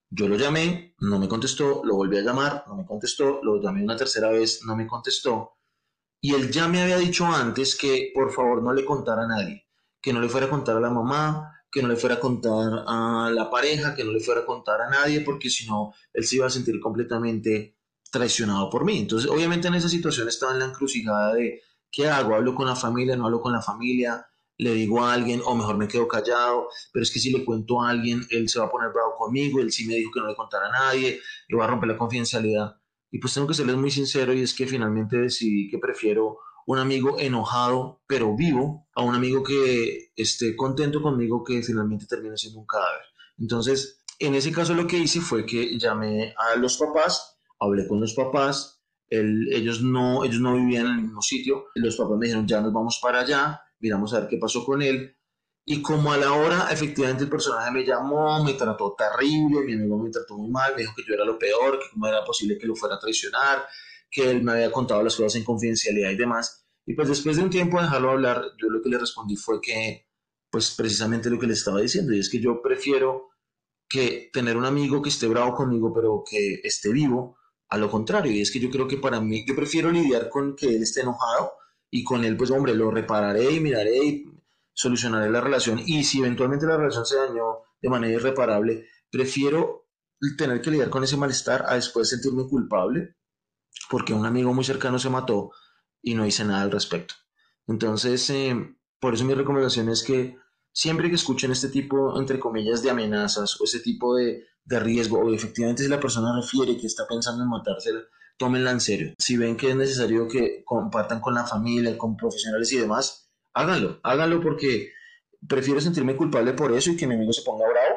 Yo 0.08 0.28
lo 0.28 0.36
llamé, 0.36 0.94
no 1.00 1.18
me 1.18 1.28
contestó, 1.28 1.82
lo 1.84 1.96
volví 1.96 2.16
a 2.16 2.22
llamar, 2.22 2.64
no 2.68 2.76
me 2.76 2.86
contestó, 2.86 3.40
lo 3.42 3.60
llamé 3.60 3.82
una 3.82 3.96
tercera 3.96 4.30
vez, 4.30 4.60
no 4.64 4.76
me 4.76 4.86
contestó. 4.86 5.58
Y 6.20 6.32
él 6.34 6.50
ya 6.50 6.68
me 6.68 6.80
había 6.80 6.96
dicho 6.96 7.26
antes 7.26 7.74
que 7.74 8.12
por 8.14 8.32
favor 8.32 8.62
no 8.62 8.72
le 8.72 8.84
contara 8.84 9.24
a 9.24 9.28
nadie, 9.28 9.65
que 10.06 10.12
no 10.12 10.20
le 10.20 10.28
fuera 10.28 10.46
a 10.46 10.50
contar 10.50 10.76
a 10.76 10.80
la 10.80 10.88
mamá, 10.88 11.52
que 11.68 11.82
no 11.82 11.88
le 11.88 11.96
fuera 11.96 12.14
a 12.14 12.20
contar 12.20 12.84
a 12.86 13.28
la 13.34 13.50
pareja, 13.50 13.92
que 13.92 14.04
no 14.04 14.12
le 14.12 14.20
fuera 14.20 14.42
a 14.42 14.46
contar 14.46 14.80
a 14.80 14.88
nadie, 14.88 15.22
porque 15.22 15.50
si 15.50 15.66
no, 15.66 15.94
él 16.12 16.24
se 16.24 16.36
iba 16.36 16.46
a 16.46 16.50
sentir 16.50 16.78
completamente 16.78 17.76
traicionado 18.12 18.70
por 18.70 18.84
mí. 18.84 19.00
Entonces, 19.00 19.28
obviamente 19.28 19.66
en 19.66 19.74
esa 19.74 19.88
situación 19.88 20.28
estaba 20.28 20.52
en 20.52 20.60
la 20.60 20.66
encrucijada 20.66 21.34
de, 21.34 21.60
¿qué 21.90 22.06
hago? 22.06 22.36
¿Hablo 22.36 22.54
con 22.54 22.68
la 22.68 22.76
familia? 22.76 23.16
¿No 23.16 23.24
hablo 23.24 23.40
con 23.40 23.52
la 23.52 23.60
familia? 23.60 24.24
le 24.58 24.72
digo 24.74 25.04
a 25.04 25.12
alguien 25.12 25.42
o 25.44 25.56
mejor 25.56 25.76
me 25.76 25.88
quedo 25.88 26.06
callado, 26.08 26.68
pero 26.92 27.02
es 27.02 27.10
que 27.10 27.18
si 27.18 27.30
le 27.30 27.44
cuento 27.44 27.82
a 27.82 27.90
alguien, 27.90 28.22
él 28.30 28.48
se 28.48 28.60
va 28.60 28.66
a 28.66 28.70
poner 28.70 28.90
bravo 28.90 29.14
conmigo, 29.18 29.60
él 29.60 29.70
sí 29.70 29.86
me 29.86 29.96
dijo 29.96 30.12
que 30.14 30.20
no 30.20 30.28
le 30.28 30.36
contara 30.36 30.68
a 30.68 30.70
nadie, 30.70 31.20
le 31.48 31.56
va 31.58 31.64
a 31.64 31.66
romper 31.66 31.88
la 31.88 31.98
confidencialidad. 31.98 32.76
Y 33.10 33.18
pues 33.18 33.34
tengo 33.34 33.48
que 33.48 33.54
serles 33.54 33.76
muy 33.76 33.90
sincero 33.90 34.32
y 34.32 34.40
es 34.40 34.54
que 34.54 34.66
finalmente 34.66 35.18
decidí 35.18 35.68
que 35.68 35.78
prefiero 35.78 36.38
un 36.66 36.78
amigo 36.78 37.16
enojado 37.18 38.02
pero 38.06 38.36
vivo 38.36 38.86
a 38.94 39.02
un 39.02 39.14
amigo 39.14 39.42
que 39.42 40.12
esté 40.16 40.54
contento 40.56 41.00
conmigo 41.00 41.42
que 41.44 41.62
finalmente 41.62 42.06
termine 42.06 42.36
siendo 42.36 42.60
un 42.60 42.66
cadáver. 42.66 43.02
Entonces, 43.38 44.02
en 44.18 44.34
ese 44.34 44.52
caso 44.52 44.74
lo 44.74 44.86
que 44.86 44.98
hice 44.98 45.20
fue 45.20 45.46
que 45.46 45.78
llamé 45.78 46.34
a 46.36 46.56
los 46.56 46.76
papás, 46.76 47.38
hablé 47.60 47.86
con 47.86 48.00
los 48.00 48.14
papás, 48.14 48.82
ellos, 49.08 49.82
no, 49.82 50.24
ellos 50.24 50.40
no 50.40 50.54
vivían 50.54 50.86
en 50.86 50.92
el 50.92 51.02
mismo 51.02 51.22
sitio, 51.22 51.66
los 51.76 51.96
papás 51.96 52.18
me 52.18 52.26
dijeron 52.26 52.46
ya 52.46 52.60
nos 52.60 52.72
vamos 52.72 52.98
para 53.00 53.20
allá, 53.20 53.62
miramos 53.78 54.12
a 54.14 54.20
ver 54.20 54.28
qué 54.28 54.38
pasó 54.38 54.64
con 54.64 54.82
él. 54.82 55.16
Y 55.68 55.82
como 55.82 56.12
a 56.12 56.16
la 56.16 56.32
hora, 56.32 56.68
efectivamente, 56.70 57.24
el 57.24 57.30
personaje 57.30 57.72
me 57.72 57.84
llamó, 57.84 58.42
me 58.44 58.52
trató 58.54 58.94
terrible, 58.96 59.62
mi 59.64 59.72
amigo 59.72 59.98
me 59.98 60.10
trató 60.10 60.36
muy 60.36 60.48
mal, 60.48 60.72
me 60.76 60.82
dijo 60.82 60.94
que 60.94 61.02
yo 61.06 61.14
era 61.14 61.24
lo 61.24 61.36
peor, 61.38 61.80
que 61.80 61.86
cómo 61.92 62.06
era 62.06 62.24
posible 62.24 62.56
que 62.56 62.68
lo 62.68 62.76
fuera 62.76 62.94
a 62.94 62.98
traicionar, 63.00 63.66
que 64.16 64.30
él 64.30 64.42
me 64.42 64.52
había 64.52 64.72
contado 64.72 65.02
las 65.02 65.14
cosas 65.14 65.36
en 65.36 65.44
confidencialidad 65.44 66.08
y 66.08 66.16
demás. 66.16 66.66
Y 66.86 66.94
pues 66.94 67.06
después 67.06 67.36
de 67.36 67.42
un 67.42 67.50
tiempo 67.50 67.76
de 67.76 67.82
dejarlo 67.82 68.12
hablar, 68.12 68.42
yo 68.58 68.70
lo 68.70 68.80
que 68.80 68.88
le 68.88 68.98
respondí 68.98 69.36
fue 69.36 69.60
que, 69.60 70.06
pues 70.50 70.74
precisamente 70.74 71.28
lo 71.28 71.38
que 71.38 71.46
le 71.46 71.52
estaba 71.52 71.82
diciendo, 71.82 72.14
y 72.14 72.20
es 72.20 72.30
que 72.30 72.40
yo 72.40 72.62
prefiero 72.62 73.28
que 73.86 74.30
tener 74.32 74.56
un 74.56 74.64
amigo 74.64 75.02
que 75.02 75.10
esté 75.10 75.26
bravo 75.26 75.54
conmigo, 75.54 75.92
pero 75.92 76.24
que 76.28 76.62
esté 76.64 76.90
vivo, 76.90 77.36
a 77.68 77.76
lo 77.76 77.90
contrario, 77.90 78.32
y 78.32 78.40
es 78.40 78.50
que 78.50 78.58
yo 78.58 78.70
creo 78.70 78.88
que 78.88 78.96
para 78.96 79.20
mí, 79.20 79.44
yo 79.46 79.54
prefiero 79.54 79.90
lidiar 79.90 80.30
con 80.30 80.56
que 80.56 80.76
él 80.76 80.82
esté 80.82 81.02
enojado 81.02 81.52
y 81.90 82.02
con 82.02 82.24
él, 82.24 82.38
pues 82.38 82.50
hombre, 82.50 82.74
lo 82.74 82.90
repararé 82.90 83.52
y 83.52 83.60
miraré 83.60 83.98
y 83.98 84.24
solucionaré 84.72 85.30
la 85.30 85.42
relación. 85.42 85.82
Y 85.84 86.04
si 86.04 86.20
eventualmente 86.20 86.64
la 86.64 86.78
relación 86.78 87.04
se 87.04 87.16
dañó 87.16 87.64
de 87.82 87.90
manera 87.90 88.14
irreparable, 88.14 88.86
prefiero 89.10 89.90
tener 90.38 90.62
que 90.62 90.70
lidiar 90.70 90.88
con 90.88 91.04
ese 91.04 91.18
malestar 91.18 91.66
a 91.68 91.74
después 91.74 92.08
sentirme 92.08 92.48
culpable 92.48 93.16
porque 93.90 94.14
un 94.14 94.26
amigo 94.26 94.52
muy 94.52 94.64
cercano 94.64 94.98
se 94.98 95.10
mató 95.10 95.50
y 96.02 96.14
no 96.14 96.26
hice 96.26 96.44
nada 96.44 96.62
al 96.62 96.70
respecto. 96.70 97.14
Entonces, 97.66 98.28
eh, 98.30 98.54
por 99.00 99.14
eso 99.14 99.24
mi 99.24 99.34
recomendación 99.34 99.88
es 99.88 100.02
que 100.02 100.36
siempre 100.72 101.08
que 101.08 101.16
escuchen 101.16 101.52
este 101.52 101.68
tipo, 101.68 102.18
entre 102.18 102.38
comillas, 102.38 102.82
de 102.82 102.90
amenazas 102.90 103.60
o 103.60 103.64
este 103.64 103.80
tipo 103.80 104.14
de, 104.14 104.44
de 104.64 104.80
riesgo, 104.80 105.18
o 105.18 105.32
efectivamente 105.32 105.82
si 105.82 105.88
la 105.88 106.00
persona 106.00 106.34
refiere 106.34 106.76
que 106.76 106.86
está 106.86 107.06
pensando 107.08 107.42
en 107.42 107.50
matarse, 107.50 107.90
tómenla 108.36 108.70
en 108.70 108.80
serio. 108.80 109.14
Si 109.18 109.36
ven 109.36 109.56
que 109.56 109.70
es 109.70 109.76
necesario 109.76 110.28
que 110.28 110.62
compartan 110.64 111.20
con 111.20 111.34
la 111.34 111.44
familia, 111.44 111.96
con 111.96 112.16
profesionales 112.16 112.72
y 112.72 112.78
demás, 112.78 113.30
háganlo, 113.54 114.00
háganlo 114.02 114.40
porque 114.40 114.92
prefiero 115.48 115.80
sentirme 115.80 116.16
culpable 116.16 116.52
por 116.52 116.72
eso 116.72 116.90
y 116.90 116.96
que 116.96 117.06
mi 117.06 117.14
amigo 117.14 117.32
se 117.32 117.42
ponga 117.42 117.68
bravo 117.68 117.96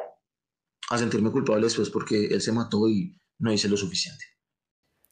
a 0.90 0.98
sentirme 0.98 1.32
culpable 1.32 1.66
después 1.66 1.90
porque 1.90 2.26
él 2.28 2.42
se 2.42 2.52
mató 2.52 2.88
y 2.88 3.20
no 3.40 3.52
hice 3.52 3.70
lo 3.70 3.78
suficiente. 3.78 4.26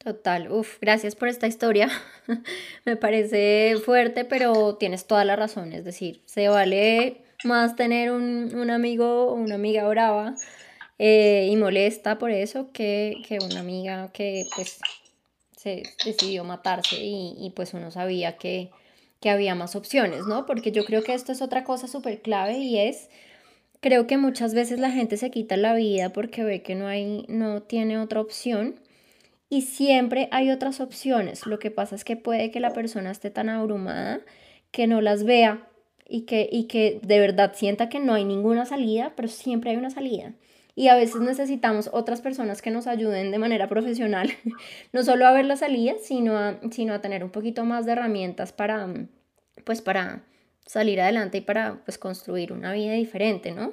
Total, 0.07 0.49
uf, 0.49 0.77
gracias 0.79 1.17
por 1.17 1.27
esta 1.27 1.47
historia. 1.47 1.89
Me 2.85 2.95
parece 2.95 3.75
fuerte, 3.83 4.23
pero 4.23 4.77
tienes 4.77 5.05
toda 5.05 5.25
la 5.25 5.35
razón. 5.35 5.73
Es 5.73 5.83
decir, 5.83 6.21
se 6.23 6.47
vale 6.47 7.25
más 7.43 7.75
tener 7.75 8.13
un, 8.13 8.55
un 8.55 8.69
amigo 8.69 9.25
o 9.25 9.33
una 9.33 9.55
amiga 9.55 9.85
brava 9.85 10.35
eh, 10.97 11.49
y 11.51 11.57
molesta 11.57 12.17
por 12.19 12.31
eso 12.31 12.71
que, 12.71 13.15
que 13.27 13.39
una 13.43 13.59
amiga 13.59 14.09
que 14.13 14.45
pues 14.55 14.79
se 15.57 15.83
decidió 16.05 16.45
matarse 16.45 17.03
y, 17.03 17.35
y 17.37 17.49
pues 17.49 17.73
uno 17.73 17.91
sabía 17.91 18.37
que, 18.37 18.69
que, 19.19 19.29
había 19.29 19.55
más 19.55 19.75
opciones, 19.75 20.25
¿no? 20.25 20.45
Porque 20.45 20.71
yo 20.71 20.85
creo 20.85 21.03
que 21.03 21.15
esto 21.15 21.33
es 21.33 21.41
otra 21.41 21.65
cosa 21.65 21.89
súper 21.89 22.21
clave 22.21 22.59
y 22.59 22.79
es, 22.79 23.09
creo 23.81 24.07
que 24.07 24.15
muchas 24.15 24.53
veces 24.53 24.79
la 24.79 24.89
gente 24.89 25.17
se 25.17 25.31
quita 25.31 25.57
la 25.57 25.73
vida 25.73 26.13
porque 26.13 26.45
ve 26.45 26.61
que 26.61 26.75
no, 26.75 26.87
hay, 26.87 27.25
no 27.27 27.61
tiene 27.61 27.99
otra 27.99 28.21
opción 28.21 28.86
y 29.49 29.61
siempre 29.61 30.27
hay 30.31 30.51
otras 30.51 30.81
opciones. 30.81 31.45
Lo 31.45 31.59
que 31.59 31.71
pasa 31.71 31.95
es 31.95 32.03
que 32.03 32.17
puede 32.17 32.51
que 32.51 32.59
la 32.59 32.73
persona 32.73 33.11
esté 33.11 33.29
tan 33.29 33.49
abrumada 33.49 34.21
que 34.71 34.87
no 34.87 35.01
las 35.01 35.23
vea 35.23 35.67
y 36.07 36.21
que, 36.21 36.49
y 36.51 36.65
que 36.65 36.99
de 37.03 37.19
verdad 37.19 37.53
sienta 37.55 37.89
que 37.89 37.99
no 37.99 38.13
hay 38.13 38.25
ninguna 38.25 38.65
salida, 38.65 39.13
pero 39.15 39.27
siempre 39.27 39.71
hay 39.71 39.77
una 39.77 39.89
salida 39.89 40.33
y 40.77 40.89
a 40.89 40.95
veces 40.95 41.21
necesitamos 41.21 41.89
otras 41.91 42.21
personas 42.21 42.61
que 42.61 42.69
nos 42.69 42.85
ayuden 42.85 43.31
de 43.31 43.39
manera 43.39 43.67
profesional, 43.67 44.31
no 44.93 45.01
solo 45.01 45.25
a 45.25 45.31
ver 45.31 45.45
la 45.45 45.55
salida, 45.55 45.93
sino 45.99 46.37
a, 46.37 46.59
sino 46.69 46.93
a 46.93 47.01
tener 47.01 47.23
un 47.23 47.31
poquito 47.31 47.65
más 47.65 47.87
de 47.87 47.93
herramientas 47.93 48.53
para, 48.53 48.87
pues 49.63 49.81
para 49.81 50.21
salir 50.67 51.01
adelante 51.01 51.39
y 51.39 51.41
para 51.41 51.81
pues 51.83 51.97
construir 51.97 52.53
una 52.53 52.73
vida 52.73 52.93
diferente, 52.93 53.53
¿no? 53.53 53.71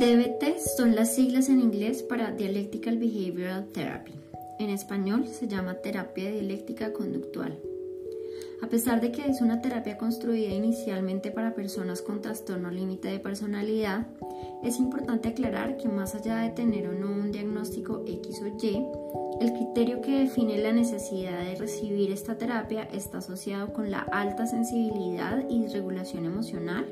DBT 0.00 0.58
son 0.78 0.94
las 0.96 1.14
siglas 1.14 1.50
en 1.50 1.60
inglés 1.60 2.02
para 2.02 2.30
Dialectical 2.30 2.96
Behavioral 2.96 3.66
Therapy. 3.66 4.12
En 4.58 4.70
español 4.70 5.28
se 5.28 5.46
llama 5.46 5.74
terapia 5.74 6.30
dialéctica 6.30 6.94
conductual. 6.94 7.58
A 8.62 8.68
pesar 8.68 9.02
de 9.02 9.12
que 9.12 9.26
es 9.26 9.42
una 9.42 9.60
terapia 9.60 9.98
construida 9.98 10.54
inicialmente 10.54 11.30
para 11.30 11.54
personas 11.54 12.00
con 12.00 12.22
trastorno 12.22 12.70
límite 12.70 13.08
de 13.08 13.20
personalidad, 13.20 14.06
es 14.64 14.78
importante 14.78 15.28
aclarar 15.28 15.76
que 15.76 15.90
más 15.90 16.14
allá 16.14 16.38
de 16.38 16.48
tener 16.48 16.88
o 16.88 16.94
no 16.94 17.10
un 17.10 17.30
diagnóstico 17.30 18.02
X 18.06 18.40
o 18.40 18.46
Y, 18.46 18.82
el 19.42 19.52
criterio 19.52 20.00
que 20.00 20.20
define 20.20 20.56
la 20.56 20.72
necesidad 20.72 21.44
de 21.44 21.56
recibir 21.56 22.10
esta 22.10 22.38
terapia 22.38 22.84
está 22.84 23.18
asociado 23.18 23.74
con 23.74 23.90
la 23.90 24.00
alta 24.00 24.46
sensibilidad 24.46 25.44
y 25.50 25.66
regulación 25.66 26.24
emocional, 26.24 26.86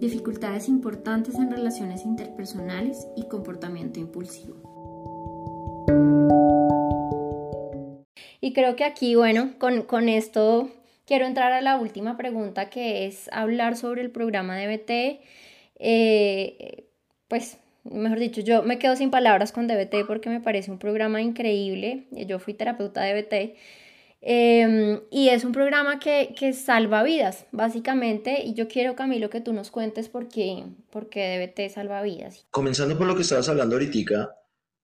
dificultades 0.00 0.68
importantes 0.68 1.36
en 1.36 1.50
relaciones 1.50 2.04
interpersonales 2.04 3.06
y 3.16 3.28
comportamiento 3.28 4.00
impulsivo. 4.00 4.74
Y 8.40 8.52
creo 8.52 8.76
que 8.76 8.84
aquí, 8.84 9.14
bueno, 9.14 9.52
con, 9.58 9.82
con 9.82 10.08
esto 10.08 10.70
quiero 11.06 11.26
entrar 11.26 11.52
a 11.52 11.60
la 11.60 11.76
última 11.76 12.16
pregunta 12.16 12.70
que 12.70 13.06
es 13.06 13.28
hablar 13.32 13.76
sobre 13.76 14.02
el 14.02 14.10
programa 14.10 14.58
DBT. 14.58 15.20
Eh, 15.78 16.84
pues, 17.28 17.58
mejor 17.84 18.18
dicho, 18.18 18.40
yo 18.40 18.62
me 18.62 18.78
quedo 18.78 18.96
sin 18.96 19.10
palabras 19.10 19.52
con 19.52 19.66
DBT 19.66 20.06
porque 20.06 20.28
me 20.28 20.40
parece 20.40 20.70
un 20.70 20.78
programa 20.78 21.22
increíble. 21.22 22.04
Yo 22.10 22.38
fui 22.38 22.54
terapeuta 22.54 23.02
DBT. 23.04 23.56
Em, 24.26 25.02
y 25.10 25.28
es 25.28 25.44
un 25.44 25.52
programa 25.52 25.98
que, 25.98 26.34
que, 26.34 26.54
salva 26.54 27.02
vidas, 27.02 27.46
básicamente. 27.52 28.42
Y 28.42 28.54
yo 28.54 28.68
quiero, 28.68 28.96
Camilo, 28.96 29.28
que 29.28 29.42
tú 29.42 29.52
nos 29.52 29.70
cuentes 29.70 30.08
por 30.08 30.28
qué, 30.28 30.64
por 30.90 31.10
qué 31.10 31.38
DBT 31.38 31.74
salva 31.74 32.00
vidas. 32.02 32.46
Comenzando 32.50 32.96
por 32.96 33.06
lo 33.06 33.14
que 33.14 33.22
estabas 33.22 33.50
hablando 33.50 33.76
ahorita, 33.76 34.34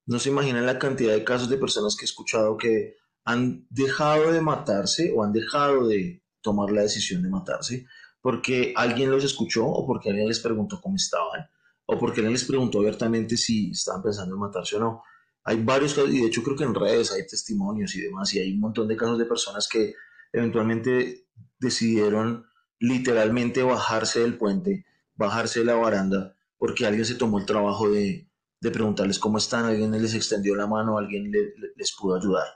no 0.06 0.18
se 0.18 0.28
imaginan 0.28 0.66
la 0.66 0.78
cantidad 0.78 1.14
de 1.14 1.24
casos 1.24 1.48
de 1.48 1.56
personas 1.56 1.96
que 1.96 2.04
he 2.04 2.04
escuchado 2.04 2.56
que 2.58 2.96
han 3.24 3.66
dejado 3.70 4.32
de 4.32 4.42
matarse 4.42 5.12
o 5.14 5.22
han 5.22 5.32
dejado 5.32 5.88
de 5.88 6.22
tomar 6.42 6.70
la 6.70 6.82
decisión 6.82 7.22
de 7.22 7.30
matarse 7.30 7.86
porque 8.20 8.72
alguien 8.76 9.10
los 9.10 9.24
escuchó 9.24 9.66
o 9.66 9.86
porque 9.86 10.10
alguien 10.10 10.28
les 10.28 10.40
preguntó 10.40 10.80
cómo 10.80 10.96
estaban 10.96 11.48
o 11.86 11.98
porque 11.98 12.20
alguien 12.20 12.32
les 12.32 12.44
preguntó 12.44 12.78
abiertamente 12.78 13.36
si 13.36 13.70
estaban 13.70 14.02
pensando 14.02 14.34
en 14.34 14.40
matarse 14.40 14.76
o 14.76 14.80
no. 14.80 15.02
Hay 15.44 15.62
varios 15.62 15.94
casos, 15.94 16.10
y 16.10 16.20
de 16.20 16.26
hecho 16.26 16.42
creo 16.42 16.56
que 16.56 16.64
en 16.64 16.74
redes 16.74 17.12
hay 17.12 17.26
testimonios 17.26 17.94
y 17.94 18.02
demás, 18.02 18.32
y 18.34 18.40
hay 18.40 18.52
un 18.52 18.60
montón 18.60 18.88
de 18.88 18.96
casos 18.96 19.18
de 19.18 19.24
personas 19.24 19.68
que 19.68 19.94
eventualmente 20.32 21.26
decidieron 21.58 22.46
literalmente 22.78 23.62
bajarse 23.62 24.20
del 24.20 24.38
puente, 24.38 24.86
bajarse 25.14 25.60
de 25.60 25.66
la 25.66 25.74
baranda, 25.74 26.36
porque 26.56 26.86
alguien 26.86 27.04
se 27.04 27.14
tomó 27.14 27.38
el 27.38 27.46
trabajo 27.46 27.90
de, 27.90 28.28
de 28.60 28.70
preguntarles 28.70 29.18
cómo 29.18 29.38
están, 29.38 29.64
alguien 29.64 29.90
les 29.90 30.14
extendió 30.14 30.54
la 30.54 30.66
mano, 30.66 30.98
alguien 30.98 31.30
les 31.76 31.92
pudo 31.96 32.16
ayudar. 32.16 32.46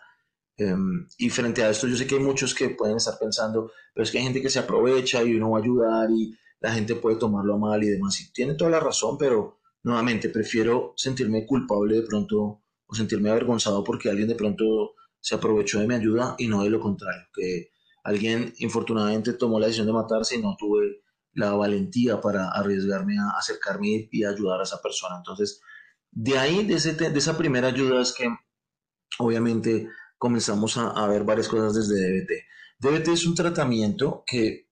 Em, 0.57 1.09
y 1.19 1.31
frente 1.31 1.63
a 1.63 1.71
esto, 1.71 1.89
yo 1.89 1.97
sé 1.97 2.07
que 2.07 2.15
hay 2.15 2.23
muchos 2.23 2.55
que 2.55 2.71
pueden 2.71 2.97
estar 2.97 3.19
pensando, 3.19 3.73
pero 3.93 4.05
es 4.05 4.11
que 4.11 4.19
hay 4.19 4.25
gente 4.25 4.41
que 4.43 4.51
se 4.51 4.61
aprovecha 4.61 5.23
y 5.23 5.35
uno 5.35 5.51
va 5.51 5.59
a 5.59 5.63
ayudar 5.63 6.11
y 6.11 6.37
la 6.61 6.73
gente 6.73 6.95
puede 6.95 7.17
tomarlo 7.17 7.59
mal 7.59 7.83
y 7.83 7.89
demás. 7.89 8.21
Y 8.21 8.33
tiene 8.33 8.55
toda 8.55 8.71
la 8.71 8.81
razón, 8.81 9.19
pero 9.19 9.59
nuevamente 9.83 10.29
prefiero 10.29 10.95
sentirme 10.97 11.47
culpable 11.47 11.97
de 11.97 12.03
pronto 12.03 12.63
sentirme 12.95 13.31
avergonzado 13.31 13.83
porque 13.85 14.11
alguien 14.11 14.29
de 14.29 14.35
pronto 14.35 14.95
se 15.21 15.35
aprovechó 15.35 15.81
de 15.81 15.87
mi 15.87 15.95
ayuda 15.95 16.35
y 16.39 16.49
no 16.49 16.63
de 16.63 16.71
lo 16.71 16.81
contrario, 16.81 17.27
que 17.35 17.71
alguien 18.03 18.53
infortunadamente 18.59 19.33
tomó 19.33 19.59
la 19.59 19.67
decisión 19.67 19.87
de 19.87 19.95
matarse 19.95 20.37
y 20.37 20.43
no 20.43 20.57
tuve 20.59 21.03
la 21.33 21.53
valentía 21.53 22.21
para 22.21 22.51
arriesgarme 22.51 23.17
a 23.19 23.39
acercarme 23.39 24.09
y 24.11 24.25
ayudar 24.25 24.61
a 24.61 24.65
esa 24.65 24.81
persona. 24.81 25.17
Entonces, 25.17 25.61
de 26.11 26.39
ahí, 26.39 26.65
de, 26.65 26.75
ese, 26.75 26.93
de 26.95 27.19
esa 27.19 27.37
primera 27.37 27.69
ayuda 27.69 28.01
es 28.01 28.13
que 28.13 28.29
obviamente 29.19 29.89
comenzamos 30.19 30.77
a, 30.77 31.07
ver 31.09 31.25
varias 31.25 31.49
cosas 31.49 31.75
desde 31.75 32.09
DBT. 32.09 32.31
DBT 32.79 33.09
es 33.09 33.27
un 33.27 33.35
tratamiento 33.35 34.23
que 34.27 34.69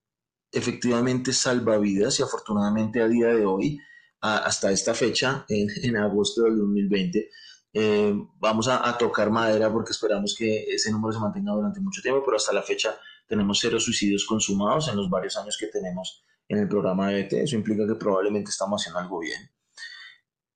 efectivamente 0.51 1.33
salva 1.33 1.79
vidas 1.79 2.19
y 2.19 2.23
afortunadamente 2.23 3.01
a 3.01 3.09
día 3.09 3.29
de 3.29 3.45
hoy, 3.45 3.79
hasta 4.21 4.71
esta 4.71 4.95
fecha, 4.95 5.45
en, 5.49 5.97
agosto 5.97 6.43
del 6.45 6.59
2020, 6.59 7.29
eh, 7.75 8.15
vamos 8.39 8.69
a, 8.69 8.97
tocar 8.99 9.31
madera 9.31 9.73
porque 9.73 9.93
esperamos 9.93 10.35
que 10.37 10.65
ese 10.65 10.91
número 10.91 11.13
se 11.13 11.21
mantenga 11.21 11.53
durante 11.53 11.81
mucho 11.81 12.03
tiempo, 12.03 12.23
pero 12.25 12.37
hasta 12.37 12.53
la 12.53 12.63
fecha 12.63 12.99
tenemos 13.27 13.59
cero 13.61 13.81
suicidios 13.81 14.27
consumados 14.27 14.89
en 14.89 14.97
los 14.97 15.09
varios 15.09 15.37
años 15.39 15.57
que 15.59 15.69
tenemos 15.69 16.23
en 16.49 16.59
el 16.59 16.69
programa 16.69 17.11
DBT. 17.11 17.33
Eso 17.35 17.57
implica 17.57 17.87
que 17.87 17.95
probablemente 17.95 18.51
estamos 18.51 18.83
haciendo 18.83 19.01
algo 19.01 19.21
bien. 19.21 19.51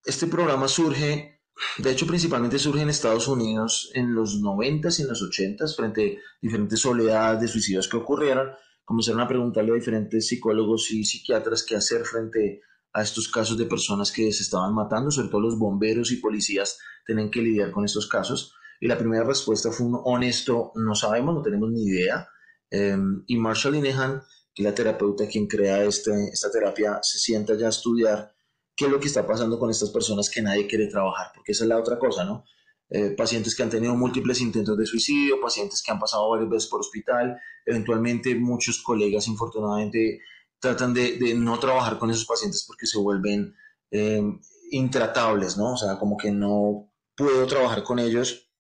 Este 0.05 0.27
programa 0.27 0.69
surge, 0.69 1.41
de 1.79 1.91
hecho 1.91 2.07
principalmente 2.07 2.59
surge 2.59 2.83
en 2.83 2.91
Estados 2.91 3.29
Unidos 3.29 3.91
en 3.95 4.15
los 4.15 4.43
90s 4.43 4.99
y 4.99 5.03
en 5.03 5.09
los 5.09 5.23
80s 5.23 5.75
frente 5.75 6.19
a 6.19 6.39
diferentes 6.41 6.85
oleadas 6.85 7.41
de 7.41 7.49
suicidios 7.49 7.89
que 7.89 7.97
ocurrieron. 7.97 8.51
Comenzaron 8.85 9.23
a 9.23 9.27
preguntarle 9.27 9.73
a 9.73 9.75
diferentes 9.75 10.29
psicólogos 10.29 10.91
y 10.91 11.05
psiquiatras 11.05 11.65
qué 11.65 11.77
hacer 11.77 12.05
frente 12.05 12.61
a 12.63 12.76
estos 13.03 13.29
casos 13.29 13.59
de 13.59 13.67
personas 13.67 14.11
que 14.11 14.33
se 14.33 14.43
estaban 14.43 14.75
matando, 14.75 15.11
sobre 15.11 15.29
todo 15.29 15.41
los 15.41 15.59
bomberos 15.59 16.13
y 16.13 16.17
policías 16.17 16.79
tienen 17.05 17.31
que 17.31 17.43
lidiar 17.43 17.71
con 17.71 17.85
estos 17.85 18.09
casos. 18.09 18.55
Y 18.81 18.89
la 18.89 18.99
primera 18.99 19.25
respuesta 19.25 19.71
fue 19.71 19.87
un 19.87 20.01
honesto, 20.05 20.73
no 20.75 20.95
sabemos, 20.95 21.35
no 21.35 21.43
tenemos 21.43 21.71
ni 21.71 21.85
idea. 21.85 22.29
Em, 22.71 23.23
y 23.27 23.37
Marshall 23.37 23.75
Linehan, 23.75 24.23
que 24.55 24.63
es 24.63 24.65
la 24.65 24.75
terapeuta 24.75 25.27
quien 25.29 25.47
crea 25.47 25.85
este, 25.85 26.29
esta 26.33 26.51
terapia, 26.51 26.99
se 27.03 27.19
sienta 27.19 27.55
ya 27.55 27.67
a 27.67 27.71
estudiar 27.71 28.35
qué 28.75 28.87
es 28.87 28.91
lo 28.91 29.01
que 29.01 29.07
está 29.07 29.27
pasando 29.27 29.59
con 29.59 29.71
estas 29.71 29.91
personas 29.91 30.29
que 30.29 30.43
nadie 30.43 30.67
quiere 30.67 30.87
trabajar, 30.89 31.29
porque 31.35 31.53
esa 31.53 31.65
es 31.65 31.69
la 31.69 31.79
otra 31.79 31.99
cosa, 31.99 32.25
¿no? 32.25 32.45
Eh, 32.89 33.11
pacientes 33.11 33.57
que 33.57 33.63
han 33.65 33.71
tenido 33.71 33.97
múltiples 33.97 34.41
intentos 34.41 34.77
de 34.79 34.87
suicidio, 34.87 35.41
pacientes 35.41 35.83
que 35.83 35.91
han 35.91 35.99
pasado 35.99 36.31
varias 36.31 36.49
veces 36.49 36.69
por 36.69 36.81
hospital, 36.81 37.37
eventualmente 37.65 38.35
muchos 38.37 38.81
colegas 38.83 39.27
infortunadamente 39.27 40.21
tratan 40.61 40.95
de, 40.95 41.35
no 41.37 41.59
trabajar 41.59 41.99
con 41.99 42.11
esos 42.11 42.25
pacientes 42.25 42.65
porque 42.67 42.87
se 42.87 42.99
vuelven 42.99 43.55
eh, 43.91 44.23
intratables, 44.71 45.57
¿no? 45.57 45.75
O 45.75 45.77
sea, 45.77 45.99
como 45.99 46.17
que 46.17 46.31
no 46.31 46.93
puedo 47.15 47.47
trabajar 47.47 47.83
con 47.83 47.99
ellos, 47.99 48.51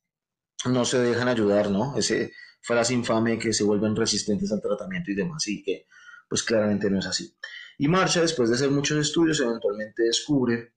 no 0.64 0.84
se 0.84 0.98
dejan 0.98 1.28
ayudar, 1.28 1.70
¿no? 1.70 1.96
Ese 1.96 2.32
frase 2.62 2.94
infame 2.94 3.38
que 3.38 3.52
se 3.52 3.64
vuelven 3.64 3.94
resistentes 3.94 4.50
al 4.52 4.60
tratamiento 4.60 5.10
y 5.10 5.14
demás, 5.14 5.46
y 5.46 5.62
que 5.62 5.86
pues 6.28 6.42
claramente 6.42 6.90
no 6.90 6.98
es 6.98 7.06
así. 7.06 7.36
Y 7.78 7.88
Marcha, 7.88 8.20
después 8.20 8.48
de 8.48 8.56
hacer 8.56 8.70
muchos 8.70 8.98
estudios, 8.98 9.40
eventualmente 9.40 10.02
descubre 10.02 10.74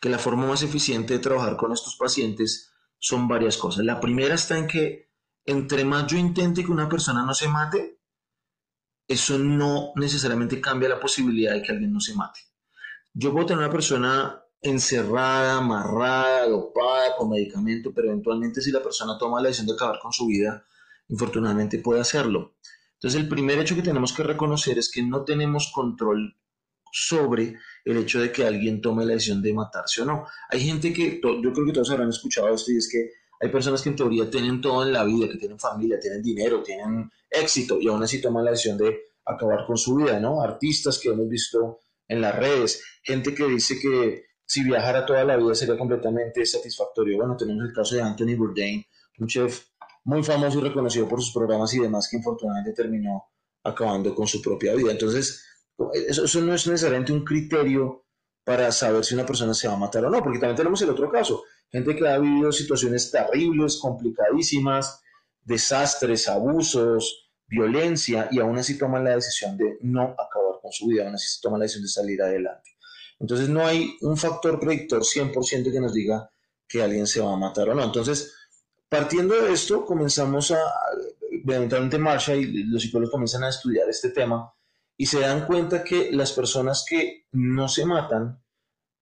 que 0.00 0.08
la 0.08 0.18
forma 0.18 0.46
más 0.46 0.62
eficiente 0.62 1.14
de 1.14 1.18
trabajar 1.18 1.56
con 1.56 1.72
estos 1.72 1.96
pacientes 1.96 2.72
son 2.98 3.28
varias 3.28 3.56
cosas. 3.56 3.84
La 3.84 4.00
primera 4.00 4.34
está 4.34 4.56
en 4.56 4.66
que 4.66 5.10
entre 5.44 5.84
más 5.84 6.06
yo 6.06 6.18
intente 6.18 6.64
que 6.64 6.70
una 6.70 6.88
persona 6.88 7.24
no 7.24 7.34
se 7.34 7.48
mate, 7.48 7.97
eso 9.08 9.38
no 9.38 9.92
necesariamente 9.96 10.60
cambia 10.60 10.90
la 10.90 11.00
posibilidad 11.00 11.54
de 11.54 11.62
que 11.62 11.72
alguien 11.72 11.92
no 11.92 12.00
se 12.00 12.14
mate. 12.14 12.40
Yo 13.14 13.32
puedo 13.32 13.46
tener 13.46 13.64
una 13.64 13.72
persona 13.72 14.44
encerrada, 14.60 15.56
amarrada, 15.56 16.46
dopada, 16.46 17.16
con 17.16 17.30
medicamento, 17.30 17.92
pero 17.94 18.08
eventualmente 18.08 18.60
si 18.60 18.70
la 18.70 18.82
persona 18.82 19.16
toma 19.18 19.40
la 19.40 19.48
decisión 19.48 19.68
de 19.68 19.72
acabar 19.74 19.98
con 19.98 20.12
su 20.12 20.26
vida, 20.26 20.64
infortunadamente 21.08 21.78
puede 21.78 22.00
hacerlo. 22.00 22.56
Entonces, 22.94 23.20
el 23.20 23.28
primer 23.28 23.58
hecho 23.60 23.76
que 23.76 23.82
tenemos 23.82 24.12
que 24.12 24.24
reconocer 24.24 24.76
es 24.78 24.90
que 24.90 25.02
no 25.02 25.24
tenemos 25.24 25.70
control 25.72 26.36
sobre 26.92 27.56
el 27.84 27.96
hecho 27.96 28.20
de 28.20 28.32
que 28.32 28.44
alguien 28.44 28.80
tome 28.80 29.04
la 29.04 29.12
decisión 29.12 29.40
de 29.40 29.54
matarse 29.54 30.02
o 30.02 30.04
no. 30.04 30.26
Hay 30.50 30.60
gente 30.60 30.92
que, 30.92 31.20
yo 31.22 31.52
creo 31.52 31.66
que 31.66 31.72
todos 31.72 31.90
habrán 31.90 32.08
escuchado 32.08 32.52
esto, 32.52 32.72
y 32.72 32.76
es 32.76 32.88
que 32.90 33.10
hay 33.40 33.48
personas 33.50 33.82
que 33.82 33.90
en 33.90 33.96
teoría 33.96 34.30
tienen 34.30 34.60
todo 34.60 34.84
en 34.84 34.92
la 34.92 35.04
vida, 35.04 35.28
que 35.28 35.38
tienen 35.38 35.58
familia, 35.58 35.98
tienen 36.00 36.22
dinero, 36.22 36.62
tienen 36.62 37.10
éxito, 37.30 37.78
y 37.80 37.88
aún 37.88 38.02
así 38.02 38.20
toman 38.20 38.44
la 38.44 38.50
decisión 38.50 38.78
de 38.78 38.98
acabar 39.24 39.66
con 39.66 39.76
su 39.76 39.96
vida, 39.96 40.18
¿no? 40.18 40.42
Artistas 40.42 40.98
que 40.98 41.10
hemos 41.10 41.28
visto 41.28 41.80
en 42.08 42.20
las 42.20 42.34
redes, 42.36 42.82
gente 43.02 43.34
que 43.34 43.46
dice 43.46 43.78
que 43.78 44.24
si 44.44 44.64
viajara 44.64 45.04
toda 45.04 45.24
la 45.24 45.36
vida 45.36 45.54
sería 45.54 45.76
completamente 45.76 46.44
satisfactorio. 46.46 47.18
Bueno, 47.18 47.36
tenemos 47.36 47.68
el 47.68 47.74
caso 47.74 47.94
de 47.94 48.02
Anthony 48.02 48.34
Bourdain, 48.34 48.82
un 49.18 49.26
chef 49.26 49.66
muy 50.04 50.22
famoso 50.22 50.58
y 50.58 50.62
reconocido 50.62 51.06
por 51.06 51.20
sus 51.20 51.34
programas 51.34 51.74
y 51.74 51.80
demás, 51.80 52.08
que 52.10 52.16
infortunadamente 52.16 52.72
terminó 52.72 53.26
acabando 53.62 54.14
con 54.14 54.26
su 54.26 54.40
propia 54.40 54.74
vida. 54.74 54.90
Entonces, 54.90 55.44
eso, 55.92 56.40
no 56.40 56.54
es 56.54 56.66
necesariamente 56.66 57.12
un 57.12 57.24
criterio 57.24 58.06
para 58.42 58.72
saber 58.72 59.04
si 59.04 59.14
una 59.14 59.26
persona 59.26 59.52
se 59.52 59.68
va 59.68 59.74
a 59.74 59.78
matar 59.78 60.06
o 60.06 60.10
no, 60.10 60.22
porque 60.22 60.38
también 60.38 60.56
tenemos 60.56 60.80
el 60.80 60.90
otro 60.90 61.10
caso, 61.10 61.44
gente 61.70 61.96
que 61.96 62.08
ha 62.08 62.18
vivido 62.18 62.52
situaciones 62.52 63.10
terribles, 63.10 63.78
complicadísimas, 63.78 65.02
desastres, 65.42 66.28
abusos, 66.28 67.30
violencia, 67.46 68.28
y 68.30 68.40
aún 68.40 68.58
así 68.58 68.78
toman 68.78 69.04
la 69.04 69.14
decisión 69.14 69.56
de 69.56 69.78
no 69.80 70.02
acabar 70.02 70.60
con 70.60 70.72
su 70.72 70.86
vida, 70.86 71.04
aún 71.04 71.14
así 71.14 71.40
toman 71.40 71.60
la 71.60 71.64
decisión 71.64 71.84
de 71.84 71.88
salir 71.88 72.22
adelante. 72.22 72.70
Entonces 73.20 73.48
no 73.48 73.66
hay 73.66 73.96
un 74.02 74.16
factor 74.16 74.60
predictor 74.60 75.02
100% 75.02 75.72
que 75.72 75.80
nos 75.80 75.92
diga 75.92 76.30
que 76.68 76.82
alguien 76.82 77.06
se 77.06 77.20
va 77.20 77.32
a 77.32 77.36
matar 77.36 77.68
o 77.70 77.74
no. 77.74 77.82
Entonces, 77.82 78.34
Partiendo 78.88 79.34
de 79.34 79.52
esto, 79.52 79.84
comenzamos 79.84 80.50
a, 80.50 80.58
eventualmente 81.30 81.98
Marcha 81.98 82.34
y 82.34 82.64
los 82.64 82.82
psicólogos 82.82 83.12
comienzan 83.12 83.44
a 83.44 83.50
estudiar 83.50 83.88
este 83.88 84.10
tema 84.10 84.50
y 84.96 85.04
se 85.04 85.20
dan 85.20 85.46
cuenta 85.46 85.84
que 85.84 86.10
las 86.10 86.32
personas 86.32 86.86
que 86.88 87.26
no 87.32 87.68
se 87.68 87.84
matan 87.84 88.42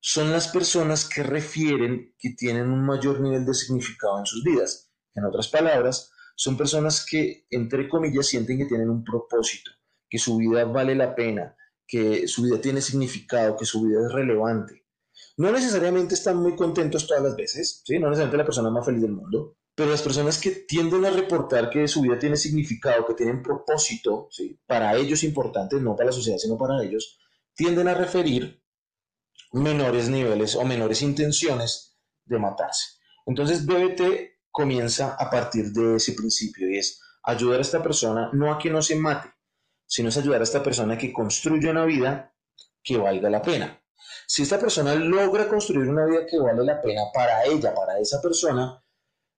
son 0.08 0.30
las 0.30 0.46
personas 0.46 1.04
que 1.04 1.24
refieren 1.24 2.14
que 2.16 2.30
tienen 2.30 2.70
un 2.70 2.86
mayor 2.86 3.20
nivel 3.20 3.44
de 3.44 3.52
significado 3.54 4.20
en 4.20 4.24
sus 4.24 4.44
vidas. 4.44 4.92
En 5.16 5.24
otras 5.24 5.48
palabras, 5.48 6.12
son 6.36 6.56
personas 6.56 7.04
que, 7.04 7.44
entre 7.50 7.88
comillas, 7.88 8.28
sienten 8.28 8.56
que 8.56 8.66
tienen 8.66 8.88
un 8.88 9.02
propósito, 9.02 9.72
que 10.08 10.18
su 10.18 10.36
vida 10.36 10.64
vale 10.64 10.94
la 10.94 11.16
pena, 11.16 11.56
que 11.88 12.28
su 12.28 12.44
vida 12.44 12.60
tiene 12.60 12.82
significado, 12.82 13.56
que 13.56 13.64
su 13.64 13.82
vida 13.82 13.98
es 14.06 14.12
relevante. 14.12 14.86
No 15.38 15.50
necesariamente 15.50 16.14
están 16.14 16.36
muy 16.36 16.54
contentos 16.54 17.08
todas 17.08 17.24
las 17.24 17.34
veces, 17.34 17.82
¿sí? 17.84 17.98
no 17.98 18.06
necesariamente 18.06 18.36
la 18.36 18.46
persona 18.46 18.70
más 18.70 18.86
feliz 18.86 19.02
del 19.02 19.10
mundo, 19.10 19.56
pero 19.74 19.90
las 19.90 20.02
personas 20.02 20.40
que 20.40 20.52
tienden 20.52 21.04
a 21.04 21.10
reportar 21.10 21.68
que 21.68 21.88
su 21.88 22.02
vida 22.02 22.16
tiene 22.16 22.36
significado, 22.36 23.04
que 23.06 23.14
tienen 23.14 23.42
propósito, 23.42 24.28
¿sí? 24.30 24.56
para 24.68 24.94
ellos 24.94 25.24
importantes, 25.24 25.82
no 25.82 25.96
para 25.96 26.10
la 26.10 26.12
sociedad, 26.12 26.38
sino 26.38 26.56
para 26.56 26.80
ellos, 26.84 27.18
tienden 27.56 27.88
a 27.88 27.94
referir 27.94 28.62
menores 29.52 30.08
niveles 30.08 30.54
o 30.56 30.64
menores 30.64 31.02
intenciones 31.02 31.96
de 32.24 32.38
matarse. 32.38 32.98
Entonces, 33.26 33.66
BBT 33.66 34.36
comienza 34.50 35.16
a 35.18 35.28
partir 35.30 35.72
de 35.72 35.96
ese 35.96 36.12
principio 36.12 36.70
y 36.70 36.78
es 36.78 37.00
ayudar 37.22 37.58
a 37.58 37.62
esta 37.62 37.82
persona 37.82 38.30
no 38.32 38.52
a 38.52 38.58
que 38.58 38.70
no 38.70 38.80
se 38.80 38.96
mate, 38.96 39.28
sino 39.86 40.08
es 40.08 40.16
ayudar 40.16 40.40
a 40.40 40.44
esta 40.44 40.62
persona 40.62 40.94
a 40.94 40.98
que 40.98 41.12
construya 41.12 41.70
una 41.70 41.84
vida 41.84 42.34
que 42.82 42.96
valga 42.96 43.28
la 43.28 43.42
pena. 43.42 43.82
Si 44.26 44.42
esta 44.42 44.58
persona 44.58 44.94
logra 44.94 45.48
construir 45.48 45.88
una 45.88 46.06
vida 46.06 46.26
que 46.26 46.38
vale 46.38 46.64
la 46.64 46.80
pena 46.80 47.02
para 47.12 47.44
ella, 47.44 47.74
para 47.74 47.98
esa 47.98 48.20
persona, 48.20 48.82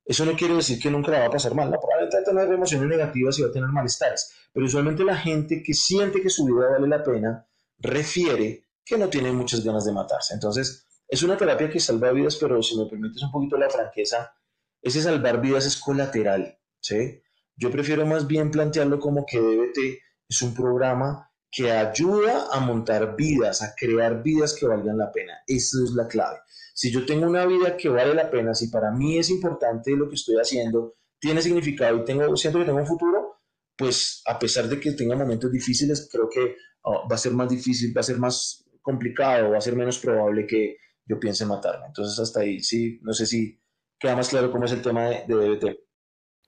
eso 0.04 0.24
no 0.24 0.36
quiere 0.36 0.54
decir 0.54 0.78
que 0.80 0.90
nunca 0.90 1.10
la 1.10 1.20
va 1.20 1.26
a 1.26 1.30
pasar 1.30 1.54
mal, 1.54 1.70
¿no? 1.70 1.78
probablemente 1.78 2.16
va 2.16 2.22
a 2.22 2.24
tener 2.24 2.54
emociones 2.54 2.88
negativas 2.88 3.38
y 3.38 3.42
va 3.42 3.48
a 3.48 3.52
tener 3.52 3.68
malestares, 3.68 4.32
pero 4.52 4.66
usualmente 4.66 5.04
la 5.04 5.16
gente 5.16 5.62
que 5.62 5.74
siente 5.74 6.22
que 6.22 6.30
su 6.30 6.46
vida 6.46 6.70
vale 6.70 6.88
la 6.88 7.02
pena 7.02 7.46
refiere 7.78 8.67
que 8.88 8.98
no 8.98 9.08
tiene 9.08 9.32
muchas 9.32 9.62
ganas 9.62 9.84
de 9.84 9.92
matarse. 9.92 10.34
Entonces, 10.34 10.86
es 11.06 11.22
una 11.22 11.36
terapia 11.36 11.68
que 11.68 11.78
salva 11.78 12.10
vidas, 12.12 12.36
pero 12.36 12.62
si 12.62 12.76
me 12.76 12.86
permites 12.86 13.22
un 13.22 13.30
poquito 13.30 13.56
la 13.58 13.68
franqueza, 13.68 14.32
ese 14.80 15.02
salvar 15.02 15.40
vidas 15.40 15.66
es 15.66 15.76
colateral, 15.76 16.58
¿sí? 16.80 17.22
Yo 17.56 17.70
prefiero 17.70 18.06
más 18.06 18.26
bien 18.26 18.50
plantearlo 18.50 18.98
como 18.98 19.26
que 19.26 19.40
DBT 19.40 19.98
es 20.28 20.42
un 20.42 20.54
programa 20.54 21.30
que 21.50 21.70
ayuda 21.72 22.48
a 22.52 22.60
montar 22.60 23.16
vidas, 23.16 23.62
a 23.62 23.74
crear 23.74 24.22
vidas 24.22 24.54
que 24.54 24.66
valgan 24.66 24.98
la 24.98 25.10
pena. 25.10 25.32
Esa 25.46 25.78
es 25.82 25.90
la 25.92 26.06
clave. 26.06 26.38
Si 26.74 26.90
yo 26.90 27.04
tengo 27.04 27.26
una 27.26 27.46
vida 27.46 27.76
que 27.76 27.88
vale 27.88 28.14
la 28.14 28.30
pena, 28.30 28.54
si 28.54 28.68
para 28.68 28.92
mí 28.92 29.18
es 29.18 29.30
importante 29.30 29.96
lo 29.96 30.08
que 30.08 30.14
estoy 30.14 30.36
haciendo, 30.36 30.96
tiene 31.18 31.42
significado 31.42 31.96
y 31.96 32.04
tengo, 32.04 32.36
siento 32.36 32.60
que 32.60 32.66
tengo 32.66 32.78
un 32.78 32.86
futuro, 32.86 33.40
pues 33.76 34.22
a 34.26 34.38
pesar 34.38 34.68
de 34.68 34.78
que 34.78 34.92
tenga 34.92 35.16
momentos 35.16 35.50
difíciles, 35.50 36.08
creo 36.12 36.28
que 36.28 36.56
oh, 36.82 37.08
va 37.10 37.16
a 37.16 37.18
ser 37.18 37.32
más 37.32 37.48
difícil, 37.48 37.96
va 37.96 38.00
a 38.00 38.04
ser 38.04 38.18
más 38.18 38.67
complicado, 38.88 39.50
va 39.50 39.58
a 39.58 39.60
ser 39.60 39.76
menos 39.76 39.98
probable 39.98 40.46
que 40.46 40.78
yo 41.04 41.20
piense 41.20 41.44
matarme. 41.44 41.88
Entonces 41.88 42.18
hasta 42.18 42.40
ahí 42.40 42.60
sí, 42.60 42.98
no 43.02 43.12
sé 43.12 43.26
si 43.26 43.60
queda 43.98 44.16
más 44.16 44.30
claro 44.30 44.50
cómo 44.50 44.64
es 44.64 44.72
el 44.72 44.80
tema 44.80 45.10
de, 45.10 45.24
de 45.26 45.34
DBT. 45.34 45.78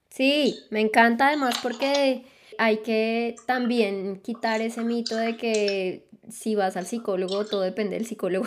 Sí, 0.09 0.59
me 0.70 0.80
encanta 0.80 1.28
además 1.28 1.57
porque 1.62 2.24
hay 2.57 2.78
que 2.78 3.36
también 3.47 4.22
quitar 4.22 4.62
ese 4.62 4.82
mito 4.82 5.16
de 5.16 5.36
que 5.36 6.09
si 6.30 6.55
vas 6.55 6.78
al 6.78 6.86
psicólogo 6.86 7.45
todo 7.45 7.61
depende 7.61 7.97
del 7.97 8.07
psicólogo, 8.07 8.47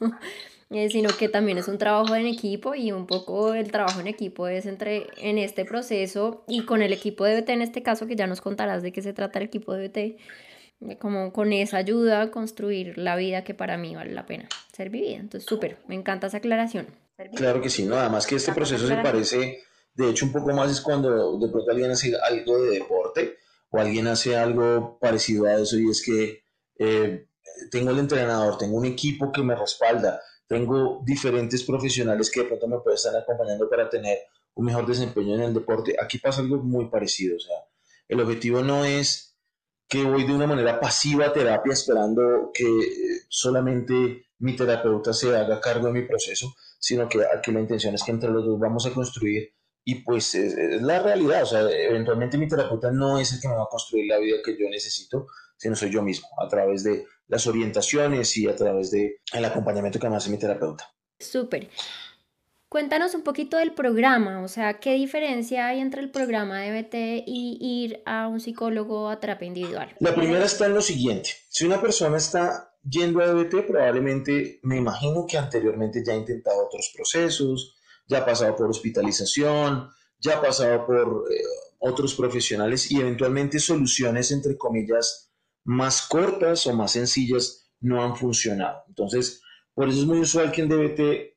eh, 0.70 0.88
sino 0.88 1.10
que 1.10 1.28
también 1.28 1.58
es 1.58 1.68
un 1.68 1.76
trabajo 1.76 2.14
en 2.14 2.26
equipo 2.26 2.74
y 2.74 2.92
un 2.92 3.06
poco 3.06 3.52
el 3.52 3.70
trabajo 3.70 4.00
en 4.00 4.06
equipo 4.06 4.48
es 4.48 4.64
entre 4.64 5.08
en 5.18 5.36
este 5.36 5.66
proceso 5.66 6.44
y 6.48 6.64
con 6.64 6.80
el 6.80 6.94
equipo 6.94 7.24
de 7.24 7.42
BT 7.42 7.50
en 7.50 7.60
este 7.60 7.82
caso 7.82 8.06
que 8.06 8.16
ya 8.16 8.26
nos 8.26 8.40
contarás 8.40 8.82
de 8.82 8.90
qué 8.90 9.02
se 9.02 9.12
trata 9.12 9.38
el 9.38 9.44
equipo 9.44 9.74
de 9.74 9.88
BT, 9.88 10.20
como 10.98 11.32
con 11.32 11.52
esa 11.52 11.78
ayuda 11.78 12.30
construir 12.30 12.98
la 12.98 13.16
vida 13.16 13.44
que 13.44 13.54
para 13.54 13.76
mí 13.76 13.94
vale 13.94 14.12
la 14.12 14.26
pena 14.26 14.48
ser 14.72 14.90
vivida. 14.90 15.16
Entonces, 15.16 15.48
súper, 15.48 15.78
me 15.86 15.94
encanta 15.94 16.26
esa 16.26 16.38
aclaración. 16.38 16.86
Claro 17.36 17.60
que 17.60 17.70
sí, 17.70 17.84
nada 17.84 18.08
más 18.08 18.26
que 18.26 18.36
este 18.36 18.52
proceso 18.52 18.88
se 18.88 18.96
parece, 18.96 19.62
de 19.94 20.10
hecho 20.10 20.26
un 20.26 20.32
poco 20.32 20.52
más 20.52 20.70
es 20.70 20.80
cuando 20.80 21.38
de 21.38 21.48
pronto 21.48 21.70
alguien 21.70 21.92
hace 21.92 22.12
algo 22.16 22.60
de 22.60 22.70
deporte 22.70 23.36
o 23.70 23.78
alguien 23.78 24.08
hace 24.08 24.36
algo 24.36 24.98
parecido 25.00 25.46
a 25.46 25.54
eso 25.54 25.78
y 25.78 25.88
es 25.88 26.02
que 26.04 26.42
eh, 26.78 27.28
tengo 27.70 27.90
el 27.90 28.00
entrenador, 28.00 28.58
tengo 28.58 28.76
un 28.76 28.84
equipo 28.84 29.30
que 29.30 29.42
me 29.42 29.54
respalda, 29.54 30.20
tengo 30.48 31.02
diferentes 31.04 31.62
profesionales 31.62 32.30
que 32.30 32.40
de 32.40 32.46
pronto 32.46 32.66
me 32.66 32.78
pueden 32.80 32.96
estar 32.96 33.16
acompañando 33.16 33.70
para 33.70 33.88
tener 33.88 34.18
un 34.54 34.66
mejor 34.66 34.86
desempeño 34.86 35.34
en 35.36 35.42
el 35.42 35.54
deporte. 35.54 35.96
Aquí 36.00 36.18
pasa 36.18 36.40
algo 36.40 36.56
muy 36.56 36.88
parecido, 36.88 37.36
o 37.36 37.40
sea, 37.40 37.56
el 38.08 38.20
objetivo 38.20 38.62
no 38.62 38.84
es 38.84 39.33
que 39.88 40.04
voy 40.04 40.24
de 40.24 40.34
una 40.34 40.46
manera 40.46 40.80
pasiva 40.80 41.26
a 41.26 41.32
terapia 41.32 41.72
esperando 41.72 42.50
que 42.52 42.64
solamente 43.28 44.26
mi 44.38 44.56
terapeuta 44.56 45.12
se 45.12 45.36
haga 45.36 45.60
cargo 45.60 45.86
de 45.86 45.92
mi 45.92 46.02
proceso, 46.02 46.54
sino 46.78 47.08
que 47.08 47.20
aquí 47.24 47.52
la 47.52 47.60
intención 47.60 47.94
es 47.94 48.02
que 48.02 48.10
entre 48.10 48.30
los 48.30 48.44
dos 48.44 48.58
vamos 48.58 48.86
a 48.86 48.92
construir 48.92 49.54
y 49.84 49.96
pues 49.96 50.34
es, 50.34 50.54
la 50.82 51.00
realidad, 51.00 51.42
o 51.42 51.46
sea, 51.46 51.70
eventualmente 51.70 52.38
mi 52.38 52.48
terapeuta 52.48 52.90
no 52.90 53.18
es 53.18 53.32
el 53.32 53.40
que 53.40 53.48
me 53.48 53.54
va 53.54 53.64
a 53.64 53.68
construir 53.68 54.06
la 54.08 54.18
vida 54.18 54.38
que 54.42 54.56
yo 54.58 54.68
necesito, 54.70 55.26
sino 55.56 55.76
soy 55.76 55.90
yo 55.90 56.02
mismo, 56.02 56.28
a 56.42 56.48
través 56.48 56.82
de 56.84 57.06
las 57.26 57.46
orientaciones 57.46 58.36
y 58.38 58.48
a 58.48 58.56
través 58.56 58.90
del 58.90 59.16
el 59.32 59.44
acompañamiento 59.44 59.98
que 59.98 60.08
me 60.08 60.16
hace 60.16 60.30
mi 60.30 60.38
terapeuta. 60.38 60.90
Súper. 61.18 61.68
Cuéntanos 62.74 63.14
un 63.14 63.22
poquito 63.22 63.56
del 63.56 63.72
programa, 63.72 64.42
o 64.42 64.48
sea, 64.48 64.80
¿qué 64.80 64.94
diferencia 64.94 65.68
hay 65.68 65.78
entre 65.78 66.00
el 66.00 66.10
programa 66.10 66.58
de 66.58 66.72
BT 66.72 67.22
y 67.24 67.56
ir 67.60 68.02
a 68.04 68.26
un 68.26 68.40
psicólogo 68.40 69.08
a 69.08 69.20
terapia 69.20 69.46
individual? 69.46 69.94
La 70.00 70.12
primera 70.12 70.44
está 70.44 70.66
en 70.66 70.74
lo 70.74 70.80
siguiente, 70.80 71.30
si 71.48 71.64
una 71.64 71.80
persona 71.80 72.16
está 72.16 72.74
yendo 72.82 73.20
a 73.20 73.28
DBT, 73.28 73.68
probablemente 73.68 74.58
me 74.64 74.78
imagino 74.78 75.24
que 75.24 75.38
anteriormente 75.38 76.02
ya 76.04 76.14
ha 76.14 76.16
intentado 76.16 76.66
otros 76.66 76.90
procesos, 76.92 77.76
ya 78.08 78.18
ha 78.18 78.26
pasado 78.26 78.56
por 78.56 78.68
hospitalización, 78.68 79.88
ya 80.18 80.38
ha 80.38 80.42
pasado 80.42 80.84
por 80.84 81.26
eh, 81.30 81.36
otros 81.78 82.16
profesionales 82.16 82.90
y 82.90 83.00
eventualmente 83.00 83.60
soluciones, 83.60 84.32
entre 84.32 84.58
comillas, 84.58 85.30
más 85.62 86.02
cortas 86.02 86.66
o 86.66 86.74
más 86.74 86.90
sencillas 86.90 87.70
no 87.78 88.02
han 88.02 88.16
funcionado. 88.16 88.82
Entonces, 88.88 89.42
por 89.74 89.88
eso 89.88 90.00
es 90.00 90.06
muy 90.06 90.18
usual 90.18 90.50
que 90.50 90.62
en 90.62 90.68
DBT 90.68 91.33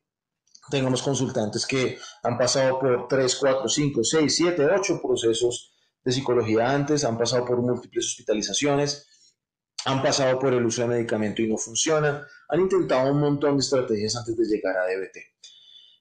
tengamos 0.70 1.02
consultantes 1.02 1.66
que 1.66 1.98
han 2.22 2.36
pasado 2.38 2.78
por 2.78 3.08
3, 3.08 3.36
4, 3.36 3.68
5, 3.68 4.04
6, 4.04 4.36
7, 4.36 4.66
8 4.66 5.00
procesos 5.02 5.72
de 6.04 6.12
psicología 6.12 6.70
antes, 6.70 7.04
han 7.04 7.18
pasado 7.18 7.44
por 7.44 7.60
múltiples 7.60 8.06
hospitalizaciones, 8.06 9.06
han 9.84 10.02
pasado 10.02 10.38
por 10.38 10.52
el 10.54 10.64
uso 10.64 10.82
de 10.82 10.88
medicamento 10.88 11.42
y 11.42 11.48
no 11.48 11.56
funciona, 11.56 12.26
han 12.48 12.60
intentado 12.60 13.12
un 13.12 13.20
montón 13.20 13.56
de 13.56 13.60
estrategias 13.60 14.16
antes 14.16 14.36
de 14.36 14.44
llegar 14.44 14.76
a 14.76 14.86
DBT. 14.86 15.18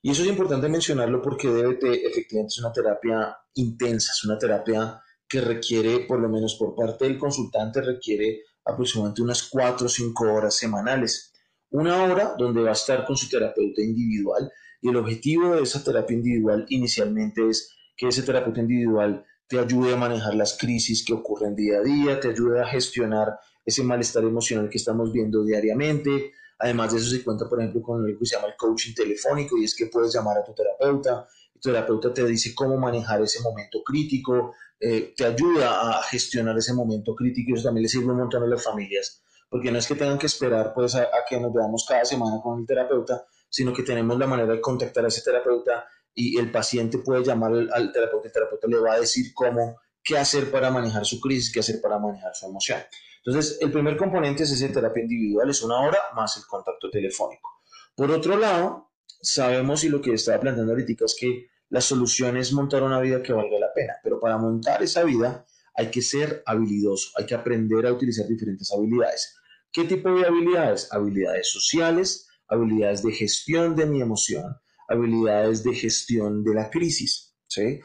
Y 0.02 0.12
eso 0.12 0.22
es 0.22 0.30
importante 0.30 0.70
mencionarlo 0.70 1.22
porque 1.22 1.48
DBT 1.48 1.84
efectivamente 2.06 2.54
es 2.54 2.60
una 2.60 2.72
terapia 2.72 3.38
intensa, 3.56 4.12
es 4.12 4.24
una 4.24 4.38
terapia 4.38 5.02
que 5.28 5.42
requiere, 5.42 6.02
por 6.02 6.20
lo 6.20 6.30
menos 6.30 6.56
por 6.56 6.76
parte 6.76 7.06
del 7.06 7.18
consultante, 7.18 7.82
requiere 7.82 8.44
aproximadamente 8.64 9.22
unas 9.22 9.44
4 9.44 9.86
o 9.86 9.90
5 9.90 10.34
horas 10.34 10.56
semanales. 10.56 11.34
Una 11.70 12.04
hora 12.04 12.36
donde 12.38 12.62
va 12.62 12.70
a 12.70 12.74
estar 12.74 13.06
con 13.06 13.18
su 13.18 13.30
terapeuta 13.30 13.82
individual 13.82 14.52
y 14.82 14.90
el 14.90 14.96
objetivo 14.96 15.56
de 15.56 15.64
esa 15.64 15.84
terapia 15.84 16.16
individual 16.16 16.66
inicialmente 16.70 17.48
es 17.50 17.76
que 17.96 18.08
ese 18.08 18.24
terapeuta 18.24 18.62
individual 18.62 19.26
te 19.48 19.60
ayude 19.60 19.94
a 19.94 19.98
manejar 19.98 20.36
las 20.36 20.58
crisis 20.58 21.04
que 21.06 21.14
ocurren 21.14 21.56
día 21.56 21.80
a 21.80 21.82
día, 21.82 22.20
te 22.20 22.30
ayude 22.30 22.62
a 22.62 22.68
gestionar 22.68 23.40
ese 23.66 23.84
malestar 23.84 24.24
emocional 24.24 24.70
que 24.70 24.78
estamos 24.78 25.12
viendo 25.12 25.44
diariamente, 25.44 26.32
Además 26.60 26.92
de 26.92 26.98
eso 27.00 27.10
se 27.10 27.24
cuenta, 27.24 27.48
por 27.48 27.60
ejemplo, 27.60 27.82
con 27.82 28.02
lo 28.02 28.18
que 28.18 28.26
se 28.26 28.36
llama 28.36 28.48
el 28.48 28.56
coaching 28.58 28.94
telefónico 28.94 29.58
y 29.58 29.66
es 29.66 29.76
que 29.76 29.88
puedes 29.88 30.14
llamar 30.14 30.38
a 30.38 30.44
tu 30.44 30.54
terapeuta, 30.54 31.28
tu 31.54 31.60
terapeuta 31.60 32.14
te 32.14 32.26
dice 32.26 32.56
cómo 32.56 32.78
manejar 32.78 33.22
ese 33.22 33.42
momento 33.42 33.84
crítico, 33.84 34.54
eh, 34.80 35.14
te 35.16 35.26
ayuda 35.26 36.00
a 36.00 36.04
gestionar 36.04 36.58
ese 36.58 36.74
momento 36.74 37.16
crítico 37.16 37.52
y 37.52 37.54
eso 37.54 37.66
también 37.66 37.84
le 37.84 37.90
sirve 37.90 38.12
un 38.12 38.18
montón 38.18 38.44
a 38.44 38.48
las 38.48 38.64
familias, 38.64 39.24
porque 39.50 39.72
no 39.72 39.80
es 39.80 39.88
que 39.88 39.96
tengan 39.96 40.18
que 40.18 40.28
esperar 40.28 40.74
pues 40.74 40.96
a, 40.96 41.10
que 41.28 41.40
nos 41.40 41.54
veamos 41.54 41.86
cada 41.88 42.06
semana 42.06 42.40
con 42.42 42.60
el 42.60 42.66
terapeuta, 42.66 43.26
sino 43.50 43.74
que 43.74 43.84
tenemos 43.84 44.18
la 44.18 44.28
manera 44.28 44.52
de 44.52 44.62
contactar 44.62 45.06
a 45.06 45.08
ese 45.08 45.22
terapeuta 45.22 45.86
y 46.14 46.38
el 46.38 46.52
paciente 46.52 46.98
puede 47.00 47.24
llamar 47.24 47.52
al, 47.52 47.70
al 47.72 47.92
terapeuta, 47.92 48.28
el 48.28 48.34
terapeuta 48.34 48.68
le 48.68 48.80
va 48.80 48.94
a 48.94 49.00
decir 49.00 49.34
cómo, 49.34 49.78
qué 50.04 50.18
hacer 50.18 50.52
para 50.52 50.72
manejar 50.72 51.06
su 51.06 51.20
crisis, 51.20 51.52
qué 51.52 51.60
hacer 51.60 51.80
para 51.82 52.00
manejar 52.00 52.36
su 52.36 52.48
emoción. 52.48 52.80
Entonces, 53.26 53.58
el 53.62 53.72
primer 53.72 53.98
componente 53.98 54.44
es 54.44 54.52
ese 54.52 54.70
terapia 54.70 55.04
individual, 55.04 55.50
es 55.50 55.62
una 55.62 55.82
hora 55.82 56.00
más 56.16 56.38
el 56.38 56.44
contacto 56.46 56.90
telefónico. 56.90 57.62
Por 57.94 58.10
otro 58.12 58.38
lado, 58.38 58.92
sabemos 59.22 59.84
y 59.84 59.90
lo 59.90 60.02
que 60.02 60.14
estaba 60.14 60.40
planteando 60.40 60.72
ahorita 60.72 61.06
es 61.06 61.16
que 61.20 61.48
la 61.70 61.82
solución 61.82 62.38
es 62.38 62.54
montar 62.54 62.84
una 62.84 63.02
vida 63.02 63.22
que 63.22 63.34
valga 63.34 63.60
la 63.60 63.74
pena, 63.74 63.96
pero 64.02 64.20
para 64.20 64.38
montar 64.38 64.82
esa 64.82 65.04
vida 65.04 65.46
hay 65.78 65.90
que 65.92 66.02
ser 66.02 66.44
habilidoso, 66.46 67.12
hay 67.16 67.26
que 67.26 67.36
aprender 67.36 67.86
a 67.86 67.94
utilizar 67.94 68.28
diferentes 68.28 68.72
habilidades. 68.72 69.36
¿Qué 69.72 69.84
tipo 69.86 70.10
de 70.12 70.26
habilidades? 70.26 70.92
Habilidades 70.92 71.52
sociales, 71.52 72.28
habilidades 72.48 73.04
de 73.04 73.12
gestión 73.12 73.76
de 73.76 73.86
mi 73.86 74.02
emoción, 74.02 74.58
habilidades 74.90 75.64
de 75.64 75.74
gestión 75.76 76.44
de 76.44 76.56
la 76.56 76.70
crisis, 76.70 77.36
¿sí? 77.48 77.80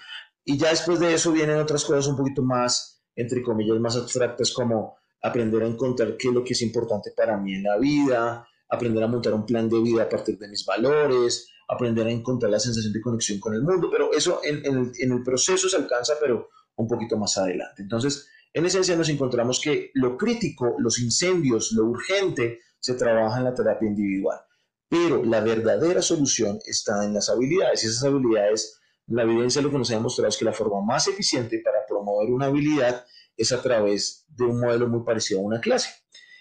Y 0.45 0.59
ya 0.59 0.70
después 0.70 0.99
de 0.99 1.14
eso 1.14 1.32
vienen 1.32 1.59
otras 1.59 1.84
cosas 1.84 2.07
un 2.09 2.16
poquito 2.16 2.43
más, 2.43 3.05
entre 3.14 3.43
comillas, 3.43 3.78
más 3.78 3.97
abstractas 3.97 4.53
como 4.53 4.97
aprender 5.22 5.62
a 5.62 5.66
encontrar 5.66 6.16
qué 6.16 6.28
es 6.28 6.34
lo 6.34 6.43
que 6.43 6.55
es 6.55 6.62
importante 6.62 7.12
para 7.16 7.36
mí 7.36 7.55
en 7.55 7.62
la 7.62 7.78
vida, 7.78 8.49
aprender 8.68 9.05
a 9.05 9.09
montar 9.09 9.34
un 9.34 9.47
plan 9.47 9.68
de 9.68 9.80
vida 9.80 10.05
a 10.05 10.09
partir 10.09 10.38
de 10.38 10.49
mis 10.49 10.64
valores, 10.64 11.49
aprender 11.68 12.07
a 12.07 12.11
encontrar 12.11 12.51
la 12.51 12.59
sensación 12.59 12.93
de 12.93 13.01
conexión 13.01 13.38
con 13.38 13.55
el 13.55 13.62
mundo, 13.62 13.88
pero 13.90 14.12
eso 14.12 14.40
en, 14.43 14.93
el, 14.99 15.22
proceso 15.22 15.68
se 15.68 15.76
alcanza, 15.76 16.14
pero 16.20 16.49
un 16.77 16.89
poquito 16.89 17.16
más 17.16 17.37
adelante. 17.39 17.83
Entonces, 17.83 18.29
en 18.53 18.66
esencia 18.66 18.97
nos 18.97 19.09
encontramos 19.09 19.61
que 19.61 19.91
lo 19.95 20.16
crítico, 20.16 20.77
los 20.79 20.99
incendios, 20.99 21.73
lo 21.73 21.85
urgente, 21.85 22.61
se 22.79 22.95
trabaja 22.95 23.39
en 23.39 23.45
la 23.45 23.55
terapia 23.55 23.89
individual, 23.89 24.41
pero 24.89 25.25
la 25.25 25.41
verdadera 25.41 26.03
solución 26.03 26.59
está 26.66 27.05
en 27.05 27.14
las 27.14 27.31
habilidades 27.31 27.85
y 27.85 27.87
esas 27.87 28.05
habilidades, 28.05 28.81
la 29.07 29.23
evidencia 29.23 29.62
lo 29.62 29.70
que 29.70 29.79
nos 29.79 29.91
ha 29.91 29.95
demostrado 29.95 30.29
es 30.29 30.37
que 30.37 30.45
la 30.45 30.53
forma 30.53 30.85
más 30.85 31.07
eficiente 31.07 31.61
para 31.64 31.79
promover 31.87 32.31
una 32.31 32.47
habilidad 32.47 33.07
es 33.37 33.53
a 33.53 33.62
través 33.62 34.27
de 34.29 34.45
un 34.45 34.61
modelo 34.61 34.89
muy 34.89 35.05
parecido 35.05 35.41
a 35.41 35.45
una 35.45 35.61
clase. 35.61 35.91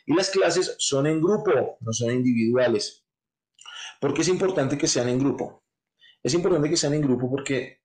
Y 0.05 0.15
las 0.15 0.29
clases 0.29 0.75
son 0.79 1.07
en 1.07 1.21
grupo, 1.21 1.77
no 1.79 1.93
son 1.93 2.11
individuales. 2.11 3.05
¿Por 3.99 4.13
qué 4.13 4.21
es 4.21 4.27
importante 4.27 4.77
que 4.77 4.87
sean 4.87 5.09
en 5.09 5.19
grupo? 5.19 5.63
Es 6.23 6.33
importante 6.33 6.69
que 6.69 6.77
sean 6.77 6.93
en 6.93 7.01
grupo 7.01 7.29
porque 7.29 7.80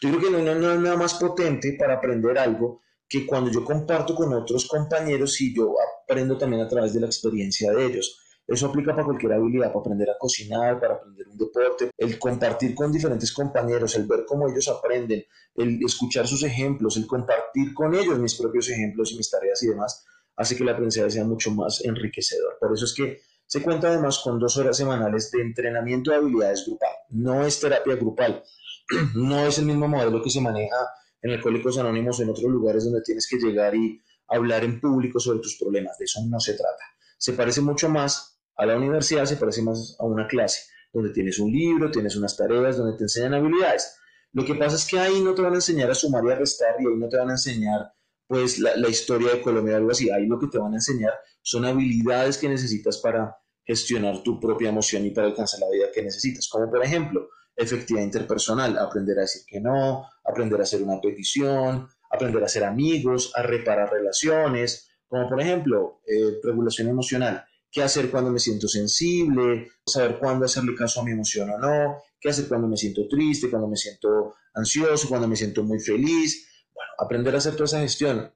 yo 0.00 0.08
creo 0.08 0.20
que 0.20 0.30
no, 0.30 0.54
no, 0.54 0.72
es 0.72 0.80
nada 0.80 0.96
más 0.96 1.14
potente 1.14 1.76
para 1.78 1.94
aprender 1.94 2.38
algo 2.38 2.80
que 3.08 3.26
cuando 3.26 3.50
yo 3.50 3.64
comparto 3.64 4.14
con 4.14 4.32
otros 4.32 4.66
compañeros 4.66 5.40
y 5.40 5.54
yo 5.54 5.74
aprendo 6.04 6.38
también 6.38 6.62
a 6.62 6.68
través 6.68 6.94
de 6.94 7.00
la 7.00 7.06
experiencia 7.06 7.72
de 7.72 7.86
ellos. 7.86 8.20
Eso 8.46 8.66
aplica 8.66 8.92
para 8.92 9.04
cualquier 9.04 9.32
habilidad, 9.32 9.68
para 9.68 9.80
aprender 9.80 10.10
a 10.10 10.18
cocinar, 10.18 10.80
para 10.80 10.94
aprender 10.94 11.28
un 11.28 11.36
deporte, 11.36 11.90
el 11.96 12.18
compartir 12.18 12.74
con 12.74 12.90
diferentes 12.90 13.32
compañeros, 13.32 13.94
el 13.94 14.06
ver 14.06 14.24
cómo 14.26 14.48
ellos 14.48 14.66
aprenden, 14.68 15.24
el 15.54 15.78
escuchar 15.84 16.26
sus 16.26 16.42
ejemplos, 16.42 16.96
el 16.96 17.06
compartir 17.06 17.72
con 17.74 17.94
ellos 17.94 18.18
mis 18.18 18.34
propios 18.34 18.68
ejemplos 18.68 19.12
y 19.12 19.16
mis 19.16 19.30
tareas 19.30 19.62
y 19.62 19.68
demás, 19.68 20.04
hace 20.36 20.56
que 20.56 20.64
la 20.64 20.72
aprendizaje 20.72 21.10
sea 21.10 21.24
mucho 21.24 21.52
más 21.52 21.84
enriquecedor. 21.84 22.56
Por 22.58 22.72
eso 22.72 22.86
es 22.86 22.94
que 22.94 23.20
se 23.46 23.62
cuenta 23.62 23.88
además 23.88 24.20
con 24.22 24.38
dos 24.38 24.56
horas 24.56 24.76
semanales 24.76 25.30
de 25.32 25.42
entrenamiento 25.42 26.10
de 26.10 26.16
habilidades 26.16 26.64
grupal. 26.66 26.90
No 27.10 27.44
es 27.44 27.60
terapia 27.60 27.96
grupal, 27.96 28.42
no 29.14 29.46
es 29.46 29.58
el 29.58 29.66
mismo 29.66 29.88
modelo 29.88 30.22
que 30.22 30.30
se 30.30 30.40
maneja 30.40 30.76
en 31.22 31.32
Alcohólicos 31.32 31.78
Anónimos 31.78 32.18
o 32.18 32.22
en 32.22 32.30
otros 32.30 32.50
lugares 32.50 32.84
donde 32.84 33.02
tienes 33.02 33.26
que 33.28 33.36
llegar 33.36 33.74
y 33.74 34.02
hablar 34.28 34.64
en 34.64 34.80
público 34.80 35.20
sobre 35.20 35.40
tus 35.40 35.56
problemas. 35.56 35.98
De 35.98 36.04
eso 36.04 36.20
no 36.28 36.40
se 36.40 36.54
trata. 36.54 36.82
Se 37.18 37.32
parece 37.34 37.60
mucho 37.60 37.88
más 37.88 38.40
a 38.56 38.66
la 38.66 38.76
universidad, 38.76 39.24
se 39.24 39.36
parece 39.36 39.62
más 39.62 39.96
a 39.98 40.04
una 40.04 40.26
clase, 40.26 40.62
donde 40.92 41.10
tienes 41.10 41.38
un 41.38 41.50
libro, 41.50 41.90
tienes 41.90 42.16
unas 42.16 42.36
tareas, 42.36 42.76
donde 42.76 42.96
te 42.96 43.04
enseñan 43.04 43.34
habilidades. 43.34 43.96
Lo 44.32 44.44
que 44.44 44.54
pasa 44.54 44.76
es 44.76 44.86
que 44.86 44.98
ahí 44.98 45.20
no 45.20 45.34
te 45.34 45.42
van 45.42 45.52
a 45.52 45.56
enseñar 45.56 45.90
a 45.90 45.94
sumar 45.94 46.22
y 46.24 46.30
a 46.30 46.36
restar 46.36 46.76
y 46.78 46.86
ahí 46.86 46.96
no 46.96 47.08
te 47.08 47.16
van 47.16 47.30
a 47.30 47.32
enseñar 47.32 47.92
pues 48.26 48.60
la, 48.60 48.76
la 48.76 48.88
historia 48.88 49.32
de 49.32 49.42
Colombia 49.42 49.74
o 49.74 49.76
algo 49.78 49.90
así. 49.90 50.08
Ahí 50.08 50.26
lo 50.26 50.38
que 50.38 50.46
te 50.46 50.58
van 50.58 50.72
a 50.72 50.76
enseñar 50.76 51.12
son 51.42 51.64
habilidades 51.64 52.38
que 52.38 52.48
necesitas 52.48 52.98
para 52.98 53.36
gestionar 53.64 54.22
tu 54.22 54.38
propia 54.38 54.68
emoción 54.68 55.04
y 55.04 55.10
para 55.10 55.26
alcanzar 55.26 55.60
la 55.60 55.70
vida 55.70 55.86
que 55.92 56.02
necesitas. 56.02 56.48
Como 56.48 56.70
por 56.70 56.84
ejemplo, 56.84 57.28
efectividad 57.60 58.04
interpersonal, 58.04 58.78
aprender 58.78 59.18
a 59.18 59.22
decir 59.22 59.42
que 59.46 59.60
no, 59.60 60.06
aprender 60.24 60.60
a 60.60 60.62
hacer 60.62 60.82
una 60.82 61.00
petición, 61.00 61.88
aprender 62.10 62.42
a 62.42 62.48
ser 62.48 62.64
amigos, 62.64 63.32
a 63.34 63.42
reparar 63.42 63.90
relaciones, 63.90 64.90
como 65.06 65.28
por 65.28 65.40
ejemplo, 65.40 66.00
eh, 66.06 66.38
regulación 66.42 66.88
emocional, 66.88 67.44
qué 67.70 67.82
hacer 67.82 68.10
cuando 68.10 68.30
me 68.30 68.38
siento 68.38 68.68
sensible, 68.68 69.68
saber 69.86 70.18
cuándo 70.18 70.44
hacerle 70.44 70.74
caso 70.74 71.00
a 71.00 71.04
mi 71.04 71.12
emoción 71.12 71.50
o 71.50 71.58
no, 71.58 72.02
qué 72.20 72.30
hacer 72.30 72.48
cuando 72.48 72.68
me 72.68 72.76
siento 72.76 73.06
triste, 73.08 73.50
cuando 73.50 73.68
me 73.68 73.76
siento 73.76 74.34
ansioso, 74.54 75.08
cuando 75.08 75.28
me 75.28 75.36
siento 75.36 75.62
muy 75.62 75.78
feliz. 75.78 76.48
Bueno, 76.74 76.92
aprender 76.98 77.34
a 77.34 77.38
hacer 77.38 77.52
toda 77.52 77.66
esa 77.66 77.80
gestión, 77.80 78.32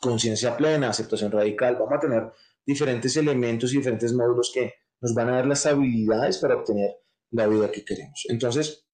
conciencia 0.00 0.56
plena, 0.56 0.90
aceptación 0.90 1.30
radical, 1.30 1.76
vamos 1.76 1.94
a 1.94 2.00
tener 2.00 2.32
diferentes 2.66 3.16
elementos 3.16 3.72
y 3.72 3.78
diferentes 3.78 4.12
módulos 4.12 4.50
que 4.52 4.74
nos 5.00 5.14
van 5.14 5.28
a 5.30 5.36
dar 5.36 5.46
las 5.46 5.64
habilidades 5.64 6.38
para 6.38 6.56
obtener 6.56 6.90
la 7.30 7.46
vida 7.46 7.70
que 7.70 7.84
queremos. 7.84 8.24
Entonces, 8.28 8.86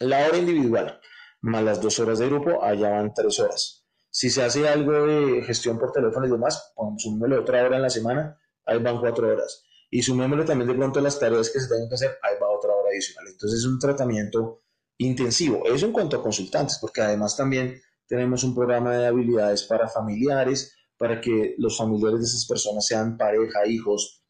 la 0.00 0.26
hora 0.26 0.38
individual 0.38 1.00
más 1.42 1.62
las 1.64 1.80
dos 1.80 1.98
horas 2.00 2.18
de 2.18 2.26
grupo, 2.26 2.62
allá 2.62 2.90
van 2.90 3.14
tres 3.14 3.38
horas. 3.40 3.86
Si 4.10 4.30
se 4.30 4.42
hace 4.42 4.68
algo 4.68 5.06
de 5.06 5.42
gestión 5.42 5.78
por 5.78 5.92
teléfono 5.92 6.26
y 6.26 6.30
demás, 6.30 6.72
sumémosle 6.98 7.38
otra 7.38 7.64
hora 7.64 7.76
en 7.76 7.82
la 7.82 7.90
semana, 7.90 8.38
ahí 8.66 8.78
van 8.78 9.00
cuatro 9.00 9.28
horas. 9.28 9.64
Y 9.90 10.02
sumémosle 10.02 10.44
también 10.44 10.68
de 10.68 10.74
pronto 10.74 11.00
las 11.00 11.18
tareas 11.18 11.50
que 11.50 11.60
se 11.60 11.68
tengan 11.68 11.88
que 11.88 11.94
hacer, 11.94 12.18
ahí 12.22 12.34
va 12.40 12.50
otra 12.50 12.72
hora 12.72 12.90
adicional. 12.90 13.26
Entonces 13.28 13.60
es 13.60 13.66
un 13.66 13.78
tratamiento 13.78 14.62
intensivo. 14.98 15.62
Eso 15.64 15.86
en 15.86 15.92
cuanto 15.92 16.16
a 16.16 16.22
consultantes, 16.22 16.78
porque 16.80 17.00
además 17.00 17.36
también 17.36 17.80
tenemos 18.06 18.44
un 18.44 18.54
programa 18.54 18.96
de 18.96 19.06
habilidades 19.06 19.62
para 19.64 19.88
familiares, 19.88 20.76
para 20.98 21.20
que 21.20 21.54
los 21.58 21.78
familiares 21.78 22.20
de 22.20 22.26
esas 22.26 22.46
personas 22.46 22.86
sean 22.86 23.16
pareja, 23.16 23.66
hijos, 23.66 24.22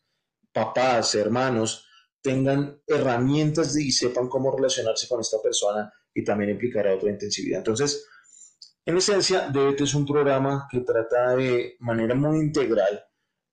papás, 0.52 1.14
hermanos, 1.14 1.86
tengan 2.22 2.80
herramientas 2.86 3.76
y 3.76 3.90
sepan 3.92 4.28
cómo 4.28 4.54
relacionarse 4.54 5.08
con 5.08 5.20
esta 5.20 5.38
persona 5.42 5.92
y 6.12 6.24
también 6.24 6.50
implicará 6.50 6.94
otra 6.94 7.10
intensividad. 7.10 7.58
Entonces, 7.58 8.06
en 8.84 8.96
esencia, 8.96 9.48
DBT 9.48 9.82
es 9.82 9.94
un 9.94 10.06
programa 10.06 10.66
que 10.70 10.80
trata 10.80 11.36
de 11.36 11.76
manera 11.80 12.14
muy 12.14 12.38
integral 12.38 13.04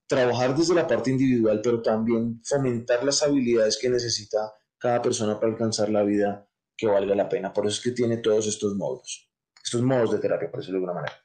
trabajar 0.07 0.55
desde 0.55 0.73
la 0.73 0.87
parte 0.87 1.11
individual, 1.11 1.59
pero 1.61 1.81
también 1.81 2.41
fomentar 2.43 3.03
las 3.03 3.21
habilidades 3.23 3.77
que 3.77 3.89
necesita 3.89 4.53
cada 4.77 5.01
persona 5.01 5.39
para 5.39 5.51
alcanzar 5.51 5.89
la 5.89 6.03
vida 6.03 6.47
que 6.77 6.87
valga 6.87 7.13
la 7.15 7.27
pena. 7.27 7.51
Por 7.51 7.67
eso 7.67 7.77
es 7.77 7.83
que 7.83 7.91
tiene 7.91 8.17
todos 8.17 8.47
estos 8.47 8.75
modos, 8.75 9.29
estos 9.61 9.81
modos 9.81 10.11
de 10.11 10.19
terapia, 10.19 10.49
por 10.49 10.61
decirlo 10.61 10.79
de 10.79 10.85
alguna 10.85 11.01
manera. 11.01 11.23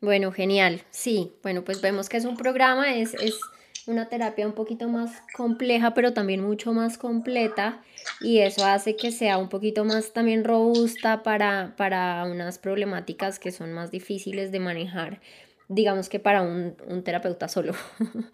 Bueno, 0.00 0.30
genial. 0.30 0.82
Sí, 0.90 1.32
bueno, 1.42 1.64
pues 1.64 1.80
vemos 1.80 2.08
que 2.08 2.18
es 2.18 2.24
un 2.24 2.36
programa, 2.36 2.96
es, 2.96 3.14
es 3.14 3.40
una 3.88 4.08
terapia 4.08 4.46
un 4.46 4.52
poquito 4.52 4.88
más 4.88 5.22
compleja, 5.34 5.94
pero 5.94 6.12
también 6.12 6.42
mucho 6.42 6.72
más 6.72 6.98
completa 6.98 7.82
y 8.20 8.38
eso 8.38 8.64
hace 8.64 8.96
que 8.96 9.10
sea 9.10 9.38
un 9.38 9.48
poquito 9.48 9.84
más 9.84 10.12
también 10.12 10.44
robusta 10.44 11.22
para, 11.22 11.74
para 11.76 12.24
unas 12.24 12.58
problemáticas 12.58 13.38
que 13.38 13.50
son 13.50 13.72
más 13.72 13.90
difíciles 13.90 14.52
de 14.52 14.60
manejar, 14.60 15.20
digamos 15.68 16.08
que 16.08 16.18
para 16.18 16.42
un, 16.42 16.76
terapeuta 17.04 17.48
solo. 17.48 17.72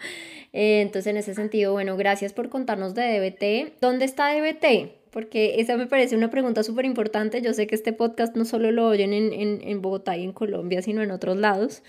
Eh, 0.57 0.82
entonces, 0.82 1.11
en 1.11 1.16
ese 1.16 1.34
sentido, 1.34 1.72
bueno, 1.72 1.96
gracias 1.96 2.32
por 2.32 2.48
contarnos 2.48 2.94
de 2.94 3.18
DBT. 3.18 3.80
¿Dónde 3.80 4.05
está 4.05 4.32
DBT? 4.32 5.11
Porque 5.11 5.57
esa 5.59 5.76
me 5.76 5.88
parece 5.88 6.14
una 6.14 6.30
pregunta 6.30 6.62
súper 6.62 6.84
importante. 6.84 7.42
Yo 7.42 7.52
sé 7.55 7.66
que 7.66 7.74
este 7.74 7.92
podcast 7.92 8.36
no 8.36 8.44
solo 8.44 8.70
lo 8.70 8.86
oyen 8.86 9.12
en, 9.12 9.32
en 9.61 9.82
Bogotá 9.82 10.16
y 10.16 10.22
en 10.22 10.32
Colombia, 10.32 10.80
sino 10.80 11.02
en 11.02 11.11
otros 11.11 11.38
lados. 11.38 11.82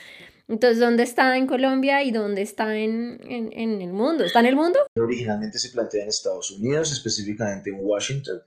Entonces, 0.48 0.80
¿dónde 0.80 1.04
está 1.04 1.38
en 1.38 1.48
Colombia 1.48 2.04
y 2.04 2.12
dónde 2.12 2.42
está 2.42 2.76
en, 2.78 3.20
en, 3.24 3.82
el 3.82 3.92
mundo? 3.92 4.24
¿Está 4.24 4.42
en 4.42 4.46
el 4.46 4.56
mundo? 4.56 4.80
Originalmente 4.96 5.58
se 5.58 5.70
plantea 5.70 6.04
en 6.04 6.10
Estados 6.10 6.52
Unidos, 6.52 6.92
específicamente 6.92 7.72
en 7.72 7.78
Washington, 7.80 8.42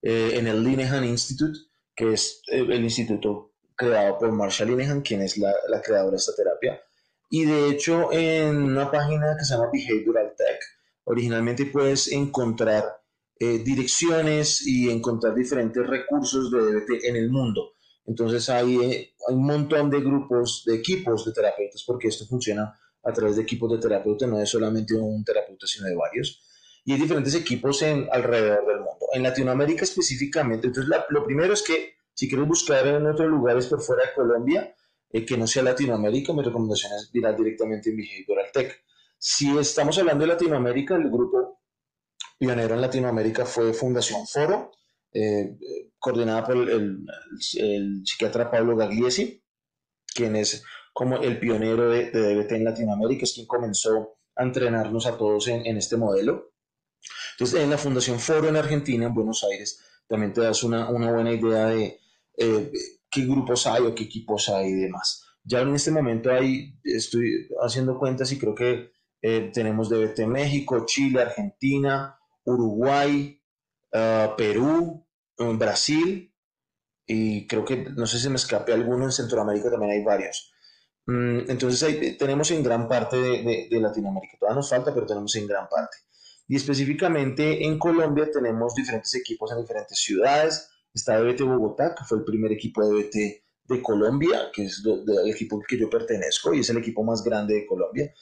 eh, 0.00 0.30
en 0.34 0.46
el 0.46 0.64
Linehan 0.64 1.04
Institute, 1.04 1.58
que 1.94 2.14
es 2.14 2.42
eh, 2.50 2.60
el 2.60 2.82
instituto 2.82 3.52
creado 3.74 4.18
por 4.18 4.32
Marsha 4.32 4.64
Linehan, 4.64 5.02
quien 5.02 5.20
es 5.20 5.36
la, 5.36 5.52
la, 5.68 5.82
creadora 5.82 6.12
de 6.12 6.16
esta 6.16 6.34
terapia. 6.34 6.80
Y 7.28 7.44
de 7.44 7.68
hecho, 7.68 8.12
en 8.12 8.56
una 8.56 8.90
página 8.90 9.36
que 9.38 9.44
se 9.44 9.54
llama 9.54 9.70
Behavioral 9.72 10.34
Tech, 10.36 10.58
originalmente 11.04 11.66
puedes 11.66 12.10
encontrar 12.12 12.84
eh, 13.38 13.58
direcciones 13.58 14.64
y 14.64 14.88
encontrar 14.88 15.34
diferentes 15.34 15.84
recursos 15.84 16.50
de 16.50 16.58
DBT 16.60 17.04
en 17.06 17.16
el 17.16 17.28
mundo. 17.28 17.72
Entonces 18.06 18.48
hay, 18.48 18.76
eh, 18.76 19.14
hay, 19.28 19.34
un 19.34 19.46
montón 19.46 19.90
de 19.90 20.00
grupos, 20.00 20.64
de 20.66 20.76
equipos 20.76 21.24
de 21.24 21.32
terapeutas, 21.32 21.84
porque 21.86 22.08
esto 22.08 22.26
funciona 22.26 22.78
a 23.04 23.12
través 23.12 23.36
de 23.36 23.42
equipos 23.42 23.70
de 23.70 23.78
terapeutas, 23.78 24.28
no 24.28 24.40
es 24.40 24.48
solamente 24.48 24.94
un 24.94 25.24
terapeuta, 25.24 25.66
sino 25.66 25.86
de 25.86 25.94
varios. 25.94 26.42
Y 26.84 26.92
hay 26.92 27.00
diferentes 27.00 27.34
equipos 27.34 27.82
en, 27.82 28.08
alrededor 28.10 28.66
del 28.66 28.78
mundo. 28.78 29.06
En 29.12 29.22
Latinoamérica 29.22 29.84
específicamente, 29.84 30.66
entonces 30.66 30.92
lo 31.08 31.24
primero 31.24 31.52
es 31.52 31.62
que 31.62 31.94
si 32.14 32.28
quieres 32.28 32.46
buscar 32.46 32.86
en 32.86 33.06
otros 33.06 33.28
lugares 33.28 33.66
por 33.66 33.80
fuera 33.80 34.04
de 34.04 34.14
Colombia, 34.14 34.74
eh, 35.10 35.24
que 35.24 35.36
no 35.36 35.46
sea 35.46 35.62
Latinoamérica, 35.62 36.32
mi 36.32 36.42
recomendación 36.42 36.92
es 36.94 37.10
mirar 37.12 37.36
directamente 37.36 37.90
en 37.90 37.96
Behavioral 37.96 38.46
Tech. 38.52 38.84
Si 39.18 39.56
estamos 39.58 39.98
hablando 39.98 40.22
de 40.22 40.28
Latinoamérica, 40.28 40.96
el 40.96 41.10
grupo 41.10 41.60
pionero 42.38 42.74
en 42.74 42.80
Latinoamérica 42.80 43.46
fue 43.46 43.72
Fundación 43.72 44.26
Foro, 44.26 44.72
eh, 45.12 45.56
coordinada 45.98 46.44
por 46.44 46.56
el, 46.68 47.06
psiquiatra 48.04 48.50
Pablo 48.50 48.76
Gagliesi, 48.76 49.42
quien 50.14 50.36
es 50.36 50.64
como 50.92 51.18
el 51.18 51.38
pionero 51.38 51.90
de, 51.90 52.10
DBT 52.10 52.52
en 52.52 52.64
Latinoamérica, 52.64 53.24
es 53.24 53.32
quien 53.34 53.46
comenzó 53.46 54.18
a 54.36 54.42
entrenarnos 54.42 55.06
a 55.06 55.16
todos 55.16 55.48
en, 55.48 55.76
este 55.76 55.96
modelo. 55.96 56.52
Entonces, 57.32 57.60
en 57.60 57.70
la 57.70 57.78
Fundación 57.78 58.18
Foro 58.18 58.48
en 58.48 58.56
Argentina, 58.56 59.06
en 59.06 59.14
Buenos 59.14 59.44
Aires, 59.44 59.82
también 60.08 60.32
te 60.32 60.40
das 60.40 60.62
una, 60.62 60.90
buena 60.90 61.32
idea 61.32 61.66
de 61.66 61.98
eh, 62.36 62.72
qué 63.10 63.22
grupos 63.26 63.66
hay 63.66 63.82
o 63.84 63.94
qué 63.94 64.04
equipos 64.04 64.48
hay 64.48 64.68
y 64.70 64.74
demás. 64.74 65.24
Ya 65.44 65.60
en 65.60 65.74
este 65.74 65.90
momento 65.90 66.30
ahí 66.30 66.78
estoy 66.84 67.48
haciendo 67.60 67.98
cuentas 67.98 68.30
y 68.32 68.38
creo 68.38 68.54
que 68.54 68.92
eh, 69.20 69.50
tenemos 69.52 69.88
DBT 69.88 70.26
México, 70.26 70.84
Chile, 70.86 71.22
Argentina, 71.22 72.18
Uruguay, 72.44 73.41
Ah, 73.92 74.34
Perú, 74.36 75.06
Brasil 75.36 76.32
y 77.06 77.46
creo 77.46 77.64
que, 77.64 77.76
no 77.76 78.06
sé 78.06 78.18
si 78.18 78.28
me 78.28 78.36
escape 78.36 78.72
alguno, 78.72 79.04
en 79.04 79.12
Centroamérica 79.12 79.70
también 79.70 79.92
hay 79.92 80.04
varios. 80.04 80.52
Mm, 81.06 81.50
entonces 81.50 81.82
ahí 81.82 82.16
tenemos 82.16 82.50
en 82.52 82.62
gran 82.62 82.88
parte 82.88 83.16
de, 83.16 83.68
de, 83.68 83.80
Latinoamérica, 83.80 84.38
todavía 84.38 84.56
nos 84.56 84.70
falta, 84.70 84.94
pero 84.94 85.06
tenemos 85.06 85.34
en 85.36 85.46
gran 85.46 85.68
parte. 85.68 85.96
Y 86.48 86.56
específicamente 86.56 87.64
en 87.64 87.78
Colombia 87.78 88.30
tenemos 88.30 88.74
diferentes 88.74 89.14
equipos 89.14 89.50
en 89.52 89.60
diferentes 89.60 89.98
ciudades. 89.98 90.68
Está 90.94 91.18
DBT 91.18 91.42
Bogotá, 91.42 91.94
que 91.94 92.04
fue 92.04 92.18
el 92.18 92.24
primer 92.24 92.52
equipo 92.52 92.82
de 92.84 92.92
DBT 92.92 93.74
de 93.74 93.82
Colombia, 93.82 94.50
que 94.52 94.64
es 94.64 94.82
el 94.84 95.30
equipo 95.30 95.56
al 95.56 95.66
que 95.66 95.78
yo 95.78 95.88
pertenezco 95.88 96.52
y 96.52 96.60
es 96.60 96.70
el 96.70 96.78
equipo 96.78 97.02
más 97.02 97.22
grande 97.22 97.54
de 97.54 97.66
Colombia. 97.66 98.12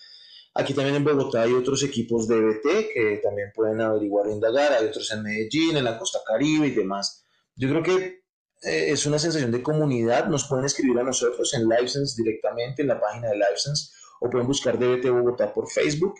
Aquí 0.61 0.75
también 0.75 0.97
en 0.97 1.05
Bogotá 1.05 1.41
hay 1.41 1.55
otros 1.55 1.83
equipos 1.83 2.29
de 2.29 2.39
BT 2.39 2.93
que 2.93 3.21
también 3.23 3.51
pueden 3.55 3.81
averiguar 3.81 4.27
e 4.27 4.33
indagar, 4.33 4.75
hay 4.75 4.85
otros 4.85 5.11
en 5.11 5.23
Medellín, 5.23 5.75
en 5.79 5.85
la 5.85 5.99
costa 5.99 6.19
caribe 6.27 6.67
y 6.67 6.73
demás. 6.73 7.25
Yo 7.57 7.71
creo 7.71 7.83
que 7.83 8.21
eh, 8.63 8.91
es 8.91 9.07
una 9.07 9.19
sensación 9.19 9.51
de 9.53 9.63
comunidad, 9.63 10.29
nos 10.29 10.47
pueden 10.47 10.67
escribir 10.67 10.99
a 10.99 11.03
nosotros 11.03 11.55
en 11.55 11.67
License 11.67 12.23
directamente 12.23 12.83
en 12.83 12.89
la 12.89 13.01
página 13.01 13.31
de 13.31 13.37
License 13.37 13.91
o 14.21 14.29
pueden 14.29 14.47
buscar 14.47 14.79
DBT 14.79 15.09
Bogotá 15.09 15.55
por 15.55 15.67
Facebook 15.67 16.17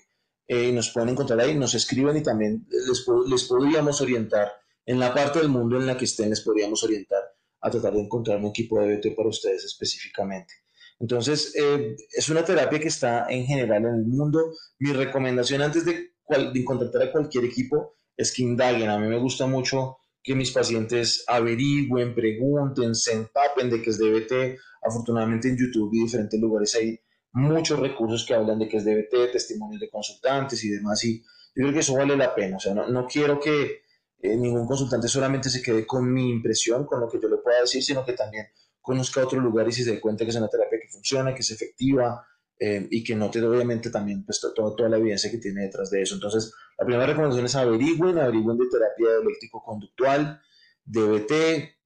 eh, 0.49 0.69
y 0.69 0.73
nos 0.73 0.89
pueden 0.89 1.11
encontrar 1.11 1.39
ahí, 1.41 1.55
nos 1.55 1.75
escriben 1.75 2.17
y 2.17 2.23
también 2.23 2.67
les, 2.71 3.05
les 3.29 3.45
podríamos 3.45 4.01
orientar 4.01 4.53
en 4.87 4.99
la 4.99 5.13
parte 5.13 5.41
del 5.41 5.51
mundo 5.51 5.77
en 5.77 5.87
la 5.87 5.99
que 5.99 6.07
estén, 6.07 6.31
les 6.31 6.41
podríamos 6.41 6.83
orientar 6.83 7.23
a 7.61 7.71
tratar 7.71 7.93
de 7.93 8.01
encontrar 8.01 8.39
un 8.39 8.47
equipo 8.47 8.81
de 8.81 8.97
BT 8.97 9.15
para 9.15 9.29
ustedes 9.29 9.67
específicamente. 9.67 10.55
Entonces, 11.01 11.55
eh, 11.57 11.97
es 12.13 12.29
una 12.29 12.45
terapia 12.45 12.79
que 12.79 12.89
está 12.89 13.27
en 13.29 13.47
general 13.47 13.85
en 13.85 13.95
el 13.95 14.07
mundo. 14.07 14.53
Mi 14.79 14.93
recomendación 14.93 15.63
antes 15.63 15.85
de 15.85 16.11
de 16.39 16.65
contactar 16.65 17.03
a 17.03 17.13
cualquier 17.13 17.45
equipo 17.45 17.95
es 18.17 18.33
que 18.33 18.43
indaguen. 18.43 18.91
A 18.91 18.99
mí 18.99 19.09
me 19.09 19.19
gusta 19.19 19.47
mucho 19.47 19.99
que 20.23 20.35
mis 20.35 20.53
pacientes 20.53 21.25
averigüen, 21.27 22.15
pregunten, 22.15 22.95
se 22.95 23.13
empapen 23.13 23.71
de 23.71 23.83
qué 23.83 23.91
es 23.91 23.99
DBT. 23.99 24.59
Afortunadamente 24.83 25.49
en 25.49 25.57
YouTube 25.57 25.91
y 25.95 26.03
diferentes 26.03 26.39
lugares 26.39 26.75
hay 26.75 26.99
muchos 27.33 27.79
recursos 27.79 28.25
que 28.27 28.35
hablan 28.35 28.59
de 28.59 28.69
qué 28.69 28.79
es 28.79 28.85
DBT, 28.85 29.33
testimonios 29.33 29.81
de 29.81 29.91
consultantes 29.91 30.63
y 30.65 30.71
demás. 30.71 31.05
Y 31.05 31.21
yo 31.21 31.63
creo 31.63 31.73
que 31.73 31.81
eso 31.81 31.95
vale 31.95 32.17
la 32.17 32.35
pena. 32.35 32.57
O 32.57 32.61
sea, 32.61 32.75
no, 32.75 32.89
no 32.89 33.07
quiero 33.07 33.41
que 33.41 33.83
eh, 34.23 34.37
ningún 34.37 34.67
consultante 34.67 35.09
solamente 35.09 35.49
se 35.49 35.63
quede 35.63 35.87
con 35.87 36.13
mi 36.13 36.31
impresión, 36.31 36.87
con 36.87 37.01
lo 37.01 37.09
que 37.09 37.19
yo 37.21 37.29
le 37.29 37.39
pueda 37.39 37.61
decir, 37.61 37.83
sino 37.83 38.05
que 38.05 38.13
también 38.13 38.47
conozca 38.81 39.23
otros 39.23 39.43
lugares 39.43 39.79
y 39.79 39.85
se 39.85 39.93
dé 39.93 40.01
cuenta 40.01 40.25
que 40.25 40.31
es 40.31 40.37
una 40.37 40.49
terapia 40.49 40.79
que 40.81 40.89
funciona, 40.89 41.35
que 41.35 41.41
es 41.41 41.51
efectiva 41.51 42.27
eh, 42.59 42.87
y 42.91 43.03
que 43.03 43.15
note 43.15 43.43
obviamente 43.43 43.91
también 43.91 44.25
pues, 44.25 44.41
toda, 44.55 44.75
toda 44.77 44.89
la 44.89 44.99
evidencia 44.99 45.31
que 45.31 45.39
tiene 45.39 45.63
detrás 45.63 45.91
de 45.91 46.03
eso. 46.03 46.15
Entonces, 46.15 46.53
la 46.79 46.85
primera 46.85 47.07
recomendación 47.07 47.47
es 47.47 47.55
averigüen, 47.55 48.19
averigüen 48.19 48.59
de 48.59 48.65
terapia 48.71 49.09
eléctrico-conductual, 49.23 50.41
DBT, 50.85 51.33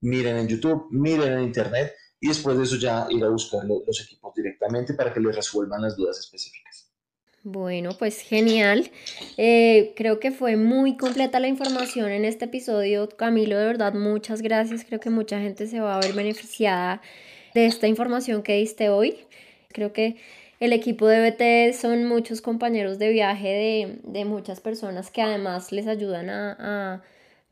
miren 0.01 0.37
en 0.37 0.47
YouTube, 0.47 0.87
miren 0.91 1.33
en 1.33 1.43
Internet 1.43 1.93
y 2.19 2.29
después 2.29 2.57
de 2.57 2.63
eso 2.63 2.77
ya 2.77 3.07
ir 3.09 3.23
a 3.23 3.29
buscar 3.29 3.63
los 3.65 4.01
equipos 4.01 4.33
directamente 4.33 4.93
para 4.93 5.13
que 5.13 5.19
les 5.19 5.35
resuelvan 5.35 5.81
las 5.81 5.95
dudas 5.95 6.19
específicas. 6.19 6.84
Bueno, 7.45 7.91
pues 7.99 8.21
genial. 8.21 8.89
Eh, 9.37 9.93
creo 9.95 10.19
que 10.19 10.31
fue 10.31 10.57
muy 10.57 10.97
completa 10.97 11.39
la 11.39 11.47
información 11.47 12.09
en 12.09 12.25
este 12.25 12.45
episodio. 12.45 13.07
Camilo, 13.07 13.55
de 13.55 13.67
verdad, 13.67 13.93
muchas 13.93 14.41
gracias. 14.41 14.83
Creo 14.83 14.99
que 14.99 15.11
mucha 15.11 15.39
gente 15.39 15.67
se 15.67 15.79
va 15.79 15.95
a 15.95 15.99
ver 15.99 16.13
beneficiada 16.13 17.03
de 17.53 17.67
esta 17.67 17.85
información 17.85 18.41
que 18.41 18.55
diste 18.55 18.89
hoy. 18.89 19.19
Creo 19.71 19.93
que 19.93 20.15
el 20.59 20.73
equipo 20.73 21.05
de 21.07 21.19
BT 21.29 21.77
son 21.79 22.05
muchos 22.05 22.41
compañeros 22.41 22.97
de 22.97 23.09
viaje 23.11 24.01
de, 24.03 24.25
muchas 24.25 24.59
personas 24.59 25.11
que 25.11 25.21
además 25.21 25.71
les 25.71 25.85
ayudan 25.85 26.31
a 26.31 27.03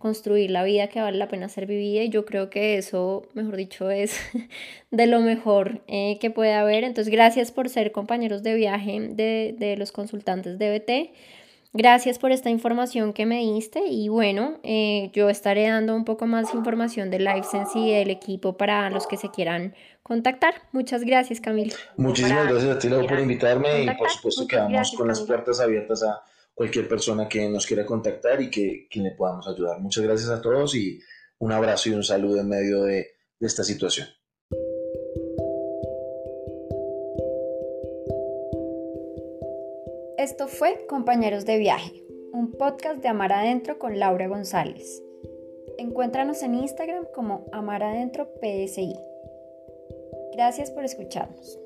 construir 0.03 0.51
la 0.51 0.65
vida 0.65 0.87
que 0.87 0.99
vale 0.99 1.17
la 1.17 1.29
pena 1.29 1.47
ser 1.47 1.65
vivida 1.65 2.03
y 2.03 2.09
yo 2.09 2.25
creo 2.25 2.49
que 2.49 2.77
eso, 2.77 3.25
mejor 3.35 3.55
dicho, 3.55 3.89
es 3.89 4.19
de 4.91 5.07
lo 5.07 5.21
mejor 5.21 5.79
eh, 5.87 6.17
que 6.19 6.29
puede 6.29 6.51
haber. 6.51 6.83
Entonces, 6.83 7.09
gracias 7.09 7.53
por 7.53 7.69
ser 7.69 7.93
compañeros 7.93 8.43
de 8.43 8.53
viaje 8.53 8.99
de, 8.99 9.75
los 9.77 9.93
consultantes 9.93 10.59
de 10.59 10.77
BT. 10.77 11.15
Gracias 11.71 12.19
por 12.19 12.33
esta 12.33 12.49
información 12.49 13.13
que 13.13 13.25
me 13.25 13.39
diste 13.39 13.79
y 13.87 14.09
bueno, 14.09 14.59
eh, 14.63 15.09
yo 15.13 15.29
estaré 15.29 15.69
dando 15.69 15.95
un 15.95 16.03
poco 16.03 16.27
más 16.27 16.53
información 16.53 17.09
de 17.09 17.19
LifeSense 17.19 17.79
y 17.79 17.93
del 17.93 18.09
equipo 18.09 18.57
para 18.57 18.89
los 18.89 19.07
que 19.07 19.15
se 19.15 19.29
quieran 19.31 19.73
contactar. 20.03 20.55
Muchas 20.73 21.05
gracias, 21.05 21.39
Camilo. 21.39 21.73
Muchísimas 21.95 22.49
gracias 22.49 22.75
a 22.75 22.77
ti, 22.77 22.89
por 22.89 23.19
invitarme 23.21 23.83
y 23.83 23.89
por 23.95 24.09
supuesto 24.09 24.45
quedamos 24.49 24.91
con 24.97 25.07
las 25.07 25.21
puertas 25.21 25.61
abiertas 25.61 26.03
a 26.03 26.21
cualquier 26.53 26.87
persona 26.87 27.27
que 27.27 27.49
nos 27.49 27.65
quiera 27.65 27.85
contactar 27.85 28.41
y 28.41 28.49
que, 28.49 28.87
le 28.93 29.11
podamos 29.11 29.47
ayudar. 29.47 29.79
Muchas 29.79 30.03
gracias 30.03 30.29
a 30.29 30.41
todos 30.41 30.75
y 30.75 30.99
un 31.39 31.51
abrazo 31.51 31.89
y 31.89 31.93
un 31.93 32.03
saludo 32.03 32.39
en 32.39 32.49
medio 32.49 32.83
de, 32.83 33.07
de 33.39 33.47
esta 33.47 33.63
situación. 33.63 34.07
Esto 40.17 40.47
fue 40.47 40.85
Compañeros 40.87 41.45
de 41.45 41.57
Viaje, 41.57 42.03
un 42.31 42.53
podcast 42.53 43.01
de 43.01 43.09
Amar 43.09 43.33
Adentro 43.33 43.77
con 43.77 43.99
Laura 43.99 44.27
González. 44.27 45.03
Encuéntranos 45.77 46.43
en 46.43 46.55
Instagram 46.55 47.05
como 47.13 47.47
Amar 47.51 47.83
Adentro 47.83 48.29
PSI. 48.41 48.93
Gracias 50.33 50.71
por 50.71 50.85
escucharnos. 50.85 51.62